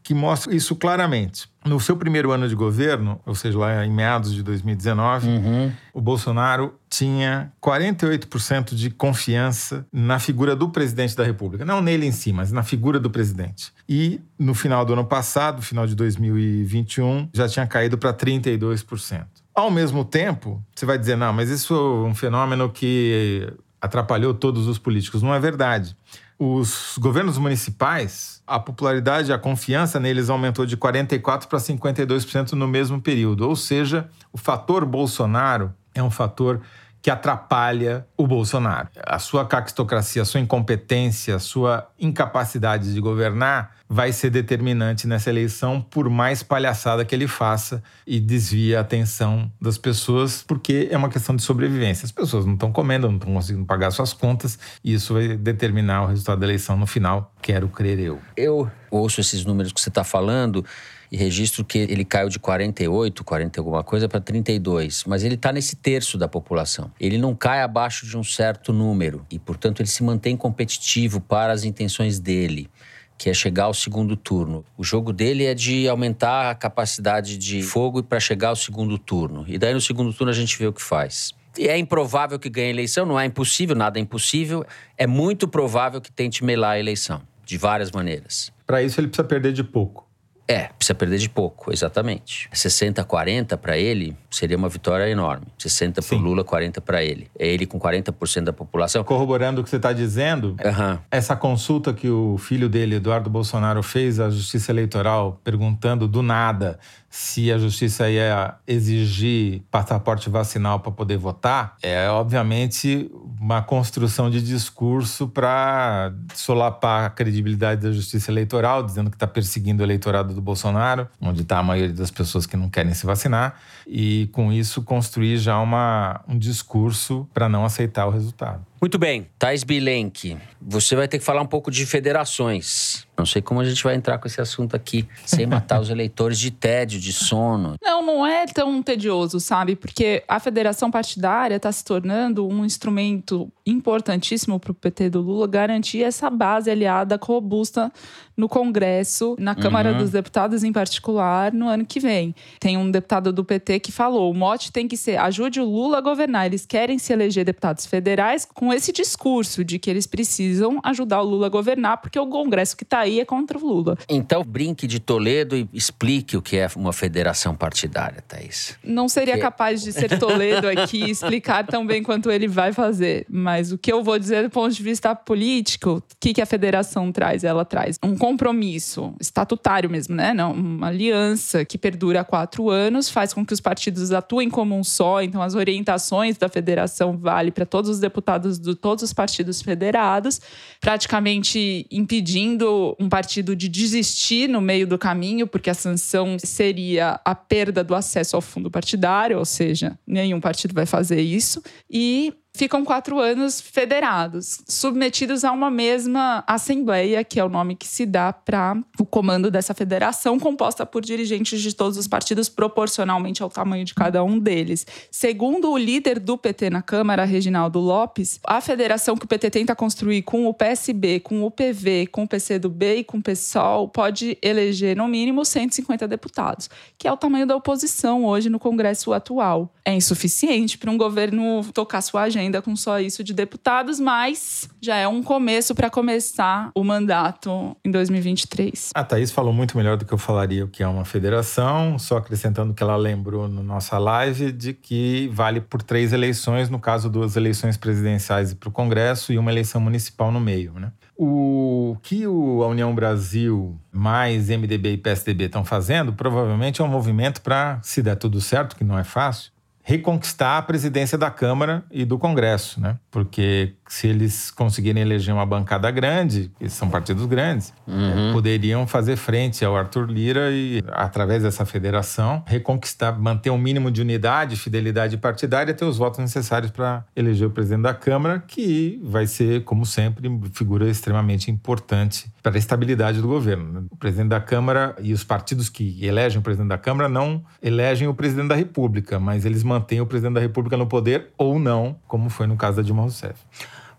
que 0.02 0.14
mostra 0.14 0.54
isso 0.54 0.76
claramente. 0.76 1.48
No 1.64 1.78
seu 1.78 1.96
primeiro 1.96 2.32
ano 2.32 2.48
de 2.48 2.54
governo, 2.54 3.20
ou 3.24 3.34
seja, 3.34 3.58
lá 3.58 3.86
em 3.86 3.90
meados 3.90 4.34
de 4.34 4.42
2019, 4.42 5.28
uhum. 5.28 5.72
o 5.94 6.00
Bolsonaro 6.00 6.74
tinha 6.90 7.52
48% 7.62 8.74
de 8.74 8.90
confiança 8.90 9.86
na 9.92 10.18
figura 10.18 10.56
do 10.56 10.68
presidente 10.68 11.16
da 11.16 11.22
República. 11.22 11.64
Não 11.64 11.80
nele 11.80 12.06
em 12.06 12.12
si, 12.12 12.32
mas 12.32 12.50
na 12.50 12.62
figura 12.62 12.98
do 12.98 13.08
presidente. 13.08 13.72
E 13.88 14.20
no 14.38 14.54
final 14.54 14.84
do 14.84 14.92
ano 14.92 15.04
passado, 15.04 15.62
final 15.62 15.86
de 15.86 15.94
2021, 15.94 17.28
já 17.32 17.48
tinha 17.48 17.66
caído 17.66 17.96
para 17.96 18.12
32%. 18.12 19.24
Ao 19.54 19.70
mesmo 19.70 20.04
tempo, 20.04 20.64
você 20.74 20.84
vai 20.84 20.98
dizer, 20.98 21.16
não, 21.16 21.32
mas 21.32 21.48
isso 21.48 21.74
é 21.74 22.08
um 22.08 22.14
fenômeno 22.14 22.70
que 22.70 23.52
atrapalhou 23.80 24.32
todos 24.32 24.66
os 24.66 24.78
políticos. 24.78 25.22
Não 25.22 25.34
é 25.34 25.40
verdade. 25.40 25.96
Os 26.44 26.98
governos 26.98 27.38
municipais, 27.38 28.42
a 28.44 28.58
popularidade, 28.58 29.32
a 29.32 29.38
confiança 29.38 30.00
neles 30.00 30.28
aumentou 30.28 30.66
de 30.66 30.76
44% 30.76 31.46
para 31.46 31.60
52% 31.60 32.54
no 32.54 32.66
mesmo 32.66 33.00
período. 33.00 33.48
Ou 33.48 33.54
seja, 33.54 34.08
o 34.32 34.36
fator 34.36 34.84
Bolsonaro 34.84 35.72
é 35.94 36.02
um 36.02 36.10
fator 36.10 36.60
que 37.02 37.10
atrapalha 37.10 38.06
o 38.16 38.28
Bolsonaro. 38.28 38.88
A 39.04 39.18
sua 39.18 39.44
caquistocracia, 39.44 40.22
a 40.22 40.24
sua 40.24 40.38
incompetência, 40.38 41.34
a 41.34 41.40
sua 41.40 41.90
incapacidade 41.98 42.94
de 42.94 43.00
governar 43.00 43.72
vai 43.88 44.10
ser 44.10 44.30
determinante 44.30 45.06
nessa 45.06 45.28
eleição, 45.28 45.82
por 45.82 46.08
mais 46.08 46.42
palhaçada 46.42 47.04
que 47.04 47.14
ele 47.14 47.26
faça 47.26 47.82
e 48.06 48.18
desvia 48.18 48.78
a 48.78 48.80
atenção 48.80 49.52
das 49.60 49.76
pessoas, 49.76 50.42
porque 50.42 50.88
é 50.90 50.96
uma 50.96 51.10
questão 51.10 51.36
de 51.36 51.42
sobrevivência. 51.42 52.06
As 52.06 52.12
pessoas 52.12 52.46
não 52.46 52.54
estão 52.54 52.72
comendo, 52.72 53.06
não 53.08 53.16
estão 53.16 53.34
conseguindo 53.34 53.66
pagar 53.66 53.90
suas 53.90 54.14
contas, 54.14 54.58
e 54.82 54.94
isso 54.94 55.12
vai 55.12 55.36
determinar 55.36 56.04
o 56.04 56.06
resultado 56.06 56.38
da 56.38 56.46
eleição 56.46 56.74
no 56.74 56.86
final, 56.86 57.34
quero 57.42 57.68
crer 57.68 57.98
eu. 57.98 58.18
Eu 58.34 58.70
ouço 58.90 59.20
esses 59.20 59.44
números 59.44 59.72
que 59.72 59.80
você 59.80 59.90
está 59.90 60.04
falando 60.04 60.64
e 61.12 61.16
registro 61.16 61.62
que 61.62 61.76
ele 61.76 62.06
caiu 62.06 62.30
de 62.30 62.38
48, 62.38 63.22
40 63.22 63.60
alguma 63.60 63.84
coisa, 63.84 64.08
para 64.08 64.18
32. 64.18 65.04
Mas 65.06 65.22
ele 65.22 65.34
está 65.34 65.52
nesse 65.52 65.76
terço 65.76 66.16
da 66.16 66.26
população. 66.26 66.90
Ele 66.98 67.18
não 67.18 67.34
cai 67.34 67.60
abaixo 67.60 68.06
de 68.06 68.16
um 68.16 68.24
certo 68.24 68.72
número 68.72 69.26
e, 69.30 69.38
portanto, 69.38 69.80
ele 69.80 69.90
se 69.90 70.02
mantém 70.02 70.34
competitivo 70.38 71.20
para 71.20 71.52
as 71.52 71.64
intenções 71.64 72.18
dele 72.18 72.70
que 73.18 73.28
é 73.30 73.34
chegar 73.34 73.64
ao 73.64 73.74
segundo 73.74 74.16
turno. 74.16 74.64
O 74.76 74.82
jogo 74.82 75.12
dele 75.12 75.44
é 75.44 75.54
de 75.54 75.86
aumentar 75.86 76.50
a 76.50 76.54
capacidade 76.56 77.36
de 77.36 77.62
fogo 77.62 78.02
para 78.02 78.18
chegar 78.18 78.48
ao 78.48 78.56
segundo 78.56 78.98
turno. 78.98 79.44
E 79.46 79.58
daí 79.58 79.72
no 79.72 79.80
segundo 79.80 80.12
turno 80.12 80.32
a 80.32 80.34
gente 80.34 80.58
vê 80.58 80.66
o 80.66 80.72
que 80.72 80.82
faz. 80.82 81.32
E 81.56 81.68
é 81.68 81.78
improvável 81.78 82.36
que 82.36 82.48
ganhe 82.48 82.68
a 82.68 82.70
eleição, 82.70 83.06
não 83.06 83.20
é 83.20 83.24
impossível, 83.24 83.76
nada 83.76 83.98
é 83.98 84.02
impossível. 84.02 84.64
É 84.98 85.06
muito 85.06 85.46
provável 85.46 86.00
que 86.00 86.10
tente 86.10 86.42
melar 86.42 86.72
a 86.72 86.80
eleição, 86.80 87.22
de 87.44 87.56
várias 87.56 87.92
maneiras. 87.92 88.50
Para 88.66 88.82
isso 88.82 88.98
ele 88.98 89.06
precisa 89.06 89.28
perder 89.28 89.52
de 89.52 89.62
pouco. 89.62 90.10
É, 90.46 90.64
precisa 90.76 90.94
perder 90.94 91.18
de 91.18 91.28
pouco, 91.28 91.72
exatamente. 91.72 92.48
60 92.52 93.02
40 93.04 93.56
para 93.56 93.78
ele 93.78 94.16
seria 94.30 94.56
uma 94.56 94.68
vitória 94.68 95.08
enorme. 95.08 95.46
60 95.56 96.02
para 96.02 96.18
Lula, 96.18 96.44
40 96.44 96.80
para 96.80 97.02
ele. 97.02 97.30
É 97.38 97.46
ele 97.46 97.64
com 97.64 97.78
40% 97.78 98.44
da 98.44 98.52
população. 98.52 99.04
Corroborando 99.04 99.60
o 99.60 99.64
que 99.64 99.70
você 99.70 99.76
está 99.76 99.92
dizendo, 99.92 100.56
uhum. 100.64 100.98
essa 101.10 101.36
consulta 101.36 101.92
que 101.92 102.08
o 102.08 102.36
filho 102.38 102.68
dele, 102.68 102.96
Eduardo 102.96 103.30
Bolsonaro, 103.30 103.82
fez 103.82 104.18
à 104.18 104.30
Justiça 104.30 104.72
Eleitoral, 104.72 105.40
perguntando 105.44 106.08
do 106.08 106.22
nada 106.22 106.78
se 107.12 107.52
a 107.52 107.58
justiça 107.58 108.08
ia 108.08 108.54
exigir 108.66 109.62
passaporte 109.70 110.30
vacinal 110.30 110.80
para 110.80 110.90
poder 110.90 111.18
votar, 111.18 111.76
é 111.82 112.08
obviamente 112.08 113.10
uma 113.38 113.60
construção 113.60 114.30
de 114.30 114.40
discurso 114.40 115.28
para 115.28 116.10
solapar 116.34 117.04
a 117.04 117.10
credibilidade 117.10 117.82
da 117.82 117.92
justiça 117.92 118.30
eleitoral, 118.30 118.82
dizendo 118.82 119.10
que 119.10 119.16
está 119.16 119.26
perseguindo 119.26 119.82
o 119.82 119.86
eleitorado 119.86 120.32
do 120.32 120.40
Bolsonaro, 120.40 121.06
onde 121.20 121.42
está 121.42 121.58
a 121.58 121.62
maioria 121.62 121.94
das 121.94 122.10
pessoas 122.10 122.46
que 122.46 122.56
não 122.56 122.70
querem 122.70 122.94
se 122.94 123.04
vacinar, 123.04 123.60
e 123.86 124.30
com 124.32 124.50
isso 124.50 124.80
construir 124.82 125.36
já 125.36 125.58
uma, 125.58 126.22
um 126.26 126.38
discurso 126.38 127.28
para 127.34 127.46
não 127.46 127.66
aceitar 127.66 128.06
o 128.06 128.10
resultado. 128.10 128.64
Muito 128.80 128.98
bem, 128.98 129.28
Thais 129.38 129.62
Bilenque, 129.62 130.36
você 130.60 130.96
vai 130.96 131.06
ter 131.06 131.18
que 131.18 131.24
falar 131.24 131.42
um 131.42 131.46
pouco 131.46 131.70
de 131.70 131.84
federações. 131.86 133.06
Não 133.16 133.26
sei 133.26 133.42
como 133.42 133.60
a 133.60 133.64
gente 133.64 133.82
vai 133.84 133.94
entrar 133.94 134.18
com 134.18 134.26
esse 134.26 134.40
assunto 134.40 134.74
aqui, 134.74 135.06
sem 135.24 135.46
matar 135.46 135.80
os 135.80 135.90
eleitores 135.90 136.38
de 136.38 136.50
tédio, 136.50 136.98
de 136.98 137.12
sono. 137.12 137.76
Não, 137.82 138.04
não 138.04 138.26
é 138.26 138.46
tão 138.46 138.82
tedioso, 138.82 139.38
sabe? 139.38 139.76
Porque 139.76 140.24
a 140.26 140.40
federação 140.40 140.90
partidária 140.90 141.56
está 141.56 141.70
se 141.70 141.84
tornando 141.84 142.46
um 142.46 142.64
instrumento 142.64 143.52
importantíssimo 143.66 144.58
para 144.58 144.72
o 144.72 144.74
PT 144.74 145.10
do 145.10 145.20
Lula 145.20 145.46
garantir 145.46 146.02
essa 146.02 146.28
base 146.28 146.70
aliada 146.70 147.18
robusta 147.22 147.92
no 148.36 148.48
Congresso, 148.48 149.36
na 149.38 149.54
Câmara 149.54 149.92
uhum. 149.92 149.98
dos 149.98 150.10
Deputados 150.10 150.64
em 150.64 150.72
particular, 150.72 151.52
no 151.52 151.68
ano 151.68 151.84
que 151.84 152.00
vem. 152.00 152.34
Tem 152.58 152.76
um 152.76 152.90
deputado 152.90 153.32
do 153.32 153.44
PT 153.44 153.80
que 153.80 153.92
falou: 153.92 154.30
o 154.30 154.34
mote 154.34 154.72
tem 154.72 154.88
que 154.88 154.96
ser 154.96 155.18
ajude 155.18 155.60
o 155.60 155.64
Lula 155.64 155.98
a 155.98 156.00
governar. 156.00 156.46
Eles 156.46 156.66
querem 156.66 156.98
se 156.98 157.12
eleger 157.12 157.44
deputados 157.44 157.86
federais 157.86 158.44
com 158.44 158.72
esse 158.72 158.90
discurso 158.90 159.64
de 159.64 159.78
que 159.78 159.90
eles 159.90 160.06
precisam 160.06 160.80
ajudar 160.82 161.20
o 161.20 161.24
Lula 161.24 161.46
a 161.46 161.50
governar, 161.50 161.98
porque 161.98 162.18
o 162.18 162.26
Congresso 162.26 162.76
que 162.76 162.84
está 162.84 163.01
aí 163.02 163.20
é 163.20 163.24
contra 163.24 163.58
o 163.58 163.60
Lula. 163.60 163.96
Então, 164.08 164.42
brinque 164.42 164.86
de 164.86 164.98
Toledo 164.98 165.56
e 165.56 165.68
explique 165.72 166.36
o 166.36 166.42
que 166.42 166.56
é 166.56 166.68
uma 166.76 166.92
federação 166.92 167.54
partidária, 167.54 168.22
Thaís. 168.26 168.76
Não 168.82 169.08
seria 169.08 169.38
capaz 169.38 169.82
de 169.82 169.92
ser 169.92 170.18
Toledo 170.18 170.68
aqui 170.68 171.04
e 171.04 171.10
explicar 171.10 171.66
tão 171.66 171.86
bem 171.86 172.02
quanto 172.02 172.30
ele 172.30 172.48
vai 172.48 172.72
fazer. 172.72 173.26
Mas 173.28 173.72
o 173.72 173.78
que 173.78 173.92
eu 173.92 174.02
vou 174.02 174.18
dizer 174.18 174.44
do 174.44 174.50
ponto 174.50 174.74
de 174.74 174.82
vista 174.82 175.14
político, 175.14 175.96
o 175.98 176.02
que, 176.20 176.34
que 176.34 176.40
a 176.40 176.46
federação 176.46 177.12
traz? 177.12 177.44
Ela 177.44 177.64
traz 177.64 177.98
um 178.02 178.16
compromisso 178.16 179.14
estatutário 179.20 179.90
mesmo, 179.90 180.14
né? 180.14 180.32
Não, 180.32 180.52
uma 180.52 180.88
aliança 180.88 181.64
que 181.64 181.76
perdura 181.78 182.20
há 182.20 182.24
quatro 182.24 182.70
anos, 182.70 183.08
faz 183.08 183.32
com 183.32 183.44
que 183.44 183.52
os 183.52 183.60
partidos 183.60 184.12
atuem 184.12 184.48
como 184.48 184.76
um 184.76 184.84
só. 184.84 185.22
Então, 185.22 185.42
as 185.42 185.54
orientações 185.54 186.36
da 186.36 186.48
federação 186.48 187.16
vale 187.16 187.50
para 187.50 187.66
todos 187.66 187.90
os 187.90 187.98
deputados 187.98 188.58
de 188.58 188.74
todos 188.74 189.02
os 189.02 189.12
partidos 189.12 189.60
federados, 189.62 190.40
praticamente 190.80 191.86
impedindo 191.90 192.91
um 192.98 193.08
partido 193.08 193.54
de 193.54 193.68
desistir 193.68 194.48
no 194.48 194.60
meio 194.60 194.86
do 194.86 194.98
caminho, 194.98 195.46
porque 195.46 195.70
a 195.70 195.74
sanção 195.74 196.36
seria 196.38 197.20
a 197.24 197.34
perda 197.34 197.82
do 197.82 197.94
acesso 197.94 198.36
ao 198.36 198.42
fundo 198.42 198.70
partidário, 198.70 199.38
ou 199.38 199.44
seja, 199.44 199.98
nenhum 200.06 200.40
partido 200.40 200.74
vai 200.74 200.86
fazer 200.86 201.20
isso. 201.20 201.62
E 201.90 202.34
ficam 202.54 202.84
quatro 202.84 203.18
anos 203.18 203.60
federados, 203.60 204.60
submetidos 204.68 205.42
a 205.42 205.52
uma 205.52 205.70
mesma 205.70 206.44
assembleia, 206.46 207.24
que 207.24 207.40
é 207.40 207.44
o 207.44 207.48
nome 207.48 207.74
que 207.74 207.88
se 207.88 208.04
dá 208.04 208.32
para 208.32 208.76
o 208.98 209.06
comando 209.06 209.50
dessa 209.50 209.72
federação, 209.72 210.38
composta 210.38 210.84
por 210.84 211.02
dirigentes 211.02 211.60
de 211.62 211.74
todos 211.74 211.96
os 211.96 212.06
partidos 212.06 212.48
proporcionalmente 212.48 213.42
ao 213.42 213.48
tamanho 213.48 213.84
de 213.84 213.94
cada 213.94 214.22
um 214.22 214.38
deles. 214.38 214.86
Segundo 215.10 215.70
o 215.70 215.78
líder 215.78 216.18
do 216.18 216.36
PT 216.36 216.68
na 216.68 216.82
Câmara, 216.82 217.24
Reginaldo 217.24 217.78
Lopes, 217.78 218.38
a 218.44 218.60
federação 218.60 219.16
que 219.16 219.24
o 219.24 219.28
PT 219.28 219.50
tenta 219.50 219.74
construir 219.74 220.22
com 220.22 220.46
o 220.46 220.52
PSB, 220.52 221.20
com 221.20 221.42
o 221.44 221.50
PV, 221.50 222.08
com 222.08 222.24
o 222.24 222.28
PCdoB 222.28 222.96
e 222.96 223.04
com 223.04 223.18
o 223.18 223.22
PSOL 223.22 223.88
pode 223.88 224.36
eleger 224.42 224.96
no 224.96 225.08
mínimo 225.08 225.44
150 225.44 226.06
deputados, 226.06 226.68
que 226.98 227.08
é 227.08 227.12
o 227.12 227.16
tamanho 227.16 227.46
da 227.46 227.56
oposição 227.56 228.26
hoje 228.26 228.50
no 228.50 228.58
Congresso 228.58 229.12
atual. 229.12 229.72
É 229.84 229.94
insuficiente 229.94 230.76
para 230.76 230.90
um 230.90 230.98
governo 230.98 231.64
tocar 231.72 232.02
sua 232.02 232.22
agenda 232.22 232.41
ainda 232.42 232.60
com 232.60 232.76
só 232.76 233.00
isso 233.00 233.24
de 233.24 233.32
deputados, 233.32 233.98
mas 233.98 234.68
já 234.80 234.96
é 234.96 235.08
um 235.08 235.22
começo 235.22 235.74
para 235.74 235.88
começar 235.88 236.70
o 236.74 236.84
mandato 236.84 237.76
em 237.84 237.90
2023. 237.90 238.90
A 238.94 239.04
Thaís 239.04 239.30
falou 239.30 239.52
muito 239.52 239.76
melhor 239.76 239.96
do 239.96 240.04
que 240.04 240.12
eu 240.12 240.18
falaria 240.18 240.64
o 240.64 240.68
que 240.68 240.82
é 240.82 240.86
uma 240.86 241.04
federação, 241.04 241.98
só 241.98 242.18
acrescentando 242.18 242.74
que 242.74 242.82
ela 242.82 242.96
lembrou 242.96 243.48
na 243.48 243.62
nossa 243.62 243.98
live 243.98 244.52
de 244.52 244.72
que 244.72 245.28
vale 245.32 245.60
por 245.60 245.82
três 245.82 246.12
eleições, 246.12 246.68
no 246.68 246.78
caso 246.78 247.08
duas 247.08 247.36
eleições 247.36 247.76
presidenciais 247.76 248.52
para 248.54 248.68
o 248.68 248.72
Congresso 248.72 249.32
e 249.32 249.38
uma 249.38 249.50
eleição 249.50 249.80
municipal 249.80 250.30
no 250.30 250.40
meio, 250.40 250.72
né? 250.74 250.92
O 251.16 251.96
que 252.02 252.24
a 252.24 252.28
União 252.66 252.92
Brasil 252.94 253.78
mais 253.92 254.48
MDB 254.48 254.94
e 254.94 254.96
PSDB 254.96 255.44
estão 255.44 255.64
fazendo 255.64 256.12
provavelmente 256.12 256.80
é 256.80 256.84
um 256.84 256.88
movimento 256.88 257.42
para, 257.42 257.78
se 257.82 258.02
der 258.02 258.16
tudo 258.16 258.40
certo, 258.40 258.74
que 258.74 258.82
não 258.82 258.98
é 258.98 259.04
fácil, 259.04 259.51
reconquistar 259.82 260.58
a 260.58 260.62
presidência 260.62 261.18
da 261.18 261.30
Câmara 261.30 261.84
e 261.90 262.04
do 262.04 262.18
Congresso, 262.18 262.80
né? 262.80 262.96
Porque 263.10 263.74
se 263.88 264.06
eles 264.06 264.50
conseguirem 264.50 265.02
eleger 265.02 265.34
uma 265.34 265.44
bancada 265.44 265.90
grande, 265.90 266.50
que 266.58 266.68
são 266.70 266.88
partidos 266.88 267.26
grandes, 267.26 267.74
uhum. 267.86 268.32
poderiam 268.32 268.86
fazer 268.86 269.16
frente 269.16 269.64
ao 269.64 269.76
Arthur 269.76 270.10
Lira 270.10 270.50
e, 270.50 270.82
através 270.92 271.42
dessa 271.42 271.66
federação, 271.66 272.42
reconquistar, 272.46 273.18
manter 273.18 273.50
um 273.50 273.58
mínimo 273.58 273.90
de 273.90 274.00
unidade, 274.00 274.56
fidelidade 274.56 275.18
partidária 275.18 275.72
e 275.72 275.74
ter 275.74 275.84
os 275.84 275.98
votos 275.98 276.20
necessários 276.20 276.70
para 276.70 277.04
eleger 277.14 277.48
o 277.48 277.50
presidente 277.50 277.82
da 277.82 277.92
Câmara, 277.92 278.42
que 278.46 278.98
vai 279.04 279.26
ser, 279.26 279.64
como 279.64 279.84
sempre, 279.84 280.30
figura 280.54 280.88
extremamente 280.88 281.50
importante 281.50 282.32
para 282.42 282.54
a 282.54 282.58
estabilidade 282.58 283.20
do 283.20 283.28
governo. 283.28 283.72
Né? 283.72 283.82
O 283.90 283.96
presidente 283.96 284.28
da 284.28 284.40
Câmara 284.40 284.96
e 285.00 285.12
os 285.12 285.22
partidos 285.22 285.68
que 285.68 286.04
elegem 286.04 286.38
o 286.38 286.42
presidente 286.42 286.68
da 286.68 286.78
Câmara 286.78 287.08
não 287.08 287.44
elegem 287.62 288.08
o 288.08 288.14
presidente 288.14 288.48
da 288.48 288.54
República, 288.54 289.18
mas 289.18 289.44
eles 289.44 289.62
mantêm 289.72 290.00
o 290.00 290.06
presidente 290.06 290.34
da 290.34 290.40
República 290.40 290.76
no 290.76 290.86
poder 290.86 291.30
ou 291.38 291.58
não, 291.58 291.96
como 292.06 292.28
foi 292.28 292.46
no 292.46 292.56
caso 292.56 292.76
da 292.76 292.82
Dilma 292.82 293.02
Rousseff. 293.02 293.38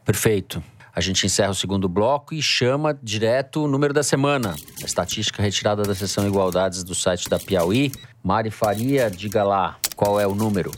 Perfeito. 0.05 0.63
A 0.95 1.01
gente 1.01 1.25
encerra 1.25 1.49
o 1.49 1.55
segundo 1.55 1.89
bloco 1.89 2.35
e 2.35 2.41
chama 2.41 2.97
direto 3.01 3.63
o 3.63 3.67
número 3.67 3.93
da 3.93 4.03
semana. 4.03 4.53
A 4.81 4.85
estatística 4.85 5.41
retirada 5.41 5.81
da 5.81 5.95
seção 5.95 6.27
Igualdades 6.27 6.83
do 6.83 6.93
site 6.93 7.27
da 7.27 7.39
Piauí. 7.39 7.91
Mari 8.23 8.51
Faria, 8.51 9.09
diga 9.09 9.43
lá, 9.43 9.77
qual 9.95 10.19
é 10.19 10.27
o 10.27 10.35
número? 10.35 10.71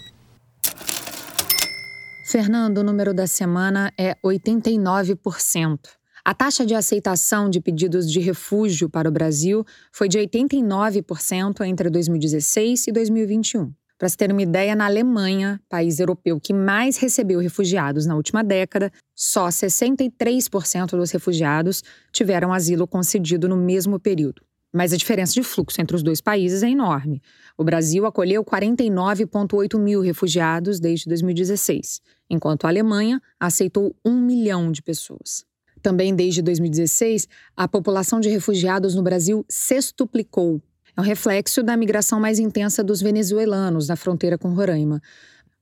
Fernando, 2.26 2.78
o 2.78 2.84
número 2.84 3.14
da 3.14 3.28
semana 3.28 3.92
é 4.00 4.16
89%. 4.26 5.80
A 6.24 6.34
taxa 6.34 6.66
de 6.66 6.74
aceitação 6.74 7.50
de 7.50 7.62
pedidos 7.62 8.10
de 8.10 8.20
refúgio 8.20 8.90
para 8.90 9.08
o 9.08 9.12
Brasil 9.12 9.64
foi 9.92 10.08
de 10.08 10.18
89% 10.18 11.62
entre 11.66 11.90
2016 11.90 12.88
e 12.88 12.92
2021. 12.92 13.72
Para 13.98 14.10
se 14.10 14.18
ter 14.18 14.30
uma 14.30 14.42
ideia, 14.42 14.76
na 14.76 14.86
Alemanha, 14.86 15.62
país 15.70 16.00
europeu 16.00 16.38
que 16.40 16.54
mais 16.54 16.98
recebeu 16.98 17.40
refugiados 17.40 18.06
na 18.06 18.16
última 18.16 18.44
década, 18.44 18.92
só 19.16 19.48
63% 19.48 20.92
dos 20.92 21.12
refugiados 21.12 21.82
tiveram 22.12 22.52
asilo 22.52 22.86
concedido 22.86 23.48
no 23.48 23.56
mesmo 23.56 23.98
período. 23.98 24.42
Mas 24.74 24.92
a 24.92 24.98
diferença 24.98 25.34
de 25.34 25.42
fluxo 25.42 25.80
entre 25.80 25.96
os 25.96 26.04
dois 26.04 26.20
países 26.20 26.62
é 26.62 26.70
enorme. 26.70 27.22
O 27.58 27.64
Brasil 27.64 28.06
acolheu 28.06 28.44
49,8 28.44 29.80
mil 29.80 30.02
refugiados 30.02 30.82
desde 30.82 31.08
2016, 31.08 32.02
enquanto 32.30 32.66
a 32.66 32.68
Alemanha 32.68 33.22
aceitou 33.40 33.96
um 34.04 34.20
milhão 34.20 34.74
de 34.74 34.82
pessoas. 34.82 35.46
Também 35.82 36.14
desde 36.14 36.42
2016, 36.42 37.30
a 37.56 37.70
população 37.70 38.20
de 38.20 38.28
refugiados 38.28 38.94
no 38.94 39.02
Brasil 39.02 39.46
sextuplicou. 39.48 40.62
É 40.98 41.02
um 41.02 41.04
reflexo 41.04 41.62
da 41.62 41.76
migração 41.76 42.22
mais 42.22 42.40
intensa 42.40 42.82
dos 42.82 43.02
venezuelanos 43.02 43.90
na 43.90 43.98
fronteira 43.98 44.38
com 44.38 44.54
Roraima. 44.54 45.02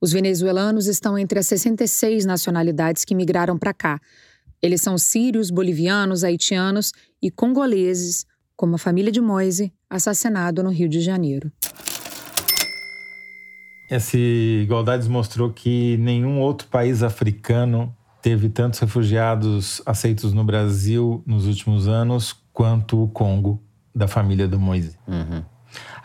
Os 0.00 0.12
venezuelanos 0.12 0.86
estão 0.86 1.18
entre 1.18 1.40
as 1.40 1.46
66 1.48 2.24
nacionalidades 2.24 3.04
que 3.04 3.16
migraram 3.16 3.58
para 3.58 3.74
cá. 3.74 4.00
Eles 4.62 4.80
são 4.80 4.96
sírios, 4.96 5.50
bolivianos, 5.50 6.22
haitianos 6.22 6.92
e 7.20 7.32
congoleses, 7.32 8.24
como 8.56 8.76
a 8.76 8.78
família 8.78 9.10
de 9.10 9.20
Moise, 9.20 9.72
assassinado 9.90 10.62
no 10.62 10.70
Rio 10.70 10.88
de 10.88 11.00
Janeiro. 11.00 11.50
Essa 13.90 14.16
igualdade 14.16 15.08
mostrou 15.08 15.52
que 15.52 15.96
nenhum 15.96 16.40
outro 16.40 16.68
país 16.68 17.02
africano 17.02 17.94
teve 18.22 18.48
tantos 18.48 18.78
refugiados 18.78 19.82
aceitos 19.84 20.32
no 20.32 20.44
Brasil 20.44 21.22
nos 21.26 21.44
últimos 21.46 21.88
anos 21.88 22.34
quanto 22.52 23.02
o 23.02 23.08
Congo, 23.08 23.60
da 23.94 24.08
família 24.08 24.48
do 24.48 24.58
Moise. 24.58 24.96
Uhum. 25.06 25.42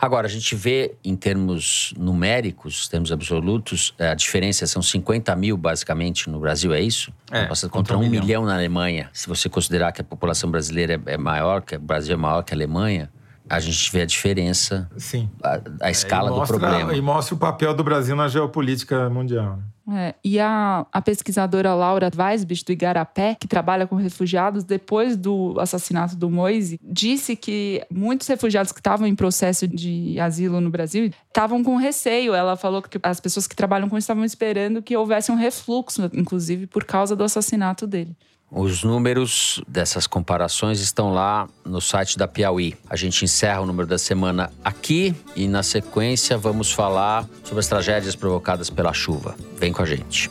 Agora, 0.00 0.26
a 0.26 0.30
gente 0.30 0.54
vê 0.54 0.94
em 1.04 1.14
termos 1.14 1.92
numéricos, 1.96 2.88
termos 2.88 3.12
absolutos, 3.12 3.94
a 3.98 4.14
diferença 4.14 4.66
são 4.66 4.80
50 4.80 5.34
mil, 5.36 5.56
basicamente, 5.56 6.28
no 6.30 6.40
Brasil, 6.40 6.72
é 6.72 6.80
isso? 6.80 7.12
É, 7.30 7.44
Passa 7.44 7.68
contra 7.68 7.96
um 7.96 8.08
milhão. 8.08 8.24
milhão. 8.24 8.44
na 8.46 8.54
Alemanha. 8.54 9.10
Se 9.12 9.28
você 9.28 9.48
considerar 9.48 9.92
que 9.92 10.00
a 10.00 10.04
população 10.04 10.50
brasileira 10.50 11.00
é 11.06 11.18
maior, 11.18 11.60
que 11.60 11.76
o 11.76 11.80
Brasil 11.80 12.14
é 12.14 12.16
maior 12.16 12.42
que 12.42 12.54
a 12.54 12.56
Alemanha, 12.56 13.10
a 13.50 13.58
gente 13.58 13.90
vê 13.90 14.02
a 14.02 14.06
diferença, 14.06 14.88
Sim. 14.96 15.28
a, 15.42 15.60
a 15.80 15.90
escala 15.90 16.28
é, 16.28 16.30
mostra, 16.30 16.56
do 16.56 16.60
problema. 16.60 16.94
E 16.94 17.00
mostra 17.00 17.34
o 17.34 17.38
papel 17.38 17.74
do 17.74 17.82
Brasil 17.82 18.14
na 18.14 18.28
geopolítica 18.28 19.10
mundial. 19.10 19.58
É, 19.92 20.14
e 20.22 20.38
a, 20.38 20.86
a, 20.92 21.02
pesquisadora 21.02 21.74
Laura 21.74 22.08
Weisbich, 22.16 22.64
do 22.64 22.70
Igarapé, 22.70 23.34
que 23.34 23.48
trabalha 23.48 23.88
com 23.88 23.96
refugiados, 23.96 24.62
depois 24.62 25.16
do 25.16 25.58
assassinato 25.58 26.14
do 26.14 26.30
Moise, 26.30 26.78
disse 26.80 27.34
que 27.34 27.84
muitos 27.90 28.28
refugiados 28.28 28.70
que 28.70 28.78
estavam 28.78 29.04
em 29.04 29.16
processo 29.16 29.66
de 29.66 30.20
asilo 30.20 30.60
no 30.60 30.70
Brasil 30.70 31.10
estavam 31.26 31.64
com 31.64 31.74
receio. 31.74 32.34
Ela 32.34 32.56
falou 32.56 32.80
que 32.80 33.00
as 33.02 33.18
pessoas 33.18 33.48
que 33.48 33.56
trabalham 33.56 33.88
com 33.88 33.98
isso 33.98 34.04
estavam 34.04 34.24
esperando 34.24 34.80
que 34.80 34.96
houvesse 34.96 35.32
um 35.32 35.36
refluxo, 35.36 36.08
inclusive 36.14 36.68
por 36.68 36.84
causa 36.84 37.16
do 37.16 37.24
assassinato 37.24 37.84
dele. 37.84 38.16
Os 38.52 38.82
números 38.82 39.62
dessas 39.68 40.08
comparações 40.08 40.80
estão 40.80 41.12
lá 41.12 41.48
no 41.64 41.80
site 41.80 42.18
da 42.18 42.26
Piauí. 42.26 42.76
A 42.88 42.96
gente 42.96 43.24
encerra 43.24 43.60
o 43.60 43.66
número 43.66 43.86
da 43.86 43.96
semana 43.96 44.50
aqui 44.64 45.14
e, 45.36 45.46
na 45.46 45.62
sequência, 45.62 46.36
vamos 46.36 46.72
falar 46.72 47.28
sobre 47.44 47.60
as 47.60 47.68
tragédias 47.68 48.16
provocadas 48.16 48.68
pela 48.68 48.92
chuva. 48.92 49.36
Vem 49.56 49.72
com 49.72 49.82
a 49.82 49.86
gente. 49.86 50.28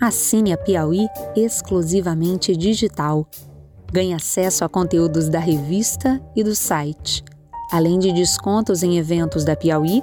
Assine 0.00 0.52
a 0.52 0.58
Piauí 0.58 1.06
exclusivamente 1.36 2.56
digital. 2.56 3.24
Ganhe 3.92 4.14
acesso 4.14 4.64
a 4.64 4.68
conteúdos 4.68 5.28
da 5.28 5.38
revista 5.38 6.20
e 6.34 6.42
do 6.42 6.56
site, 6.56 7.22
além 7.70 8.00
de 8.00 8.12
descontos 8.12 8.82
em 8.82 8.98
eventos 8.98 9.44
da 9.44 9.54
Piauí 9.54 10.02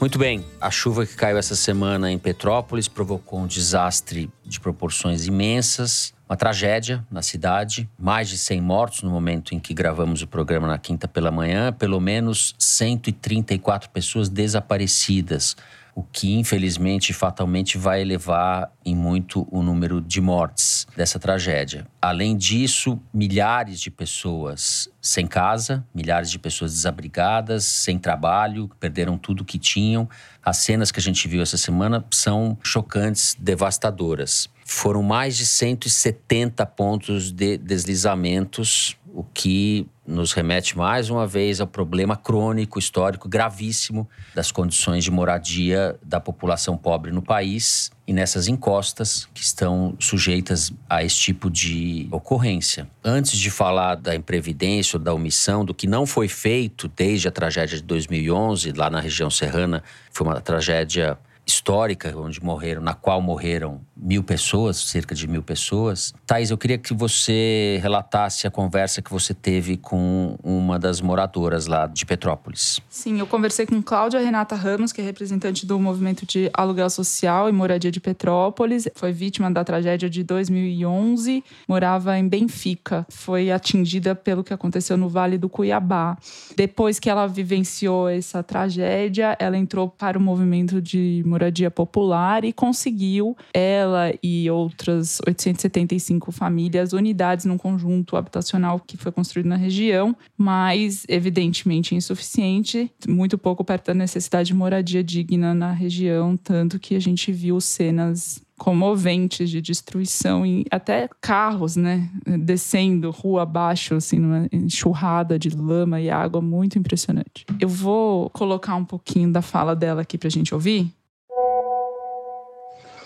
Muito 0.00 0.16
bem, 0.16 0.44
a 0.60 0.70
chuva 0.70 1.04
que 1.04 1.16
caiu 1.16 1.38
essa 1.38 1.56
semana 1.56 2.08
em 2.08 2.16
Petrópolis 2.16 2.86
provocou 2.86 3.40
um 3.40 3.48
desastre 3.48 4.30
de 4.44 4.60
proporções 4.60 5.26
imensas, 5.26 6.14
uma 6.28 6.36
tragédia 6.36 7.04
na 7.10 7.20
cidade, 7.20 7.90
mais 7.98 8.28
de 8.28 8.38
100 8.38 8.60
mortos 8.60 9.02
no 9.02 9.10
momento 9.10 9.56
em 9.56 9.58
que 9.58 9.74
gravamos 9.74 10.22
o 10.22 10.28
programa 10.28 10.68
na 10.68 10.78
quinta 10.78 11.08
pela 11.08 11.32
manhã, 11.32 11.72
pelo 11.72 11.98
menos 12.00 12.54
134 12.60 13.90
pessoas 13.90 14.28
desaparecidas, 14.28 15.56
o 15.98 16.04
que 16.12 16.38
infelizmente 16.38 17.12
fatalmente 17.12 17.76
vai 17.76 18.00
elevar 18.00 18.72
em 18.86 18.94
muito 18.94 19.48
o 19.50 19.64
número 19.64 20.00
de 20.00 20.20
mortes 20.20 20.86
dessa 20.96 21.18
tragédia. 21.18 21.88
Além 22.00 22.36
disso, 22.36 23.00
milhares 23.12 23.80
de 23.80 23.90
pessoas 23.90 24.88
sem 25.02 25.26
casa, 25.26 25.84
milhares 25.92 26.30
de 26.30 26.38
pessoas 26.38 26.72
desabrigadas, 26.72 27.64
sem 27.64 27.98
trabalho, 27.98 28.70
perderam 28.78 29.18
tudo 29.18 29.44
que 29.44 29.58
tinham. 29.58 30.08
As 30.40 30.58
cenas 30.58 30.92
que 30.92 31.00
a 31.00 31.02
gente 31.02 31.26
viu 31.26 31.42
essa 31.42 31.56
semana 31.56 32.04
são 32.12 32.56
chocantes, 32.62 33.36
devastadoras. 33.36 34.48
Foram 34.64 35.02
mais 35.02 35.36
de 35.36 35.44
170 35.44 36.64
pontos 36.66 37.32
de 37.32 37.58
deslizamentos, 37.58 38.96
o 39.12 39.24
que 39.24 39.88
nos 40.08 40.32
remete 40.32 40.76
mais 40.76 41.10
uma 41.10 41.26
vez 41.26 41.60
ao 41.60 41.66
problema 41.66 42.16
crônico, 42.16 42.78
histórico, 42.78 43.28
gravíssimo 43.28 44.08
das 44.34 44.50
condições 44.50 45.04
de 45.04 45.10
moradia 45.10 45.96
da 46.02 46.18
população 46.18 46.78
pobre 46.78 47.12
no 47.12 47.20
país 47.20 47.90
e 48.06 48.12
nessas 48.12 48.48
encostas 48.48 49.28
que 49.34 49.42
estão 49.42 49.94
sujeitas 50.00 50.72
a 50.88 51.04
esse 51.04 51.16
tipo 51.16 51.50
de 51.50 52.08
ocorrência. 52.10 52.88
Antes 53.04 53.38
de 53.38 53.50
falar 53.50 53.96
da 53.96 54.14
imprevidência 54.14 54.96
ou 54.96 55.02
da 55.02 55.12
omissão, 55.12 55.62
do 55.62 55.74
que 55.74 55.86
não 55.86 56.06
foi 56.06 56.26
feito 56.26 56.88
desde 56.88 57.28
a 57.28 57.30
tragédia 57.30 57.76
de 57.76 57.84
2011, 57.84 58.72
lá 58.72 58.88
na 58.88 59.00
região 59.00 59.28
serrana, 59.28 59.84
foi 60.10 60.26
uma 60.26 60.40
tragédia 60.40 61.18
histórica, 61.46 62.14
onde 62.16 62.42
morreram, 62.42 62.82
na 62.82 62.94
qual 62.94 63.20
morreram 63.20 63.80
mil 64.00 64.22
pessoas, 64.22 64.76
cerca 64.76 65.14
de 65.14 65.26
mil 65.26 65.42
pessoas. 65.42 66.14
Thais, 66.26 66.50
eu 66.50 66.58
queria 66.58 66.78
que 66.78 66.94
você 66.94 67.78
relatasse 67.82 68.46
a 68.46 68.50
conversa 68.50 69.02
que 69.02 69.10
você 69.10 69.34
teve 69.34 69.76
com 69.76 70.36
uma 70.42 70.78
das 70.78 71.00
moradoras 71.00 71.66
lá 71.66 71.86
de 71.86 72.06
Petrópolis. 72.06 72.80
Sim, 72.88 73.18
eu 73.18 73.26
conversei 73.26 73.66
com 73.66 73.82
Cláudia 73.82 74.20
Renata 74.20 74.54
Ramos, 74.54 74.92
que 74.92 75.00
é 75.00 75.04
representante 75.04 75.66
do 75.66 75.78
movimento 75.78 76.24
de 76.24 76.50
aluguel 76.54 76.88
social 76.88 77.48
e 77.48 77.52
moradia 77.52 77.90
de 77.90 78.00
Petrópolis. 78.00 78.88
Foi 78.94 79.12
vítima 79.12 79.50
da 79.50 79.64
tragédia 79.64 80.08
de 80.08 80.22
2011, 80.22 81.42
morava 81.66 82.16
em 82.16 82.28
Benfica. 82.28 83.06
Foi 83.08 83.50
atingida 83.50 84.14
pelo 84.14 84.44
que 84.44 84.54
aconteceu 84.54 84.96
no 84.96 85.08
Vale 85.08 85.38
do 85.38 85.48
Cuiabá. 85.48 86.16
Depois 86.56 86.98
que 86.98 87.10
ela 87.10 87.26
vivenciou 87.26 88.08
essa 88.08 88.42
tragédia, 88.42 89.36
ela 89.38 89.56
entrou 89.56 89.88
para 89.88 90.18
o 90.18 90.20
movimento 90.20 90.80
de 90.80 91.22
moradia 91.26 91.70
popular 91.70 92.44
e 92.44 92.52
conseguiu, 92.52 93.36
ela 93.52 93.87
e 94.22 94.50
outras 94.50 95.20
875 95.26 96.32
famílias, 96.32 96.92
unidades 96.92 97.44
num 97.44 97.58
conjunto 97.58 98.16
habitacional 98.16 98.80
que 98.80 98.96
foi 98.96 99.12
construído 99.12 99.46
na 99.46 99.56
região, 99.56 100.16
mas 100.36 101.04
evidentemente 101.08 101.94
insuficiente, 101.94 102.90
muito 103.08 103.38
pouco 103.38 103.64
perto 103.64 103.86
da 103.86 103.94
necessidade 103.94 104.48
de 104.48 104.54
moradia 104.54 105.02
digna 105.02 105.54
na 105.54 105.72
região, 105.72 106.36
tanto 106.36 106.78
que 106.78 106.94
a 106.94 107.00
gente 107.00 107.32
viu 107.32 107.60
cenas 107.60 108.40
comoventes 108.58 109.48
de 109.48 109.62
destruição 109.62 110.44
e 110.44 110.66
até 110.70 111.08
carros, 111.20 111.76
né, 111.76 112.10
descendo 112.40 113.10
rua 113.10 113.42
abaixo, 113.42 113.94
assim, 113.94 114.18
numa 114.18 114.48
enxurrada 114.52 115.38
de 115.38 115.48
lama 115.48 116.00
e 116.00 116.10
água 116.10 116.42
muito 116.42 116.76
impressionante. 116.76 117.46
Eu 117.60 117.68
vou 117.68 118.28
colocar 118.30 118.74
um 118.74 118.84
pouquinho 118.84 119.32
da 119.32 119.40
fala 119.40 119.74
dela 119.74 120.02
aqui 120.02 120.18
para 120.18 120.26
a 120.26 120.30
gente 120.30 120.52
ouvir, 120.52 120.92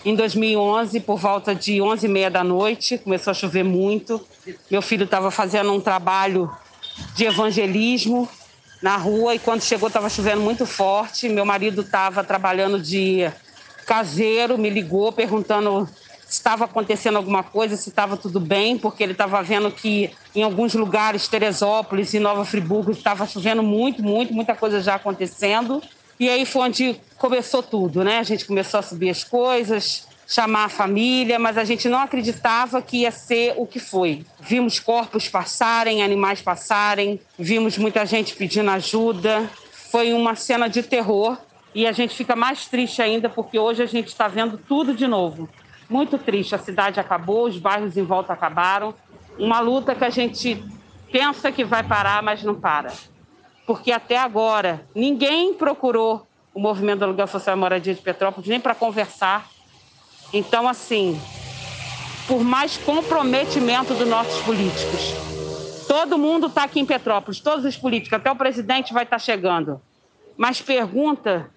em 0.05 0.15
2011, 0.15 0.99
por 0.99 1.17
volta 1.17 1.55
de 1.55 1.81
11 1.81 2.05
e 2.05 2.09
meia 2.09 2.29
da 2.29 2.43
noite, 2.43 2.97
começou 2.97 3.31
a 3.31 3.33
chover 3.33 3.63
muito. 3.63 4.19
Meu 4.69 4.81
filho 4.81 5.05
estava 5.05 5.31
fazendo 5.31 5.71
um 5.71 5.79
trabalho 5.79 6.51
de 7.15 7.25
evangelismo 7.25 8.27
na 8.81 8.97
rua 8.97 9.33
e 9.33 9.39
quando 9.39 9.61
chegou 9.61 9.87
estava 9.87 10.09
chovendo 10.09 10.41
muito 10.41 10.65
forte. 10.65 11.29
Meu 11.29 11.45
marido 11.45 11.81
estava 11.81 12.21
trabalhando 12.21 12.81
de 12.81 13.31
caseiro, 13.85 14.57
me 14.57 14.69
ligou 14.69 15.11
perguntando 15.13 15.87
se 16.25 16.39
estava 16.39 16.65
acontecendo 16.65 17.17
alguma 17.17 17.43
coisa, 17.43 17.77
se 17.77 17.87
estava 17.87 18.17
tudo 18.17 18.39
bem, 18.39 18.77
porque 18.77 19.03
ele 19.03 19.13
estava 19.13 19.41
vendo 19.41 19.71
que 19.71 20.11
em 20.35 20.43
alguns 20.43 20.73
lugares, 20.73 21.27
Teresópolis 21.29 22.13
e 22.13 22.19
Nova 22.19 22.43
Friburgo, 22.43 22.91
estava 22.91 23.25
chovendo 23.25 23.63
muito, 23.63 24.03
muito, 24.03 24.33
muita 24.33 24.53
coisa 24.53 24.81
já 24.81 24.95
acontecendo. 24.95 25.81
E 26.19 26.29
aí 26.29 26.45
foi 26.45 26.61
onde 26.63 27.01
começou 27.17 27.63
tudo, 27.63 28.03
né? 28.03 28.19
A 28.19 28.23
gente 28.23 28.45
começou 28.45 28.79
a 28.79 28.83
subir 28.83 29.09
as 29.09 29.23
coisas, 29.23 30.07
chamar 30.27 30.65
a 30.65 30.69
família, 30.69 31.37
mas 31.37 31.57
a 31.57 31.63
gente 31.63 31.87
não 31.89 31.99
acreditava 31.99 32.81
que 32.81 32.97
ia 32.97 33.11
ser 33.11 33.53
o 33.57 33.65
que 33.65 33.79
foi. 33.79 34.25
Vimos 34.39 34.79
corpos 34.79 35.27
passarem, 35.27 36.03
animais 36.03 36.41
passarem, 36.41 37.19
vimos 37.37 37.77
muita 37.77 38.05
gente 38.05 38.35
pedindo 38.35 38.69
ajuda. 38.71 39.49
Foi 39.91 40.13
uma 40.13 40.35
cena 40.35 40.67
de 40.67 40.81
terror 40.81 41.37
e 41.75 41.85
a 41.87 41.91
gente 41.91 42.15
fica 42.15 42.35
mais 42.35 42.67
triste 42.67 43.01
ainda 43.01 43.29
porque 43.29 43.57
hoje 43.57 43.83
a 43.83 43.85
gente 43.85 44.07
está 44.07 44.27
vendo 44.27 44.57
tudo 44.57 44.93
de 44.93 45.07
novo. 45.07 45.49
Muito 45.89 46.17
triste, 46.17 46.55
a 46.55 46.59
cidade 46.59 46.99
acabou, 46.99 47.47
os 47.47 47.57
bairros 47.57 47.97
em 47.97 48.03
volta 48.03 48.33
acabaram. 48.33 48.93
Uma 49.37 49.59
luta 49.59 49.93
que 49.93 50.03
a 50.03 50.09
gente 50.09 50.63
pensa 51.11 51.51
que 51.51 51.63
vai 51.63 51.83
parar, 51.83 52.23
mas 52.23 52.43
não 52.43 52.55
para. 52.55 52.91
Porque 53.65 53.91
até 53.91 54.17
agora 54.17 54.87
ninguém 54.93 55.53
procurou 55.53 56.27
o 56.53 56.59
movimento 56.59 56.99
do 56.99 57.05
aluguel 57.05 57.27
social 57.27 57.57
moradia 57.57 57.93
de 57.93 58.01
Petrópolis 58.01 58.47
nem 58.47 58.59
para 58.59 58.75
conversar, 58.75 59.49
então, 60.33 60.67
assim, 60.67 61.19
por 62.27 62.43
mais 62.43 62.77
comprometimento 62.77 63.93
dos 63.93 64.07
nossos 64.07 64.41
políticos, 64.41 65.13
todo 65.87 66.17
mundo 66.17 66.47
está 66.47 66.63
aqui 66.63 66.79
em 66.79 66.85
Petrópolis, 66.85 67.39
todos 67.39 67.63
os 67.65 67.77
políticos, 67.77 68.17
até 68.17 68.31
o 68.31 68.35
presidente 68.35 68.93
vai 68.93 69.03
estar 69.03 69.17
tá 69.17 69.19
chegando. 69.19 69.79
Mas 70.35 70.59
pergunta, 70.59 71.51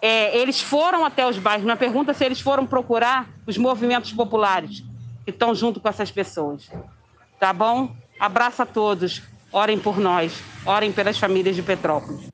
é, 0.00 0.36
eles 0.36 0.60
foram 0.60 1.06
até 1.06 1.26
os 1.26 1.38
bairros, 1.38 1.64
mas 1.64 1.78
pergunta 1.78 2.12
se 2.12 2.22
eles 2.22 2.40
foram 2.40 2.66
procurar 2.66 3.30
os 3.46 3.56
movimentos 3.56 4.12
populares 4.12 4.82
que 5.24 5.30
estão 5.30 5.54
junto 5.54 5.80
com 5.80 5.88
essas 5.88 6.10
pessoas. 6.10 6.70
Tá 7.40 7.52
bom? 7.52 7.96
Abraço 8.20 8.62
a 8.62 8.66
todos. 8.66 9.22
Orem 9.52 9.78
por 9.78 9.98
nós. 9.98 10.32
Orem 10.64 10.90
pelas 10.90 11.18
famílias 11.18 11.54
de 11.54 11.62
Petrópolis. 11.62 12.32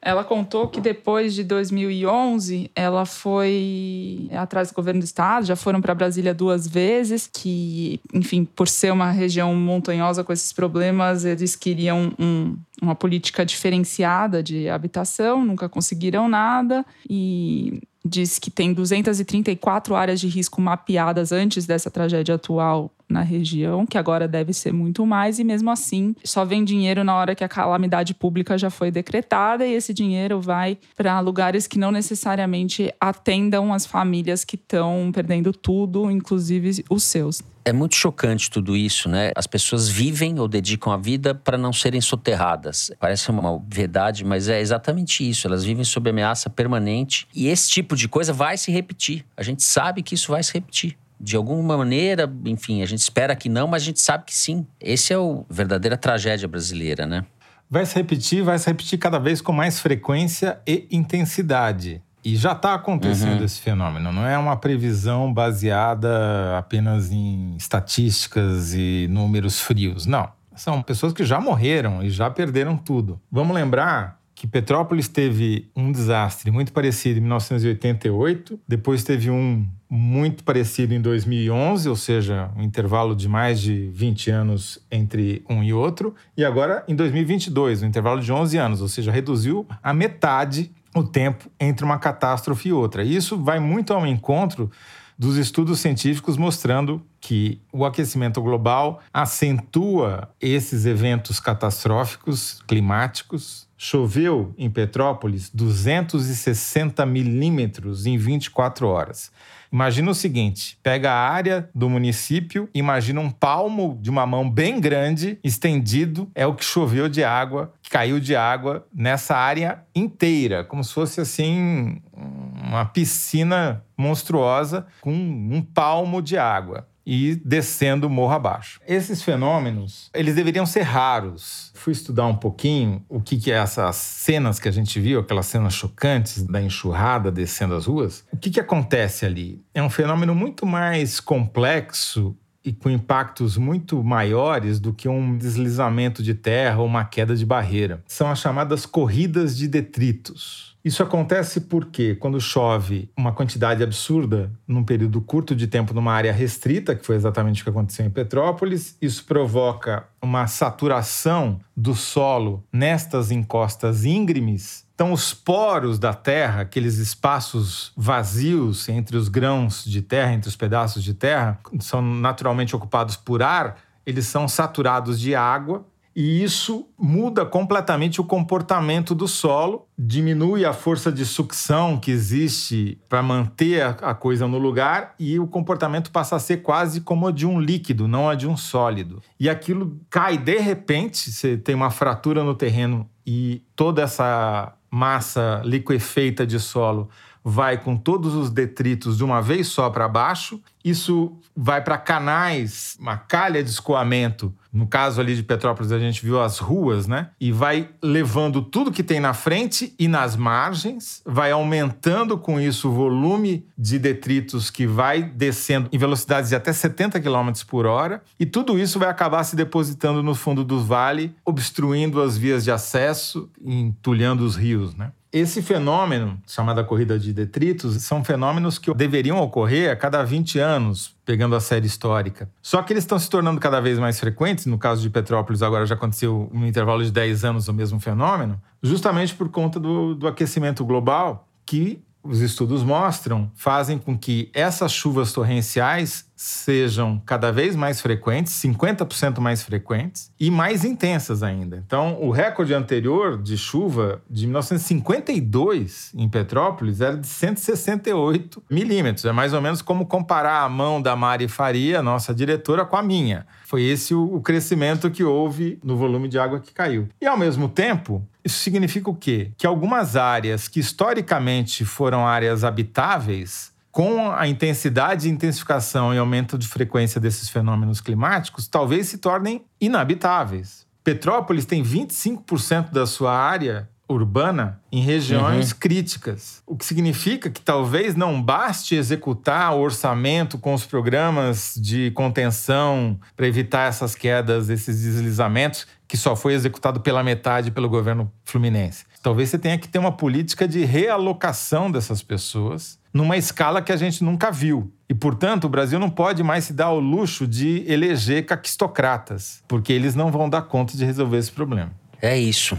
Ela 0.00 0.22
contou 0.22 0.68
que 0.68 0.80
depois 0.80 1.34
de 1.34 1.42
2011, 1.42 2.70
ela 2.76 3.04
foi 3.04 4.28
atrás 4.32 4.70
do 4.70 4.74
governo 4.74 5.00
do 5.00 5.04
estado, 5.04 5.46
já 5.46 5.56
foram 5.56 5.80
para 5.80 5.96
Brasília 5.96 6.32
duas 6.32 6.68
vezes, 6.68 7.26
que, 7.26 7.98
enfim, 8.14 8.44
por 8.44 8.68
ser 8.68 8.92
uma 8.92 9.10
região 9.10 9.52
montanhosa 9.56 10.22
com 10.22 10.32
esses 10.32 10.52
problemas, 10.52 11.24
eles 11.24 11.56
queriam 11.56 12.12
um, 12.20 12.56
uma 12.80 12.94
política 12.94 13.44
diferenciada 13.44 14.44
de 14.44 14.68
habitação, 14.68 15.44
nunca 15.44 15.68
conseguiram 15.68 16.28
nada 16.28 16.86
e 17.10 17.80
diz 18.04 18.38
que 18.38 18.48
tem 18.48 18.72
234 18.72 19.96
áreas 19.96 20.20
de 20.20 20.28
risco 20.28 20.60
mapeadas 20.60 21.32
antes 21.32 21.66
dessa 21.66 21.90
tragédia 21.90 22.36
atual 22.36 22.92
na 23.08 23.22
região, 23.22 23.86
que 23.86 23.98
agora 23.98 24.26
deve 24.26 24.52
ser 24.52 24.72
muito 24.72 25.06
mais, 25.06 25.38
e 25.38 25.44
mesmo 25.44 25.70
assim 25.70 26.14
só 26.24 26.44
vem 26.44 26.64
dinheiro 26.64 27.04
na 27.04 27.14
hora 27.14 27.34
que 27.34 27.44
a 27.44 27.48
calamidade 27.48 28.14
pública 28.14 28.58
já 28.58 28.70
foi 28.70 28.90
decretada, 28.90 29.66
e 29.66 29.72
esse 29.72 29.92
dinheiro 29.94 30.40
vai 30.40 30.78
para 30.96 31.20
lugares 31.20 31.66
que 31.66 31.78
não 31.78 31.90
necessariamente 31.90 32.92
atendam 33.00 33.72
as 33.72 33.86
famílias 33.86 34.44
que 34.44 34.56
estão 34.56 35.10
perdendo 35.12 35.52
tudo, 35.52 36.10
inclusive 36.10 36.84
os 36.90 37.02
seus. 37.02 37.42
É 37.64 37.72
muito 37.72 37.96
chocante 37.96 38.48
tudo 38.48 38.76
isso, 38.76 39.08
né? 39.08 39.32
As 39.34 39.44
pessoas 39.44 39.88
vivem 39.88 40.38
ou 40.38 40.46
dedicam 40.46 40.92
a 40.92 40.96
vida 40.96 41.34
para 41.34 41.58
não 41.58 41.72
serem 41.72 42.00
soterradas. 42.00 42.92
Parece 43.00 43.28
uma 43.28 43.60
verdade, 43.68 44.24
mas 44.24 44.48
é 44.48 44.60
exatamente 44.60 45.28
isso. 45.28 45.48
Elas 45.48 45.64
vivem 45.64 45.82
sob 45.82 46.08
ameaça 46.08 46.48
permanente 46.48 47.26
e 47.34 47.48
esse 47.48 47.68
tipo 47.68 47.96
de 47.96 48.06
coisa 48.06 48.32
vai 48.32 48.56
se 48.56 48.70
repetir. 48.70 49.24
A 49.36 49.42
gente 49.42 49.64
sabe 49.64 50.00
que 50.04 50.14
isso 50.14 50.30
vai 50.30 50.44
se 50.44 50.52
repetir 50.52 50.96
de 51.20 51.36
alguma 51.36 51.76
maneira, 51.76 52.30
enfim, 52.44 52.82
a 52.82 52.86
gente 52.86 53.00
espera 53.00 53.34
que 53.34 53.48
não, 53.48 53.66
mas 53.66 53.82
a 53.82 53.86
gente 53.86 54.00
sabe 54.00 54.24
que 54.24 54.34
sim. 54.34 54.66
Esse 54.80 55.12
é 55.12 55.18
o 55.18 55.44
verdadeira 55.48 55.96
tragédia 55.96 56.46
brasileira, 56.46 57.06
né? 57.06 57.24
Vai 57.68 57.84
se 57.84 57.94
repetir, 57.96 58.42
vai 58.42 58.58
se 58.58 58.66
repetir 58.66 58.98
cada 58.98 59.18
vez 59.18 59.40
com 59.40 59.52
mais 59.52 59.80
frequência 59.80 60.60
e 60.66 60.86
intensidade. 60.90 62.02
E 62.24 62.36
já 62.36 62.52
está 62.52 62.74
acontecendo 62.74 63.38
uhum. 63.38 63.44
esse 63.44 63.60
fenômeno. 63.60 64.12
Não 64.12 64.26
é 64.26 64.36
uma 64.36 64.56
previsão 64.56 65.32
baseada 65.32 66.58
apenas 66.58 67.12
em 67.12 67.56
estatísticas 67.56 68.74
e 68.74 69.06
números 69.08 69.60
frios. 69.60 70.06
Não. 70.06 70.28
São 70.56 70.82
pessoas 70.82 71.12
que 71.12 71.24
já 71.24 71.40
morreram 71.40 72.02
e 72.02 72.10
já 72.10 72.28
perderam 72.28 72.76
tudo. 72.76 73.20
Vamos 73.30 73.54
lembrar 73.54 74.18
que 74.36 74.46
Petrópolis 74.46 75.08
teve 75.08 75.70
um 75.74 75.90
desastre 75.90 76.50
muito 76.50 76.70
parecido 76.70 77.18
em 77.18 77.22
1988, 77.22 78.60
depois 78.68 79.02
teve 79.02 79.30
um 79.30 79.66
muito 79.88 80.44
parecido 80.44 80.92
em 80.92 81.00
2011, 81.00 81.88
ou 81.88 81.96
seja, 81.96 82.50
um 82.54 82.62
intervalo 82.62 83.16
de 83.16 83.28
mais 83.28 83.58
de 83.58 83.88
20 83.94 84.30
anos 84.30 84.78
entre 84.90 85.42
um 85.48 85.62
e 85.62 85.72
outro, 85.72 86.14
e 86.36 86.44
agora 86.44 86.84
em 86.86 86.94
2022, 86.94 87.82
um 87.82 87.86
intervalo 87.86 88.20
de 88.20 88.30
11 88.30 88.58
anos, 88.58 88.82
ou 88.82 88.88
seja, 88.88 89.10
reduziu 89.10 89.66
a 89.82 89.94
metade 89.94 90.70
o 90.94 91.02
tempo 91.02 91.50
entre 91.58 91.84
uma 91.84 91.98
catástrofe 91.98 92.68
e 92.68 92.72
outra. 92.72 93.02
E 93.02 93.16
isso 93.16 93.38
vai 93.38 93.58
muito 93.58 93.94
ao 93.94 94.06
encontro 94.06 94.70
dos 95.18 95.36
estudos 95.36 95.80
científicos 95.80 96.36
mostrando 96.36 97.00
que 97.20 97.60
o 97.72 97.84
aquecimento 97.84 98.42
global 98.42 99.00
acentua 99.12 100.28
esses 100.40 100.84
eventos 100.84 101.40
catastróficos 101.40 102.60
climáticos. 102.66 103.65
Choveu 103.78 104.54
em 104.56 104.70
Petrópolis 104.70 105.50
260 105.50 107.04
milímetros 107.04 108.06
em 108.06 108.16
24 108.16 108.88
horas. 108.88 109.30
Imagina 109.70 110.10
o 110.10 110.14
seguinte: 110.14 110.78
pega 110.82 111.12
a 111.12 111.28
área 111.30 111.68
do 111.74 111.90
município, 111.90 112.70
imagina 112.74 113.20
um 113.20 113.30
palmo 113.30 113.98
de 114.00 114.08
uma 114.08 114.24
mão 114.24 114.48
bem 114.48 114.80
grande, 114.80 115.38
estendido, 115.44 116.30
é 116.34 116.46
o 116.46 116.54
que 116.54 116.64
choveu 116.64 117.08
de 117.08 117.22
água, 117.22 117.74
caiu 117.90 118.18
de 118.18 118.34
água 118.34 118.86
nessa 118.94 119.36
área 119.36 119.82
inteira, 119.94 120.64
como 120.64 120.82
se 120.82 120.94
fosse 120.94 121.20
assim 121.20 122.00
uma 122.14 122.86
piscina 122.86 123.84
monstruosa 123.96 124.86
com 125.00 125.12
um 125.12 125.60
palmo 125.60 126.22
de 126.22 126.38
água 126.38 126.88
e 127.06 127.36
descendo 127.36 128.10
morro 128.10 128.34
abaixo. 128.34 128.80
Esses 128.86 129.22
fenômenos, 129.22 130.10
eles 130.12 130.34
deveriam 130.34 130.66
ser 130.66 130.82
raros. 130.82 131.70
Fui 131.74 131.92
estudar 131.92 132.26
um 132.26 132.36
pouquinho 132.36 133.04
o 133.08 133.20
que, 133.20 133.36
que 133.36 133.52
é 133.52 133.56
essas 133.56 133.94
cenas 133.96 134.58
que 134.58 134.68
a 134.68 134.72
gente 134.72 134.98
viu, 134.98 135.20
aquelas 135.20 135.46
cenas 135.46 135.74
chocantes 135.74 136.42
da 136.42 136.60
enxurrada 136.60 137.30
descendo 137.30 137.74
as 137.74 137.86
ruas. 137.86 138.24
O 138.32 138.36
que, 138.36 138.50
que 138.50 138.58
acontece 138.58 139.24
ali? 139.24 139.62
É 139.72 139.82
um 139.82 139.90
fenômeno 139.90 140.34
muito 140.34 140.66
mais 140.66 141.20
complexo 141.20 142.36
e 142.64 142.72
com 142.72 142.90
impactos 142.90 143.56
muito 143.56 144.02
maiores 144.02 144.80
do 144.80 144.92
que 144.92 145.08
um 145.08 145.38
deslizamento 145.38 146.20
de 146.20 146.34
terra 146.34 146.78
ou 146.78 146.86
uma 146.86 147.04
queda 147.04 147.36
de 147.36 147.46
barreira. 147.46 148.02
São 148.08 148.28
as 148.28 148.40
chamadas 148.40 148.84
corridas 148.84 149.56
de 149.56 149.68
detritos. 149.68 150.75
Isso 150.86 151.02
acontece 151.02 151.62
porque, 151.62 152.14
quando 152.14 152.40
chove 152.40 153.10
uma 153.16 153.32
quantidade 153.32 153.82
absurda 153.82 154.52
num 154.68 154.84
período 154.84 155.20
curto 155.20 155.52
de 155.52 155.66
tempo 155.66 155.92
numa 155.92 156.12
área 156.12 156.32
restrita, 156.32 156.94
que 156.94 157.04
foi 157.04 157.16
exatamente 157.16 157.60
o 157.60 157.64
que 157.64 157.70
aconteceu 157.70 158.06
em 158.06 158.10
Petrópolis, 158.10 158.96
isso 159.02 159.24
provoca 159.24 160.06
uma 160.22 160.46
saturação 160.46 161.58
do 161.76 161.92
solo 161.92 162.64
nestas 162.72 163.32
encostas 163.32 164.04
íngremes. 164.04 164.86
Então, 164.94 165.12
os 165.12 165.34
poros 165.34 165.98
da 165.98 166.14
terra, 166.14 166.60
aqueles 166.60 166.98
espaços 166.98 167.92
vazios 167.96 168.88
entre 168.88 169.16
os 169.16 169.26
grãos 169.28 169.84
de 169.84 170.00
terra, 170.00 170.34
entre 170.34 170.48
os 170.48 170.54
pedaços 170.54 171.02
de 171.02 171.14
terra, 171.14 171.58
são 171.80 172.00
naturalmente 172.00 172.76
ocupados 172.76 173.16
por 173.16 173.42
ar, 173.42 173.76
eles 174.06 174.28
são 174.28 174.46
saturados 174.46 175.18
de 175.18 175.34
água 175.34 175.84
e 176.16 176.42
isso 176.42 176.88
muda 176.98 177.44
completamente 177.44 178.22
o 178.22 178.24
comportamento 178.24 179.14
do 179.14 179.28
solo, 179.28 179.86
diminui 179.98 180.64
a 180.64 180.72
força 180.72 181.12
de 181.12 181.26
sucção 181.26 181.98
que 181.98 182.10
existe 182.10 182.98
para 183.06 183.22
manter 183.22 183.82
a 183.82 184.14
coisa 184.14 184.48
no 184.48 184.56
lugar 184.56 185.14
e 185.18 185.38
o 185.38 185.46
comportamento 185.46 186.10
passa 186.10 186.36
a 186.36 186.38
ser 186.38 186.62
quase 186.62 187.02
como 187.02 187.30
de 187.30 187.46
um 187.46 187.60
líquido, 187.60 188.08
não 188.08 188.30
a 188.30 188.34
de 188.34 188.48
um 188.48 188.56
sólido. 188.56 189.22
E 189.38 189.46
aquilo 189.46 190.00
cai 190.08 190.38
de 190.38 190.56
repente, 190.56 191.30
você 191.30 191.58
tem 191.58 191.74
uma 191.74 191.90
fratura 191.90 192.42
no 192.42 192.54
terreno 192.54 193.06
e 193.26 193.62
toda 193.76 194.00
essa 194.00 194.72
massa 194.90 195.60
liquefeita 195.66 196.46
de 196.46 196.58
solo 196.58 197.10
vai 197.48 197.78
com 197.78 197.96
todos 197.96 198.34
os 198.34 198.50
detritos 198.50 199.16
de 199.16 199.22
uma 199.22 199.40
vez 199.40 199.68
só 199.68 199.88
para 199.88 200.08
baixo. 200.08 200.60
Isso 200.84 201.32
vai 201.56 201.80
para 201.80 201.96
canais, 201.96 202.96
uma 202.98 203.16
calha 203.16 203.62
de 203.62 203.70
escoamento. 203.70 204.52
No 204.76 204.86
caso 204.86 205.22
ali 205.22 205.34
de 205.34 205.42
Petrópolis, 205.42 205.90
a 205.90 205.98
gente 205.98 206.22
viu 206.22 206.38
as 206.38 206.58
ruas, 206.58 207.06
né? 207.06 207.30
E 207.40 207.50
vai 207.50 207.88
levando 208.02 208.60
tudo 208.60 208.92
que 208.92 209.02
tem 209.02 209.18
na 209.18 209.32
frente 209.32 209.94
e 209.98 210.06
nas 210.06 210.36
margens, 210.36 211.22
vai 211.24 211.50
aumentando 211.50 212.36
com 212.36 212.60
isso 212.60 212.90
o 212.90 212.92
volume 212.92 213.66
de 213.76 213.98
detritos 213.98 214.68
que 214.68 214.86
vai 214.86 215.22
descendo 215.22 215.88
em 215.90 215.96
velocidades 215.96 216.50
de 216.50 216.56
até 216.56 216.74
70 216.74 217.18
km 217.20 217.52
por 217.66 217.86
hora. 217.86 218.22
E 218.38 218.44
tudo 218.44 218.78
isso 218.78 218.98
vai 218.98 219.08
acabar 219.08 219.44
se 219.44 219.56
depositando 219.56 220.22
no 220.22 220.34
fundo 220.34 220.62
do 220.62 220.84
vale, 220.84 221.34
obstruindo 221.42 222.20
as 222.20 222.36
vias 222.36 222.62
de 222.62 222.70
acesso, 222.70 223.48
entulhando 223.64 224.44
os 224.44 224.56
rios, 224.56 224.94
né? 224.94 225.10
Esse 225.38 225.60
fenômeno, 225.60 226.40
chamado 226.46 226.82
corrida 226.86 227.18
de 227.18 227.30
detritos, 227.30 228.02
são 228.02 228.24
fenômenos 228.24 228.78
que 228.78 228.94
deveriam 228.94 229.36
ocorrer 229.36 229.90
a 229.90 229.94
cada 229.94 230.22
20 230.22 230.58
anos, 230.58 231.14
pegando 231.26 231.54
a 231.54 231.60
série 231.60 231.86
histórica. 231.86 232.48
Só 232.62 232.80
que 232.80 232.90
eles 232.90 233.04
estão 233.04 233.18
se 233.18 233.28
tornando 233.28 233.60
cada 233.60 233.78
vez 233.78 233.98
mais 233.98 234.18
frequentes, 234.18 234.64
no 234.64 234.78
caso 234.78 235.02
de 235.02 235.10
Petrópolis 235.10 235.62
agora 235.62 235.84
já 235.84 235.94
aconteceu 235.94 236.48
no 236.54 236.66
intervalo 236.66 237.04
de 237.04 237.12
10 237.12 237.44
anos 237.44 237.68
o 237.68 237.74
mesmo 237.74 238.00
fenômeno, 238.00 238.58
justamente 238.82 239.34
por 239.34 239.50
conta 239.50 239.78
do, 239.78 240.14
do 240.14 240.26
aquecimento 240.26 240.82
global, 240.86 241.46
que 241.66 242.02
os 242.22 242.40
estudos 242.40 242.82
mostram, 242.82 243.50
fazem 243.54 243.98
com 243.98 244.16
que 244.16 244.50
essas 244.54 244.90
chuvas 244.90 245.34
torrenciais 245.34 246.24
sejam 246.36 247.20
cada 247.24 247.50
vez 247.50 247.74
mais 247.74 248.00
frequentes, 248.00 248.52
50% 248.62 249.40
mais 249.40 249.62
frequentes 249.62 250.30
e 250.38 250.50
mais 250.50 250.84
intensas 250.84 251.42
ainda. 251.42 251.82
Então, 251.86 252.20
o 252.20 252.30
recorde 252.30 252.74
anterior 252.74 253.40
de 253.40 253.56
chuva 253.56 254.20
de 254.28 254.46
1952 254.46 256.12
em 256.14 256.28
Petrópolis 256.28 257.00
era 257.00 257.16
de 257.16 257.26
168 257.26 258.62
milímetros. 258.70 259.24
É 259.24 259.32
mais 259.32 259.54
ou 259.54 259.62
menos 259.62 259.80
como 259.80 260.04
comparar 260.04 260.62
a 260.62 260.68
mão 260.68 261.00
da 261.00 261.16
Mari 261.16 261.48
Faria, 261.48 262.02
nossa 262.02 262.34
diretora, 262.34 262.84
com 262.84 262.96
a 262.96 263.02
minha. 263.02 263.46
Foi 263.64 263.82
esse 263.82 264.14
o 264.14 264.40
crescimento 264.40 265.10
que 265.10 265.24
houve 265.24 265.78
no 265.82 265.96
volume 265.96 266.28
de 266.28 266.38
água 266.38 266.60
que 266.60 266.72
caiu. 266.72 267.08
E, 267.20 267.26
ao 267.26 267.38
mesmo 267.38 267.68
tempo, 267.68 268.22
isso 268.44 268.58
significa 268.58 269.08
o 269.08 269.14
quê? 269.14 269.50
Que 269.56 269.66
algumas 269.66 270.16
áreas 270.16 270.68
que 270.68 270.78
historicamente 270.78 271.84
foram 271.84 272.26
áreas 272.26 272.62
habitáveis 272.62 273.74
com 273.96 274.30
a 274.30 274.46
intensidade, 274.46 275.26
intensificação 275.26 276.12
e 276.12 276.18
aumento 276.18 276.58
de 276.58 276.68
frequência 276.68 277.18
desses 277.18 277.48
fenômenos 277.48 277.98
climáticos, 277.98 278.68
talvez 278.68 279.08
se 279.08 279.16
tornem 279.16 279.64
inabitáveis. 279.80 280.86
Petrópolis 281.02 281.64
tem 281.64 281.82
25% 281.82 282.90
da 282.90 283.06
sua 283.06 283.34
área 283.34 283.88
urbana 284.06 284.82
em 284.92 285.00
regiões 285.00 285.70
uhum. 285.70 285.78
críticas, 285.80 286.62
o 286.66 286.76
que 286.76 286.84
significa 286.84 287.48
que 287.48 287.60
talvez 287.60 288.14
não 288.14 288.42
baste 288.42 288.94
executar 288.94 289.74
o 289.74 289.80
orçamento 289.80 290.58
com 290.58 290.74
os 290.74 290.84
programas 290.84 291.74
de 291.80 292.10
contenção 292.10 293.18
para 293.34 293.46
evitar 293.46 293.88
essas 293.88 294.14
quedas, 294.14 294.68
esses 294.68 295.02
deslizamentos, 295.02 295.86
que 296.06 296.18
só 296.18 296.36
foi 296.36 296.52
executado 296.52 297.00
pela 297.00 297.22
metade 297.22 297.70
pelo 297.70 297.88
governo 297.88 298.30
fluminense. 298.44 299.06
Talvez 299.22 299.48
você 299.48 299.58
tenha 299.58 299.78
que 299.78 299.88
ter 299.88 299.98
uma 299.98 300.12
política 300.12 300.68
de 300.68 300.84
realocação 300.84 301.90
dessas 301.90 302.22
pessoas 302.22 302.98
numa 303.16 303.36
escala 303.36 303.80
que 303.80 303.90
a 303.90 303.96
gente 303.96 304.22
nunca 304.22 304.50
viu. 304.50 304.92
E, 305.08 305.14
portanto, 305.14 305.64
o 305.64 305.68
Brasil 305.68 305.98
não 305.98 306.10
pode 306.10 306.42
mais 306.42 306.64
se 306.64 306.72
dar 306.72 306.86
ao 306.86 307.00
luxo 307.00 307.46
de 307.46 307.84
eleger 307.90 308.44
caquistocratas, 308.44 309.62
porque 309.66 309.92
eles 309.92 310.14
não 310.14 310.30
vão 310.30 310.48
dar 310.50 310.62
conta 310.62 310.96
de 310.96 311.04
resolver 311.04 311.38
esse 311.38 311.50
problema. 311.50 311.92
É 312.20 312.38
isso. 312.38 312.76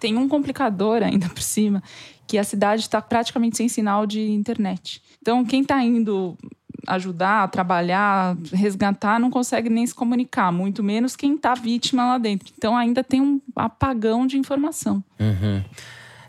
Tem 0.00 0.16
um 0.16 0.28
complicador 0.28 1.02
ainda 1.02 1.28
por 1.28 1.42
cima, 1.42 1.82
que 2.26 2.38
a 2.38 2.44
cidade 2.44 2.82
está 2.82 3.02
praticamente 3.02 3.56
sem 3.56 3.68
sinal 3.68 4.06
de 4.06 4.30
internet. 4.30 5.02
Então, 5.20 5.44
quem 5.44 5.62
está 5.62 5.82
indo 5.82 6.36
ajudar, 6.86 7.48
trabalhar, 7.48 8.36
resgatar, 8.52 9.18
não 9.18 9.30
consegue 9.30 9.68
nem 9.68 9.86
se 9.86 9.94
comunicar, 9.94 10.52
muito 10.52 10.82
menos 10.82 11.16
quem 11.16 11.34
está 11.34 11.54
vítima 11.54 12.06
lá 12.06 12.18
dentro. 12.18 12.52
Então, 12.56 12.76
ainda 12.76 13.02
tem 13.02 13.20
um 13.20 13.40
apagão 13.54 14.26
de 14.26 14.38
informação. 14.38 15.02
Uhum. 15.18 15.62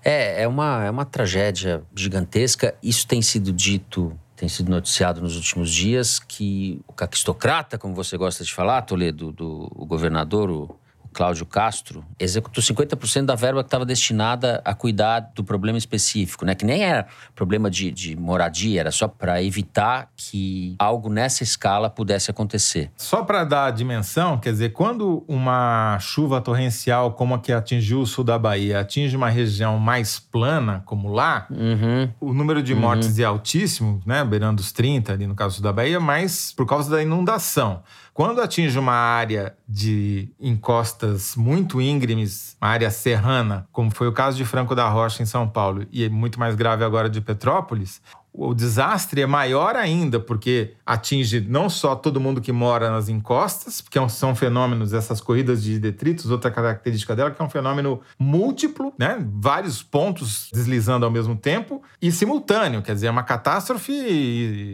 É, 0.10 0.44
é 0.44 0.48
uma, 0.48 0.86
é 0.86 0.90
uma 0.90 1.04
tragédia 1.04 1.84
gigantesca. 1.94 2.74
Isso 2.82 3.06
tem 3.06 3.22
sido 3.22 3.52
dito, 3.52 4.18
tem 4.38 4.48
sido 4.48 4.72
noticiado 4.72 5.20
nos 5.20 5.36
últimos 5.36 5.70
dias, 5.70 6.18
que 6.18 6.80
o 6.88 6.94
caquistocrata, 6.94 7.78
como 7.78 7.94
você 7.94 8.16
gosta 8.16 8.42
de 8.42 8.54
falar, 8.54 8.84
Toledo, 8.84 9.34
do 9.34 9.70
o 9.76 9.86
governador, 9.86 10.50
o 10.50 10.80
Cláudio 11.18 11.48
Castro, 11.48 12.06
executou 12.20 12.64
50% 12.64 13.26
da 13.26 13.34
verba 13.34 13.64
que 13.64 13.68
estava 13.68 13.84
destinada 13.84 14.62
a 14.64 14.76
cuidar 14.76 15.32
do 15.34 15.44
problema 15.44 15.76
específico, 15.76 16.46
né? 16.46 16.54
Que 16.54 16.64
nem 16.64 16.84
era 16.84 17.08
problema 17.34 17.72
de, 17.72 17.92
de 17.92 18.16
moradia, 18.16 18.82
era 18.82 18.92
só 18.92 19.08
para 19.08 19.42
evitar 19.42 20.12
que 20.16 20.76
algo 20.78 21.10
nessa 21.10 21.42
escala 21.42 21.90
pudesse 21.90 22.30
acontecer. 22.30 22.92
Só 22.96 23.24
para 23.24 23.44
dar 23.44 23.66
a 23.66 23.72
dimensão, 23.72 24.38
quer 24.38 24.52
dizer, 24.52 24.74
quando 24.74 25.26
uma 25.28 25.98
chuva 26.00 26.40
torrencial 26.40 27.12
como 27.14 27.34
a 27.34 27.40
que 27.40 27.52
atingiu 27.52 28.02
o 28.02 28.06
sul 28.06 28.24
da 28.24 28.38
Bahia 28.38 28.82
atinge 28.82 29.18
uma 29.18 29.30
região 29.30 29.80
mais 29.80 30.20
plana, 30.20 30.84
como 30.86 31.12
lá, 31.12 31.48
uhum. 31.50 32.12
o 32.22 32.32
número 32.32 32.62
de 32.62 32.76
mortes 32.76 33.18
uhum. 33.18 33.24
é 33.24 33.26
altíssimo, 33.26 34.02
né? 34.06 34.24
Beirando 34.24 34.62
os 34.62 34.72
30 34.72 35.14
ali 35.14 35.26
no 35.26 35.34
caso 35.34 35.64
da 35.64 35.74
Bahia, 35.74 36.00
mas 36.00 36.54
por 36.56 36.68
causa 36.68 36.92
da 36.92 37.02
inundação. 37.02 37.82
Quando 38.18 38.42
atinge 38.42 38.80
uma 38.80 38.96
área 38.96 39.56
de 39.70 40.34
encostas 40.40 41.36
muito 41.36 41.80
íngremes, 41.80 42.58
uma 42.60 42.72
área 42.72 42.90
serrana, 42.90 43.68
como 43.72 43.92
foi 43.92 44.08
o 44.08 44.12
caso 44.12 44.36
de 44.36 44.44
Franco 44.44 44.74
da 44.74 44.90
Rocha 44.90 45.22
em 45.22 45.26
São 45.28 45.48
Paulo, 45.48 45.86
e 45.92 46.04
é 46.04 46.10
muito 46.10 46.40
mais 46.40 46.56
grave 46.56 46.84
agora 46.84 47.12
de 47.12 47.22
Petrópolis, 47.22 48.02
o 48.38 48.54
desastre 48.54 49.22
é 49.22 49.26
maior 49.26 49.76
ainda, 49.76 50.20
porque 50.20 50.76
atinge 50.86 51.42
não 51.42 51.70
só 51.70 51.96
todo 51.96 52.22
mundo 52.22 52.40
que 52.40 52.52
mora 52.52 52.92
nas 52.92 53.10
encostas, 53.10 53.82
porque 53.82 53.98
é 53.98 54.08
são 54.08 54.36
fenômenos, 54.36 54.94
essas 54.94 55.20
corridas 55.20 55.64
de 55.64 55.80
detritos, 55.80 56.30
outra 56.30 56.52
característica 56.52 57.16
dela, 57.16 57.32
que 57.32 57.42
é 57.42 57.46
um 57.46 57.50
fenômeno 57.50 58.00
múltiplo, 58.20 58.94
né? 58.98 59.18
Vários 59.34 59.82
pontos 59.82 60.50
deslizando 60.54 61.04
ao 61.04 61.12
mesmo 61.12 61.36
tempo 61.36 61.82
e 62.00 62.12
simultâneo, 62.12 62.84
quer 62.84 62.94
dizer, 62.94 63.08
é 63.08 63.12
uma 63.12 63.24
catástrofe 63.24 63.92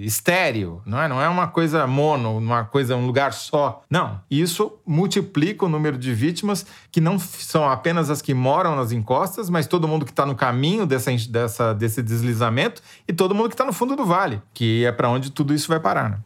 estéreo, 0.03 0.81
não 0.85 1.01
é? 1.01 1.07
Não 1.07 1.21
é 1.21 1.29
uma 1.29 1.47
coisa 1.47 1.87
mono, 1.87 2.37
uma 2.37 2.65
coisa, 2.65 2.97
um 2.97 3.05
lugar 3.05 3.31
só. 3.31 3.81
Não. 3.89 4.19
Isso 4.29 4.73
multiplica 4.85 5.65
o 5.65 5.69
número 5.69 5.97
de 5.97 6.13
vítimas, 6.13 6.65
que 6.91 6.99
não 6.99 7.17
são 7.17 7.69
apenas 7.69 8.09
as 8.09 8.21
que 8.21 8.33
moram 8.33 8.75
nas 8.75 8.91
encostas, 8.91 9.49
mas 9.49 9.67
todo 9.67 9.87
mundo 9.87 10.03
que 10.03 10.11
está 10.11 10.25
no 10.25 10.35
caminho 10.35 10.85
dessa, 10.85 11.11
dessa, 11.29 11.73
desse 11.73 12.03
deslizamento 12.03 12.81
e 13.07 13.13
todo 13.13 13.33
mundo 13.33 13.52
que 13.53 13.55
está 13.55 13.65
no 13.65 13.73
fundo 13.73 13.95
do 13.95 14.05
vale, 14.05 14.41
que 14.53 14.85
é 14.85 14.91
para 14.91 15.09
onde 15.09 15.31
tudo 15.31 15.53
isso 15.53 15.67
vai 15.67 15.79
parar. 15.79 16.09
Né? 16.09 16.19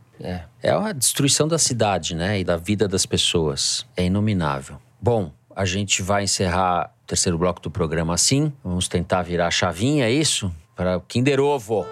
É. 0.61 0.69
é 0.69 0.71
a 0.71 0.91
destruição 0.91 1.47
da 1.47 1.57
cidade, 1.57 2.15
né? 2.15 2.39
E 2.39 2.43
da 2.43 2.57
vida 2.57 2.87
das 2.87 3.05
pessoas. 3.05 3.85
É 3.95 4.05
inominável. 4.05 4.77
Bom, 4.99 5.31
a 5.55 5.65
gente 5.65 6.01
vai 6.01 6.23
encerrar 6.23 6.91
o 7.03 7.07
terceiro 7.07 7.37
bloco 7.37 7.61
do 7.61 7.69
programa 7.69 8.13
assim. 8.13 8.51
Vamos 8.63 8.87
tentar 8.87 9.21
virar 9.21 9.47
a 9.47 9.51
chavinha, 9.51 10.05
é 10.05 10.11
isso? 10.11 10.51
Para 10.75 10.97
o 10.97 11.01
Kinder 11.01 11.39
Ovo. 11.39 11.85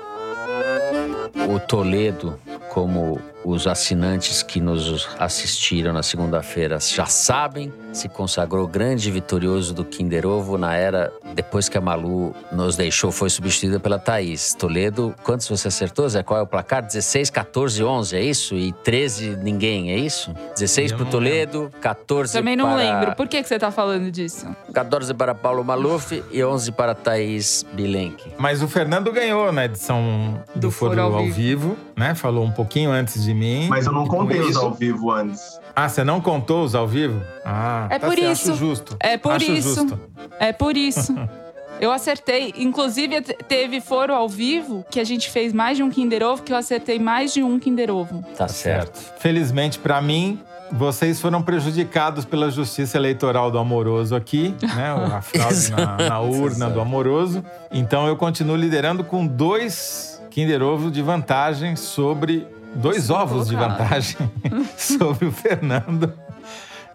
O 1.48 1.60
Toledo, 1.60 2.40
como 2.70 3.20
os 3.46 3.68
assinantes 3.68 4.42
que 4.42 4.60
nos 4.60 5.08
assistiram 5.20 5.94
na 5.94 6.02
segunda-feira 6.02 6.80
já 6.80 7.06
sabem, 7.06 7.72
se 7.94 8.10
consagrou 8.10 8.68
grande 8.68 9.08
e 9.08 9.12
vitorioso 9.12 9.74
do 9.74 9.86
Kinder 9.86 10.26
Ovo 10.26 10.58
na 10.58 10.76
era 10.76 11.14
depois 11.36 11.70
que 11.70 11.78
a 11.78 11.82
Malu 11.82 12.34
nos 12.52 12.76
deixou, 12.76 13.12
foi 13.12 13.30
substituída 13.30 13.80
pela 13.80 14.00
Thaís. 14.00 14.56
Toledo, 14.56 15.14
quantos 15.24 15.48
você 15.48 15.68
acertou, 15.68 16.08
Zé? 16.10 16.24
Qual 16.24 16.40
é 16.40 16.44
o 16.44 16.48
placar? 16.48 16.82
16, 16.82 17.30
14, 17.30 17.84
11, 17.84 18.16
é 18.16 18.24
isso? 18.24 18.56
E 18.56 18.72
13, 18.72 19.38
ninguém, 19.44 19.92
é 19.92 19.98
isso? 19.98 20.34
16 20.54 20.94
para 20.94 21.04
o 21.04 21.06
Toledo, 21.06 21.72
14 21.82 22.34
Também 22.34 22.56
não 22.56 22.66
para... 22.66 22.76
lembro. 22.78 23.16
Por 23.16 23.28
que, 23.28 23.42
que 23.42 23.48
você 23.48 23.56
está 23.56 23.70
falando 23.70 24.10
disso? 24.10 24.48
14 24.74 25.14
para 25.14 25.36
Paulo 25.36 25.64
Maluf 25.64 26.24
e 26.32 26.44
11 26.44 26.72
para 26.72 26.96
Thaís 26.96 27.66
Bilenque. 27.74 28.32
Mas 28.38 28.64
o 28.64 28.68
Fernando 28.68 29.12
ganhou 29.12 29.52
na 29.52 29.66
edição 29.66 30.42
do, 30.56 30.62
do 30.62 30.72
Foro, 30.72 31.00
ao, 31.00 31.18
vivo. 31.20 31.36
vivo, 31.36 31.78
né? 31.96 32.16
Falou 32.16 32.44
um 32.44 32.52
pouquinho 32.52 32.92
antes 32.92 33.24
de 33.24 33.35
mim. 33.36 33.68
Mas 33.68 33.86
eu 33.86 33.92
não 33.92 34.08
contei 34.08 34.40
os 34.40 34.56
ao 34.56 34.74
vivo 34.74 35.12
antes. 35.12 35.60
Ah, 35.76 35.90
você 35.90 36.04
não 36.04 36.22
contou 36.22 36.64
os 36.64 36.74
ao 36.74 36.88
vivo? 36.88 37.22
Ah, 37.46 37.88
é 37.90 38.00
tá 38.00 38.08
por 38.08 38.18
isso. 38.18 38.52
Acho 38.52 38.60
justo. 38.60 38.98
É 39.00 39.18
por 39.18 39.34
acho 39.34 39.52
isso. 39.52 39.76
Justo. 39.76 40.00
É 40.40 40.54
por 40.54 40.76
isso. 40.78 41.14
Eu 41.80 41.92
acertei. 41.92 42.54
Inclusive, 42.58 43.22
teve 43.22 43.82
foro 43.82 44.14
ao 44.14 44.30
vivo 44.30 44.86
que 44.90 45.00
a 45.00 45.04
gente 45.04 45.30
fez 45.30 45.52
mais 45.54 45.78
de 45.78 45.84
um 45.84 45.90
Kinder 45.90 46.24
Ovo, 46.24 46.42
que 46.42 46.54
eu 46.54 46.58
acertei 46.58 47.00
mais 47.00 47.34
de 47.34 47.44
um 47.44 47.60
Kinder 47.60 47.92
Ovo. 47.92 48.24
Tá 48.38 48.48
certo. 48.48 48.98
Felizmente 49.20 49.78
para 49.78 50.02
mim, 50.02 50.40
vocês 50.72 51.20
foram 51.20 51.42
prejudicados 51.42 52.26
pela 52.26 52.50
justiça 52.50 52.98
eleitoral 52.98 53.52
do 53.52 53.58
amoroso 53.58 54.16
aqui, 54.16 54.56
né? 54.64 54.90
A 55.14 55.22
fraude 55.22 55.72
na, 55.72 56.10
na 56.10 56.20
urna 56.20 56.70
do 56.70 56.80
amoroso. 56.80 57.44
Então 57.72 58.08
eu 58.08 58.16
continuo 58.16 58.56
liderando 58.56 59.04
com 59.04 59.26
dois 59.26 60.22
Kinder 60.32 60.62
Ovo 60.62 60.92
de 60.92 61.02
vantagem 61.02 61.76
sobre 61.76 62.48
dois 62.76 63.10
ovos 63.10 63.48
de 63.48 63.56
vantagem 63.56 64.18
sobre 64.78 65.26
o 65.26 65.32
Fernando. 65.32 66.14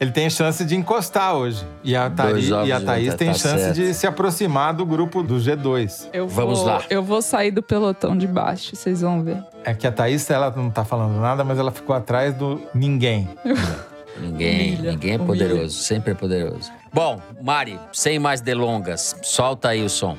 Ele 0.01 0.13
tem 0.13 0.31
chance 0.31 0.65
de 0.65 0.75
encostar 0.75 1.35
hoje. 1.35 1.63
E 1.85 1.95
a, 1.95 2.09
Thaís, 2.09 2.49
e 2.49 2.73
a 2.73 2.81
Thaís 2.81 3.15
tem 3.17 3.29
tá 3.29 3.35
chance 3.35 3.65
certo. 3.65 3.75
de 3.75 3.93
se 3.93 4.07
aproximar 4.07 4.73
do 4.73 4.87
grupo 4.87 5.23
do 5.23 5.35
G2. 5.37 6.09
Eu 6.11 6.27
Vamos 6.27 6.61
vou, 6.61 6.69
lá. 6.69 6.83
Eu 6.89 7.03
vou 7.03 7.21
sair 7.21 7.51
do 7.51 7.63
pelotão 7.63 8.17
de 8.17 8.27
baixo, 8.27 8.75
vocês 8.75 9.03
vão 9.03 9.23
ver. 9.23 9.37
É 9.63 9.75
que 9.75 9.87
a 9.87 9.93
Thaís, 9.93 10.31
ela 10.31 10.51
não 10.57 10.71
tá 10.71 10.87
falando 10.87 11.21
nada, 11.21 11.45
mas 11.45 11.59
ela 11.59 11.71
ficou 11.71 11.95
atrás 11.95 12.35
do 12.35 12.59
ninguém. 12.75 13.29
Ninguém, 14.19 14.75
Humilha. 14.75 14.93
ninguém 14.93 15.15
é 15.15 15.19
poderoso, 15.19 15.55
Humilha. 15.55 15.71
sempre 15.71 16.13
é 16.13 16.15
poderoso. 16.15 16.71
Bom, 16.93 17.23
Mari, 17.41 17.79
sem 17.91 18.19
mais 18.19 18.43
delongas, 18.43 19.17
solta 19.23 19.69
aí 19.69 19.83
o 19.83 19.89
som. 19.89 20.15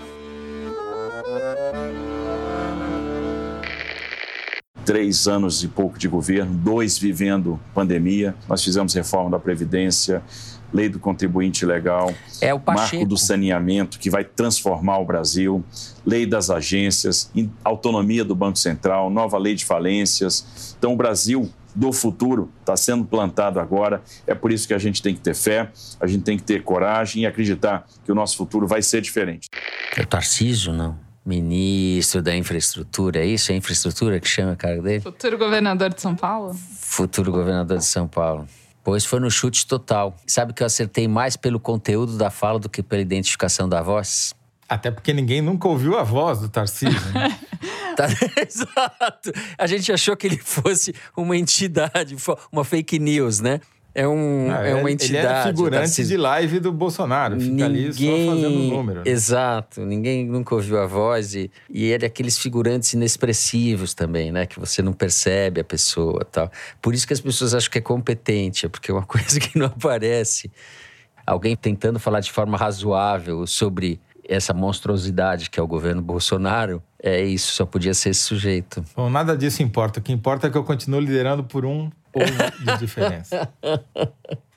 Três 4.92 5.26
anos 5.26 5.64
e 5.64 5.70
pouco 5.70 5.98
de 5.98 6.06
governo, 6.10 6.54
dois 6.54 6.98
vivendo 6.98 7.58
pandemia. 7.74 8.36
Nós 8.50 8.62
fizemos 8.62 8.94
reforma 8.94 9.30
da 9.30 9.40
Previdência, 9.40 10.22
lei 10.74 10.90
do 10.90 11.00
contribuinte 11.00 11.66
legal, 11.66 12.14
é 12.42 12.54
o 12.54 12.62
marco 12.62 13.06
do 13.06 13.18
saneamento 13.18 13.98
que 13.98 14.10
vai 14.10 14.26
transformar 14.26 14.98
o 14.98 15.06
Brasil, 15.06 15.64
lei 16.06 16.26
das 16.26 16.50
agências, 16.50 17.32
autonomia 17.64 18.26
do 18.26 18.36
Banco 18.36 18.60
Central, 18.60 19.10
nova 19.10 19.38
lei 19.38 19.56
de 19.56 19.64
falências. 19.64 20.76
Então, 20.78 20.92
o 20.92 20.98
Brasil 20.98 21.50
do 21.74 21.94
futuro 21.94 22.52
está 22.60 22.76
sendo 22.76 23.06
plantado 23.06 23.62
agora. 23.62 24.02
É 24.28 24.36
por 24.36 24.52
isso 24.52 24.68
que 24.68 24.74
a 24.74 24.78
gente 24.78 25.02
tem 25.02 25.16
que 25.16 25.22
ter 25.22 25.34
fé, 25.34 25.72
a 26.02 26.06
gente 26.06 26.24
tem 26.24 26.36
que 26.36 26.44
ter 26.44 26.64
coragem 26.64 27.24
e 27.24 27.26
acreditar 27.26 27.88
que 28.04 28.12
o 28.12 28.16
nosso 28.16 28.36
futuro 28.36 28.68
vai 28.68 28.82
ser 28.82 29.00
diferente. 29.00 29.48
É 29.96 30.02
o 30.02 30.06
Tarcísio, 30.06 30.74
não? 30.74 31.11
Ministro 31.32 32.22
da 32.22 32.36
Infraestrutura, 32.36 33.20
é 33.20 33.26
isso? 33.26 33.54
É 33.54 33.56
infraestrutura 33.56 34.20
que 34.20 34.28
chama 34.28 34.52
a 34.52 34.56
cara 34.58 34.82
dele? 34.82 35.00
Futuro 35.00 35.38
governador 35.38 35.94
de 35.94 36.02
São 36.02 36.14
Paulo? 36.14 36.54
Futuro 36.54 37.32
governador 37.32 37.78
de 37.78 37.86
São 37.86 38.06
Paulo. 38.06 38.46
Pois 38.84 39.06
foi 39.06 39.22
no 39.22 39.32
chute 39.32 39.66
total. 39.66 40.14
Sabe 40.28 40.52
que 40.52 40.62
eu 40.62 40.68
acertei 40.68 41.08
mais 41.08 41.38
pelo 41.38 41.58
conteúdo 41.58 42.18
da 42.18 42.30
fala 42.30 42.60
do 42.60 42.68
que 42.68 42.84
pela 42.84 43.02
identificação 43.02 43.70
da 43.70 43.82
voz? 43.82 44.36
Até 44.68 44.92
porque 44.92 45.14
ninguém 45.14 45.42
nunca 45.42 45.70
ouviu 45.70 45.98
a 45.98 46.04
voz 46.04 46.40
do 46.40 46.50
Tarcísio. 46.50 47.00
Né? 47.14 47.40
tá, 47.96 48.08
exato. 48.46 49.32
A 49.58 49.68
gente 49.68 49.90
achou 49.90 50.18
que 50.18 50.28
ele 50.28 50.38
fosse 50.38 50.94
uma 51.16 51.38
entidade, 51.38 52.14
uma 52.52 52.66
fake 52.66 53.00
news, 53.00 53.40
né? 53.40 53.62
É, 53.94 54.08
um, 54.08 54.50
ah, 54.52 54.66
é 54.66 54.74
uma 54.74 54.90
entidade. 54.90 55.28
Ele 55.28 55.34
é 55.34 55.44
figurante 55.44 56.04
de 56.06 56.18
live 56.18 56.60
do 56.60 56.72
Bolsonaro. 56.72 57.40
Fica 57.40 57.52
ninguém, 57.52 57.66
ali 57.66 57.94
só 57.94 58.32
fazendo 58.32 58.60
número. 58.60 59.02
Exato. 59.06 59.82
Ninguém 59.86 60.26
nunca 60.26 60.56
ouviu 60.56 60.80
a 60.80 60.86
voz. 60.86 61.36
E, 61.36 61.52
e 61.70 61.86
ele 61.86 62.06
é 62.06 62.08
aqueles 62.08 62.38
figurantes 62.38 62.94
inexpressivos 62.94 63.94
também, 63.94 64.32
né? 64.32 64.46
Que 64.46 64.60
você 64.60 64.82
não 64.82 64.94
percebe 64.94 65.60
a 65.60 65.64
pessoa 65.64 66.24
tal. 66.24 66.50
Por 66.82 66.94
isso 66.94 67.06
que 67.06 67.14
as 67.14 67.20
pessoas 67.20 67.54
acham 67.54 67.70
que 67.70 67.78
é 67.78 67.82
competente. 67.82 68.66
É 68.66 68.70
porque 68.70 68.92
é 68.92 68.94
uma 68.94 69.04
coisa 69.06 69.40
que 69.40 69.58
não 69.58 69.66
aparece. 69.68 70.50
Alguém 71.26 71.56
tentando 71.56 72.00
falar 72.00 72.22
de 72.22 72.32
forma 72.32 72.58
razoável 72.58 73.46
sobre 73.46 74.00
essa 74.28 74.54
monstruosidade 74.54 75.50
que 75.50 75.60
é 75.60 75.64
o 75.64 75.68
governo 75.68 76.02
Bolsonaro, 76.02 76.82
é 77.02 77.22
isso, 77.22 77.54
só 77.54 77.66
podia 77.66 77.94
ser 77.94 78.10
esse 78.10 78.22
sujeito. 78.22 78.84
Bom, 78.96 79.10
nada 79.10 79.36
disso 79.36 79.62
importa. 79.62 80.00
O 80.00 80.04
que 80.04 80.12
importa 80.12 80.48
é 80.48 80.50
que 80.50 80.58
eu 80.58 80.64
continuo 80.64 81.00
liderando 81.00 81.44
por 81.44 81.66
um 81.66 81.92
ou 82.14 82.24
de 82.24 82.80
diferença. 82.80 83.52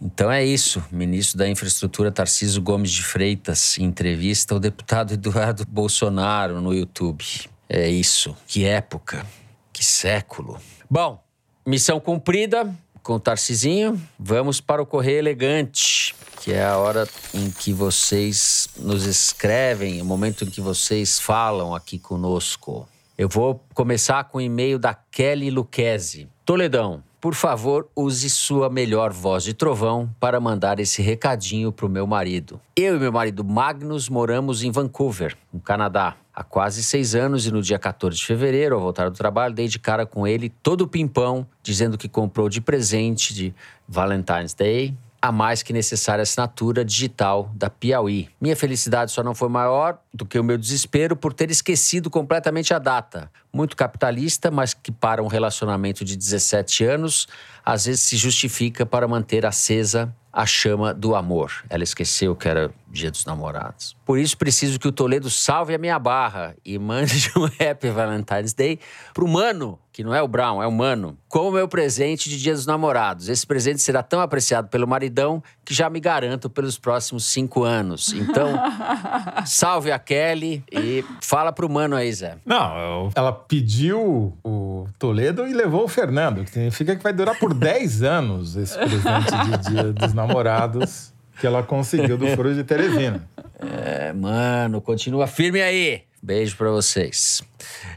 Então 0.00 0.30
é 0.30 0.44
isso. 0.44 0.84
Ministro 0.92 1.38
da 1.38 1.48
Infraestrutura 1.48 2.12
Tarciso 2.12 2.60
Gomes 2.60 2.90
de 2.90 3.02
Freitas 3.02 3.78
entrevista 3.78 4.54
o 4.54 4.60
deputado 4.60 5.14
Eduardo 5.14 5.64
Bolsonaro 5.66 6.60
no 6.60 6.74
YouTube. 6.74 7.24
É 7.68 7.88
isso. 7.88 8.36
Que 8.46 8.64
época. 8.64 9.26
Que 9.72 9.84
século. 9.84 10.60
Bom, 10.88 11.22
missão 11.66 11.98
cumprida 11.98 12.72
com 13.02 13.14
o 13.14 13.20
Tarcisinho. 13.20 14.00
Vamos 14.18 14.60
para 14.60 14.82
o 14.82 14.86
Correio 14.86 15.18
Elegante, 15.18 16.14
que 16.42 16.52
é 16.52 16.64
a 16.64 16.76
hora 16.76 17.08
em 17.32 17.50
que 17.50 17.72
vocês 17.72 18.68
nos 18.76 19.04
escrevem, 19.04 20.00
o 20.02 20.04
momento 20.04 20.44
em 20.44 20.50
que 20.50 20.60
vocês 20.60 21.18
falam 21.18 21.74
aqui 21.74 21.98
conosco. 21.98 22.88
Eu 23.18 23.30
vou 23.30 23.64
começar 23.72 24.24
com 24.24 24.36
o 24.36 24.40
e-mail 24.42 24.78
da 24.78 24.92
Kelly 24.92 25.50
Luquezzi. 25.50 26.28
Toledão, 26.44 27.02
por 27.18 27.34
favor, 27.34 27.88
use 27.96 28.28
sua 28.28 28.68
melhor 28.68 29.10
voz 29.10 29.42
de 29.42 29.54
trovão 29.54 30.14
para 30.20 30.38
mandar 30.38 30.78
esse 30.78 31.00
recadinho 31.00 31.72
pro 31.72 31.88
meu 31.88 32.06
marido. 32.06 32.60
Eu 32.76 32.96
e 32.96 32.98
meu 32.98 33.10
marido 33.10 33.42
Magnus 33.42 34.10
moramos 34.10 34.62
em 34.62 34.70
Vancouver, 34.70 35.34
no 35.50 35.60
Canadá, 35.60 36.14
há 36.34 36.44
quase 36.44 36.82
seis 36.82 37.14
anos 37.14 37.46
e 37.46 37.50
no 37.50 37.62
dia 37.62 37.78
14 37.78 38.18
de 38.18 38.26
fevereiro, 38.26 38.74
ao 38.74 38.82
voltar 38.82 39.08
do 39.08 39.16
trabalho, 39.16 39.54
dei 39.54 39.66
de 39.66 39.78
cara 39.78 40.04
com 40.04 40.26
ele 40.26 40.50
todo 40.50 40.82
o 40.82 40.86
pimpão, 40.86 41.46
dizendo 41.62 41.96
que 41.96 42.10
comprou 42.10 42.50
de 42.50 42.60
presente 42.60 43.32
de 43.32 43.54
Valentine's 43.88 44.52
Day 44.52 44.94
a 45.20 45.32
mais 45.32 45.62
que 45.62 45.72
necessária 45.72 46.22
assinatura 46.22 46.84
digital 46.84 47.50
da 47.54 47.68
Piauí. 47.68 48.28
Minha 48.40 48.56
felicidade 48.56 49.12
só 49.12 49.22
não 49.22 49.34
foi 49.34 49.48
maior 49.48 49.98
do 50.12 50.24
que 50.24 50.38
o 50.38 50.44
meu 50.44 50.58
desespero 50.58 51.16
por 51.16 51.32
ter 51.32 51.50
esquecido 51.50 52.10
completamente 52.10 52.72
a 52.72 52.78
data. 52.78 53.30
Muito 53.52 53.76
capitalista, 53.76 54.50
mas 54.50 54.74
que 54.74 54.92
para 54.92 55.22
um 55.22 55.26
relacionamento 55.26 56.04
de 56.04 56.16
17 56.16 56.84
anos, 56.84 57.26
às 57.64 57.86
vezes 57.86 58.02
se 58.02 58.16
justifica 58.16 58.84
para 58.84 59.08
manter 59.08 59.44
acesa 59.46 60.14
a 60.32 60.44
chama 60.44 60.92
do 60.92 61.14
amor. 61.14 61.50
Ela 61.70 61.82
esqueceu 61.82 62.36
que 62.36 62.46
era 62.46 62.70
Dia 62.88 63.10
dos 63.10 63.24
Namorados. 63.24 63.96
Por 64.04 64.18
isso 64.18 64.36
preciso 64.38 64.78
que 64.78 64.86
o 64.86 64.92
Toledo 64.92 65.28
salve 65.28 65.74
a 65.74 65.78
minha 65.78 65.98
barra 65.98 66.56
e 66.64 66.78
mande 66.78 67.30
um 67.36 67.44
Happy 67.44 67.90
Valentine's 67.90 68.54
Day 68.54 68.78
pro 69.12 69.26
Mano, 69.26 69.78
que 69.92 70.04
não 70.04 70.14
é 70.14 70.22
o 70.22 70.28
Brown, 70.28 70.62
é 70.62 70.66
o 70.66 70.72
Mano, 70.72 71.16
como 71.28 71.52
meu 71.52 71.66
presente 71.66 72.30
de 72.30 72.38
Dia 72.38 72.54
dos 72.54 72.66
Namorados. 72.66 73.28
Esse 73.28 73.46
presente 73.46 73.82
será 73.82 74.02
tão 74.02 74.20
apreciado 74.20 74.68
pelo 74.68 74.86
maridão 74.86 75.42
que 75.64 75.74
já 75.74 75.90
me 75.90 75.98
garanto 75.98 76.48
pelos 76.48 76.78
próximos 76.78 77.26
cinco 77.26 77.64
anos. 77.64 78.12
Então, 78.12 78.52
salve 79.44 79.90
a 79.90 79.98
Kelly 79.98 80.62
e 80.70 81.04
fala 81.20 81.52
pro 81.52 81.68
Mano 81.68 81.96
aí, 81.96 82.12
Zé. 82.12 82.38
Não, 82.46 83.10
ela 83.14 83.32
pediu 83.32 84.36
o 84.44 84.86
Toledo 84.98 85.46
e 85.46 85.52
levou 85.52 85.84
o 85.84 85.88
Fernando, 85.88 86.44
que 86.44 86.50
significa 86.50 86.94
que 86.94 87.02
vai 87.02 87.12
durar 87.12 87.38
por 87.38 87.52
10 87.52 88.02
anos 88.02 88.56
esse 88.56 88.76
presente 88.78 89.30
de 89.44 89.70
Dia 89.70 89.92
dos 89.92 90.14
Namorados 90.14 91.15
que 91.38 91.46
ela 91.46 91.62
conseguiu 91.62 92.16
do 92.16 92.26
Furo 92.28 92.54
de 92.54 92.64
Teresina. 92.64 93.28
É, 93.58 94.12
mano, 94.12 94.80
continua 94.80 95.26
firme 95.26 95.60
aí. 95.60 96.02
Beijo 96.22 96.56
para 96.56 96.70
vocês. 96.70 97.42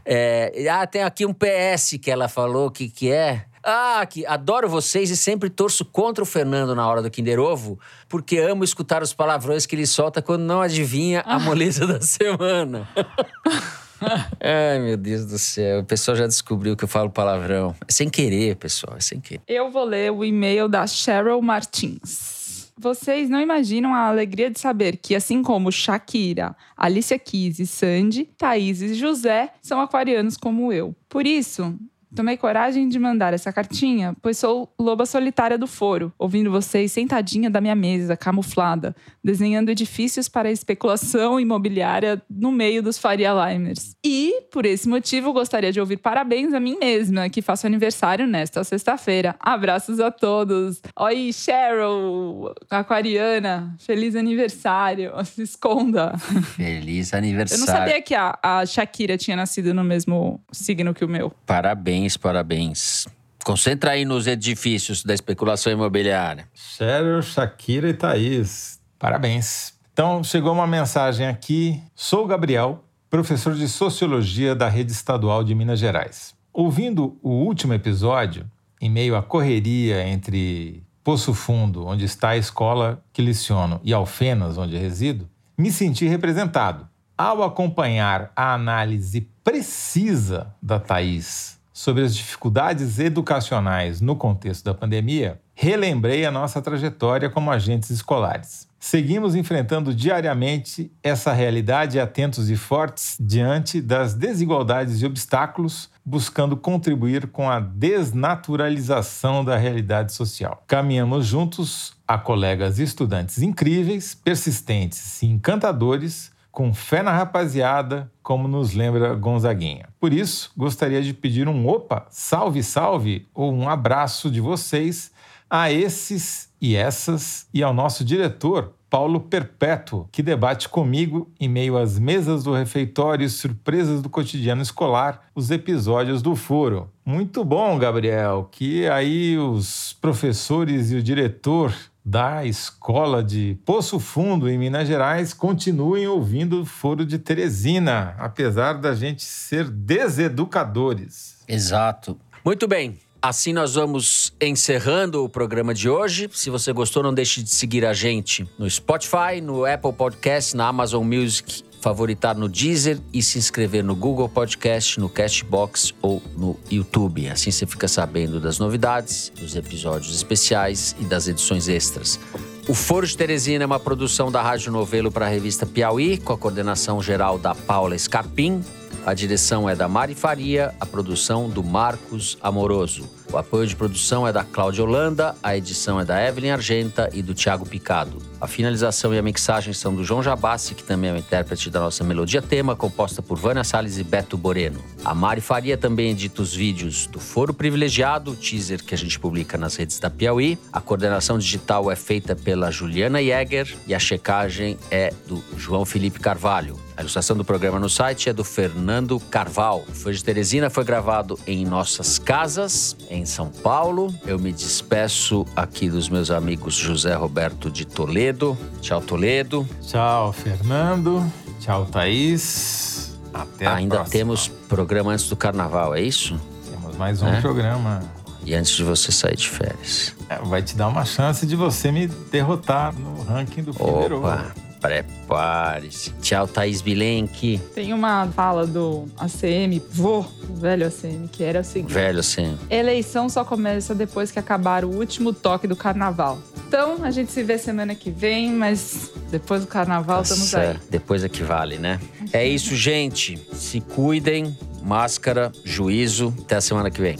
É, 0.04 0.68
ah, 0.70 0.86
tem 0.86 1.02
aqui 1.02 1.26
um 1.26 1.34
PS 1.34 1.98
que 2.00 2.10
ela 2.10 2.28
falou 2.28 2.70
que, 2.70 2.88
que 2.88 3.10
é. 3.10 3.44
Ah, 3.62 4.06
que 4.08 4.24
adoro 4.24 4.68
vocês 4.68 5.10
e 5.10 5.16
sempre 5.16 5.50
torço 5.50 5.84
contra 5.84 6.22
o 6.22 6.26
Fernando 6.26 6.74
na 6.74 6.86
hora 6.88 7.02
do 7.02 7.10
Kinder 7.10 7.38
Ovo, 7.38 7.78
porque 8.08 8.38
amo 8.38 8.64
escutar 8.64 9.02
os 9.02 9.12
palavrões 9.12 9.66
que 9.66 9.74
ele 9.74 9.86
solta 9.86 10.22
quando 10.22 10.42
não 10.42 10.62
adivinha 10.62 11.20
a 11.26 11.38
moleza 11.38 11.86
da 11.86 12.00
semana. 12.00 12.88
Ai, 14.40 14.78
meu 14.78 14.96
Deus 14.96 15.26
do 15.26 15.38
céu. 15.38 15.80
O 15.80 15.84
pessoal 15.84 16.16
já 16.16 16.26
descobriu 16.26 16.74
que 16.74 16.84
eu 16.84 16.88
falo 16.88 17.10
palavrão. 17.10 17.74
É 17.86 17.92
sem 17.92 18.08
querer, 18.08 18.56
pessoal, 18.56 18.96
é 18.96 19.00
sem 19.00 19.20
querer. 19.20 19.42
Eu 19.46 19.70
vou 19.70 19.84
ler 19.84 20.10
o 20.10 20.24
e-mail 20.24 20.68
da 20.68 20.86
Cheryl 20.86 21.42
Martins. 21.42 22.39
Vocês 22.82 23.28
não 23.28 23.38
imaginam 23.38 23.94
a 23.94 24.06
alegria 24.06 24.50
de 24.50 24.58
saber 24.58 24.96
que, 24.96 25.14
assim 25.14 25.42
como 25.42 25.70
Shakira, 25.70 26.56
Alicia 26.74 27.18
Keys 27.18 27.58
e 27.58 27.66
Sandy, 27.66 28.24
Thaís 28.38 28.80
e 28.80 28.94
José 28.94 29.52
são 29.60 29.82
aquarianos 29.82 30.38
como 30.38 30.72
eu. 30.72 30.96
Por 31.06 31.26
isso, 31.26 31.78
Tomei 32.14 32.36
coragem 32.36 32.88
de 32.88 32.98
mandar 32.98 33.32
essa 33.32 33.52
cartinha, 33.52 34.16
pois 34.20 34.36
sou 34.36 34.72
loba 34.78 35.06
solitária 35.06 35.56
do 35.56 35.66
foro, 35.66 36.12
ouvindo 36.18 36.50
vocês 36.50 36.90
sentadinha 36.90 37.48
da 37.48 37.60
minha 37.60 37.74
mesa, 37.74 38.16
camuflada, 38.16 38.96
desenhando 39.22 39.70
edifícios 39.70 40.28
para 40.28 40.48
a 40.48 40.52
especulação 40.52 41.38
imobiliária 41.38 42.20
no 42.28 42.50
meio 42.50 42.82
dos 42.82 42.98
Faria 42.98 43.32
Limers. 43.32 43.94
E, 44.04 44.42
por 44.50 44.66
esse 44.66 44.88
motivo, 44.88 45.32
gostaria 45.32 45.70
de 45.70 45.78
ouvir 45.78 45.98
parabéns 45.98 46.52
a 46.52 46.58
mim 46.58 46.76
mesma, 46.80 47.28
que 47.28 47.40
faço 47.40 47.66
aniversário 47.66 48.26
nesta 48.26 48.64
sexta-feira. 48.64 49.36
Abraços 49.38 50.00
a 50.00 50.10
todos. 50.10 50.82
Oi, 50.98 51.32
Cheryl, 51.32 52.52
aquariana, 52.68 53.76
feliz 53.78 54.16
aniversário. 54.16 55.12
Se 55.24 55.42
esconda. 55.42 56.16
Feliz 56.56 57.14
aniversário. 57.14 57.62
Eu 57.62 57.66
não 57.66 57.74
sabia 57.74 58.02
que 58.02 58.14
a, 58.14 58.36
a 58.42 58.66
Shakira 58.66 59.16
tinha 59.16 59.36
nascido 59.36 59.72
no 59.72 59.84
mesmo 59.84 60.40
signo 60.50 60.92
que 60.92 61.04
o 61.04 61.08
meu. 61.08 61.32
Parabéns 61.46 61.99
Parabéns, 62.00 62.16
parabéns. 62.16 63.06
Concentra 63.44 63.92
aí 63.92 64.04
nos 64.04 64.26
edifícios 64.26 65.02
da 65.02 65.12
especulação 65.12 65.72
imobiliária. 65.72 66.48
Sério, 66.54 67.22
Shakira 67.22 67.88
e 67.88 67.94
Thaís. 67.94 68.80
Parabéns. 68.98 69.74
Então, 69.92 70.22
chegou 70.24 70.52
uma 70.52 70.66
mensagem 70.66 71.26
aqui. 71.26 71.82
Sou 71.94 72.26
Gabriel, 72.26 72.84
professor 73.10 73.54
de 73.54 73.68
Sociologia 73.68 74.54
da 74.54 74.68
Rede 74.68 74.92
Estadual 74.92 75.44
de 75.44 75.54
Minas 75.54 75.78
Gerais. 75.78 76.34
Ouvindo 76.52 77.18
o 77.22 77.30
último 77.30 77.74
episódio, 77.74 78.50
em 78.80 78.90
meio 78.90 79.16
à 79.16 79.22
correria 79.22 80.06
entre 80.06 80.82
Poço 81.04 81.34
Fundo, 81.34 81.86
onde 81.86 82.04
está 82.04 82.30
a 82.30 82.36
escola 82.36 83.02
que 83.12 83.22
liciono, 83.22 83.80
e 83.82 83.92
Alfenas, 83.92 84.56
onde 84.58 84.76
resido, 84.76 85.28
me 85.56 85.70
senti 85.70 86.06
representado. 86.06 86.88
Ao 87.16 87.42
acompanhar 87.42 88.32
a 88.34 88.54
análise 88.54 89.28
precisa 89.42 90.54
da 90.62 90.78
Thaís 90.80 91.59
sobre 91.80 92.02
as 92.02 92.14
dificuldades 92.14 92.98
educacionais 92.98 94.02
no 94.02 94.14
contexto 94.14 94.66
da 94.66 94.74
pandemia, 94.74 95.40
relembrei 95.54 96.26
a 96.26 96.30
nossa 96.30 96.60
trajetória 96.60 97.30
como 97.30 97.50
agentes 97.50 97.88
escolares. 97.88 98.68
Seguimos 98.78 99.34
enfrentando 99.34 99.94
diariamente 99.94 100.92
essa 101.02 101.32
realidade 101.32 101.98
atentos 101.98 102.50
e 102.50 102.56
fortes 102.56 103.16
diante 103.18 103.80
das 103.80 104.12
desigualdades 104.12 105.00
e 105.00 105.06
obstáculos, 105.06 105.88
buscando 106.04 106.54
contribuir 106.54 107.28
com 107.28 107.48
a 107.48 107.58
desnaturalização 107.58 109.42
da 109.42 109.56
realidade 109.56 110.12
social. 110.12 110.62
Caminhamos 110.66 111.24
juntos 111.24 111.94
a 112.06 112.18
colegas 112.18 112.78
e 112.78 112.82
estudantes 112.82 113.40
incríveis, 113.40 114.14
persistentes 114.14 115.22
e 115.22 115.26
encantadores 115.28 116.30
com 116.50 116.74
fé 116.74 117.02
na 117.02 117.12
rapaziada, 117.12 118.10
como 118.22 118.48
nos 118.48 118.74
lembra 118.74 119.14
Gonzaguinha. 119.14 119.88
Por 119.98 120.12
isso, 120.12 120.50
gostaria 120.56 121.02
de 121.02 121.14
pedir 121.14 121.48
um 121.48 121.68
opa, 121.68 122.06
salve, 122.10 122.62
salve 122.62 123.28
ou 123.34 123.52
um 123.52 123.68
abraço 123.68 124.30
de 124.30 124.40
vocês 124.40 125.12
a 125.48 125.72
esses 125.72 126.48
e 126.60 126.76
essas 126.76 127.48
e 127.52 127.62
ao 127.62 127.74
nosso 127.74 128.04
diretor, 128.04 128.72
Paulo 128.90 129.20
Perpétuo, 129.20 130.08
que 130.10 130.22
debate 130.22 130.68
comigo, 130.68 131.30
em 131.38 131.48
meio 131.48 131.78
às 131.78 131.96
mesas 131.96 132.42
do 132.42 132.52
refeitório 132.52 133.24
e 133.24 133.30
surpresas 133.30 134.02
do 134.02 134.10
cotidiano 134.10 134.62
escolar, 134.62 135.28
os 135.32 135.50
episódios 135.52 136.20
do 136.20 136.34
Foro. 136.34 136.90
Muito 137.04 137.44
bom, 137.44 137.78
Gabriel, 137.78 138.48
que 138.50 138.88
aí 138.88 139.38
os 139.38 139.96
professores 140.00 140.90
e 140.90 140.96
o 140.96 141.02
diretor 141.02 141.72
da 142.04 142.44
escola 142.44 143.22
de 143.22 143.58
Poço 143.64 144.00
Fundo, 144.00 144.48
em 144.48 144.58
Minas 144.58 144.88
Gerais, 144.88 145.34
continuem 145.34 146.06
ouvindo 146.06 146.62
o 146.62 146.64
Foro 146.66 147.04
de 147.04 147.18
Teresina, 147.18 148.14
apesar 148.18 148.74
da 148.74 148.94
gente 148.94 149.22
ser 149.22 149.68
deseducadores. 149.68 151.36
Exato. 151.46 152.18
Muito 152.44 152.66
bem. 152.66 152.98
Assim 153.22 153.52
nós 153.52 153.74
vamos 153.74 154.32
encerrando 154.40 155.22
o 155.22 155.28
programa 155.28 155.74
de 155.74 155.90
hoje. 155.90 156.30
Se 156.32 156.48
você 156.48 156.72
gostou, 156.72 157.02
não 157.02 157.12
deixe 157.12 157.42
de 157.42 157.50
seguir 157.50 157.84
a 157.84 157.92
gente 157.92 158.48
no 158.58 158.68
Spotify, 158.68 159.42
no 159.42 159.66
Apple 159.66 159.92
Podcast, 159.92 160.56
na 160.56 160.68
Amazon 160.68 161.04
Music, 161.04 161.62
favoritar 161.80 162.36
no 162.36 162.48
Deezer 162.48 162.98
e 163.12 163.22
se 163.22 163.38
inscrever 163.38 163.82
no 163.82 163.96
Google 163.96 164.28
Podcast, 164.28 165.00
no 165.00 165.08
Castbox 165.08 165.94
ou 166.02 166.22
no 166.36 166.56
YouTube. 166.70 167.28
Assim 167.28 167.50
você 167.50 167.66
fica 167.66 167.88
sabendo 167.88 168.38
das 168.38 168.58
novidades, 168.58 169.32
dos 169.34 169.56
episódios 169.56 170.14
especiais 170.14 170.94
e 171.00 171.04
das 171.04 171.26
edições 171.26 171.68
extras. 171.68 172.20
O 172.68 172.74
Foro 172.74 173.06
de 173.06 173.16
Teresina 173.16 173.64
é 173.64 173.66
uma 173.66 173.80
produção 173.80 174.30
da 174.30 174.42
Rádio 174.42 174.70
Novelo 174.70 175.10
para 175.10 175.26
a 175.26 175.28
revista 175.28 175.66
Piauí, 175.66 176.18
com 176.18 176.32
a 176.32 176.38
coordenação 176.38 177.02
geral 177.02 177.38
da 177.38 177.54
Paula 177.54 177.98
Scarpim. 177.98 178.62
A 179.04 179.14
direção 179.14 179.68
é 179.68 179.74
da 179.74 179.88
Mari 179.88 180.14
Faria, 180.14 180.74
a 180.78 180.84
produção 180.84 181.48
do 181.48 181.64
Marcos 181.64 182.36
Amoroso. 182.42 183.08
O 183.32 183.38
apoio 183.38 183.64
de 183.64 183.76
produção 183.76 184.26
é 184.26 184.32
da 184.32 184.42
Cláudia 184.42 184.82
Holanda, 184.82 185.36
a 185.40 185.56
edição 185.56 186.00
é 186.00 186.04
da 186.04 186.20
Evelyn 186.20 186.50
Argenta 186.50 187.08
e 187.12 187.22
do 187.22 187.32
Tiago 187.32 187.64
Picado. 187.64 188.18
A 188.40 188.48
finalização 188.48 189.14
e 189.14 189.18
a 189.18 189.22
mixagem 189.22 189.72
são 189.72 189.94
do 189.94 190.02
João 190.02 190.20
Jabassi, 190.20 190.74
que 190.74 190.82
também 190.82 191.10
é 191.10 191.12
o 191.12 191.16
intérprete 191.16 191.70
da 191.70 191.78
nossa 191.78 192.02
melodia 192.02 192.42
tema, 192.42 192.74
composta 192.74 193.22
por 193.22 193.38
Vânia 193.38 193.62
Salles 193.62 193.98
e 193.98 194.02
Beto 194.02 194.36
Boreno. 194.36 194.82
A 195.04 195.14
Mari 195.14 195.40
Faria 195.40 195.76
também 195.76 196.10
edita 196.10 196.42
os 196.42 196.52
vídeos 196.52 197.06
do 197.06 197.20
Foro 197.20 197.54
Privilegiado, 197.54 198.34
teaser 198.34 198.82
que 198.82 198.94
a 198.94 198.98
gente 198.98 199.20
publica 199.20 199.56
nas 199.56 199.76
redes 199.76 200.00
da 200.00 200.10
Piauí. 200.10 200.58
A 200.72 200.80
coordenação 200.80 201.38
digital 201.38 201.88
é 201.88 201.94
feita 201.94 202.34
pela 202.34 202.70
Juliana 202.72 203.22
Jäger 203.22 203.76
e 203.86 203.94
a 203.94 203.98
checagem 203.98 204.76
é 204.90 205.12
do 205.28 205.40
João 205.56 205.84
Felipe 205.84 206.18
Carvalho. 206.18 206.76
A 206.96 207.02
ilustração 207.02 207.34
do 207.34 207.44
programa 207.44 207.78
no 207.78 207.88
site 207.88 208.28
é 208.28 208.32
do 208.32 208.44
Fernando 208.44 209.18
Carval. 209.18 209.86
O 209.88 209.92
Foi 209.94 210.12
de 210.12 210.22
Teresina 210.22 210.68
foi 210.68 210.84
gravado 210.84 211.38
em 211.46 211.64
nossas 211.64 212.18
casas, 212.18 212.94
em 213.08 213.19
São 213.24 213.48
Paulo. 213.48 214.12
Eu 214.26 214.38
me 214.38 214.52
despeço 214.52 215.44
aqui 215.54 215.88
dos 215.88 216.08
meus 216.08 216.30
amigos 216.30 216.74
José 216.74 217.14
Roberto 217.14 217.70
de 217.70 217.84
Toledo. 217.84 218.56
Tchau, 218.80 219.00
Toledo. 219.00 219.66
Tchau, 219.82 220.32
Fernando. 220.32 221.24
Tchau, 221.60 221.86
Thaís. 221.86 223.18
Até 223.32 223.66
a 223.66 223.74
Ainda 223.76 223.96
próxima. 223.96 224.12
temos 224.12 224.48
programa 224.68 225.12
antes 225.12 225.28
do 225.28 225.36
carnaval, 225.36 225.94
é 225.94 226.00
isso? 226.02 226.40
Temos 226.70 226.96
mais 226.96 227.22
um 227.22 227.28
É? 227.28 227.40
programa. 227.40 228.00
E 228.44 228.54
antes 228.54 228.72
de 228.72 228.82
você 228.82 229.12
sair 229.12 229.36
de 229.36 229.48
férias. 229.48 230.14
É, 230.28 230.36
vai 230.38 230.62
te 230.62 230.74
dar 230.74 230.88
uma 230.88 231.04
chance 231.04 231.46
de 231.46 231.54
você 231.54 231.92
me 231.92 232.06
derrotar 232.06 232.92
no 232.94 233.22
ranking 233.22 233.62
do. 233.62 233.70
Opa, 233.72 234.46
prepare-se. 234.80 236.10
Tchau, 236.20 236.46
Thaís 236.48 236.80
Bilenque. 236.80 237.60
Tem 237.74 237.92
uma 237.92 238.26
fala 238.28 238.66
do 238.66 239.06
ACM, 239.18 239.80
vô, 239.90 240.24
velho 240.54 240.86
ACM, 240.86 241.28
que 241.30 241.44
era 241.44 241.60
o 241.60 241.64
seguinte: 241.64 241.92
Velho 241.92 242.20
assim. 242.20 242.58
Eleição 242.68 243.28
só 243.28 243.44
começa 243.44 243.94
depois 243.94 244.30
que 244.30 244.38
acabar 244.38 244.84
o 244.84 244.88
último 244.88 245.32
toque 245.32 245.66
do 245.66 245.76
carnaval. 245.76 246.38
Então, 246.66 246.98
a 247.02 247.10
gente 247.10 247.32
se 247.32 247.42
vê 247.42 247.58
semana 247.58 247.96
que 247.96 248.10
vem, 248.10 248.52
mas 248.52 249.10
depois 249.30 249.62
do 249.62 249.66
carnaval 249.66 250.22
estamos 250.22 250.54
aí. 250.54 250.76
Depois 250.88 251.24
é 251.24 251.28
que 251.28 251.42
vale, 251.42 251.78
né? 251.78 251.98
É 252.32 252.46
isso, 252.46 252.76
gente. 252.76 253.36
Se 253.52 253.80
cuidem. 253.80 254.56
Máscara, 254.82 255.52
juízo. 255.64 256.32
Até 256.40 256.56
a 256.56 256.60
semana 256.60 256.90
que 256.90 257.00
vem. 257.00 257.16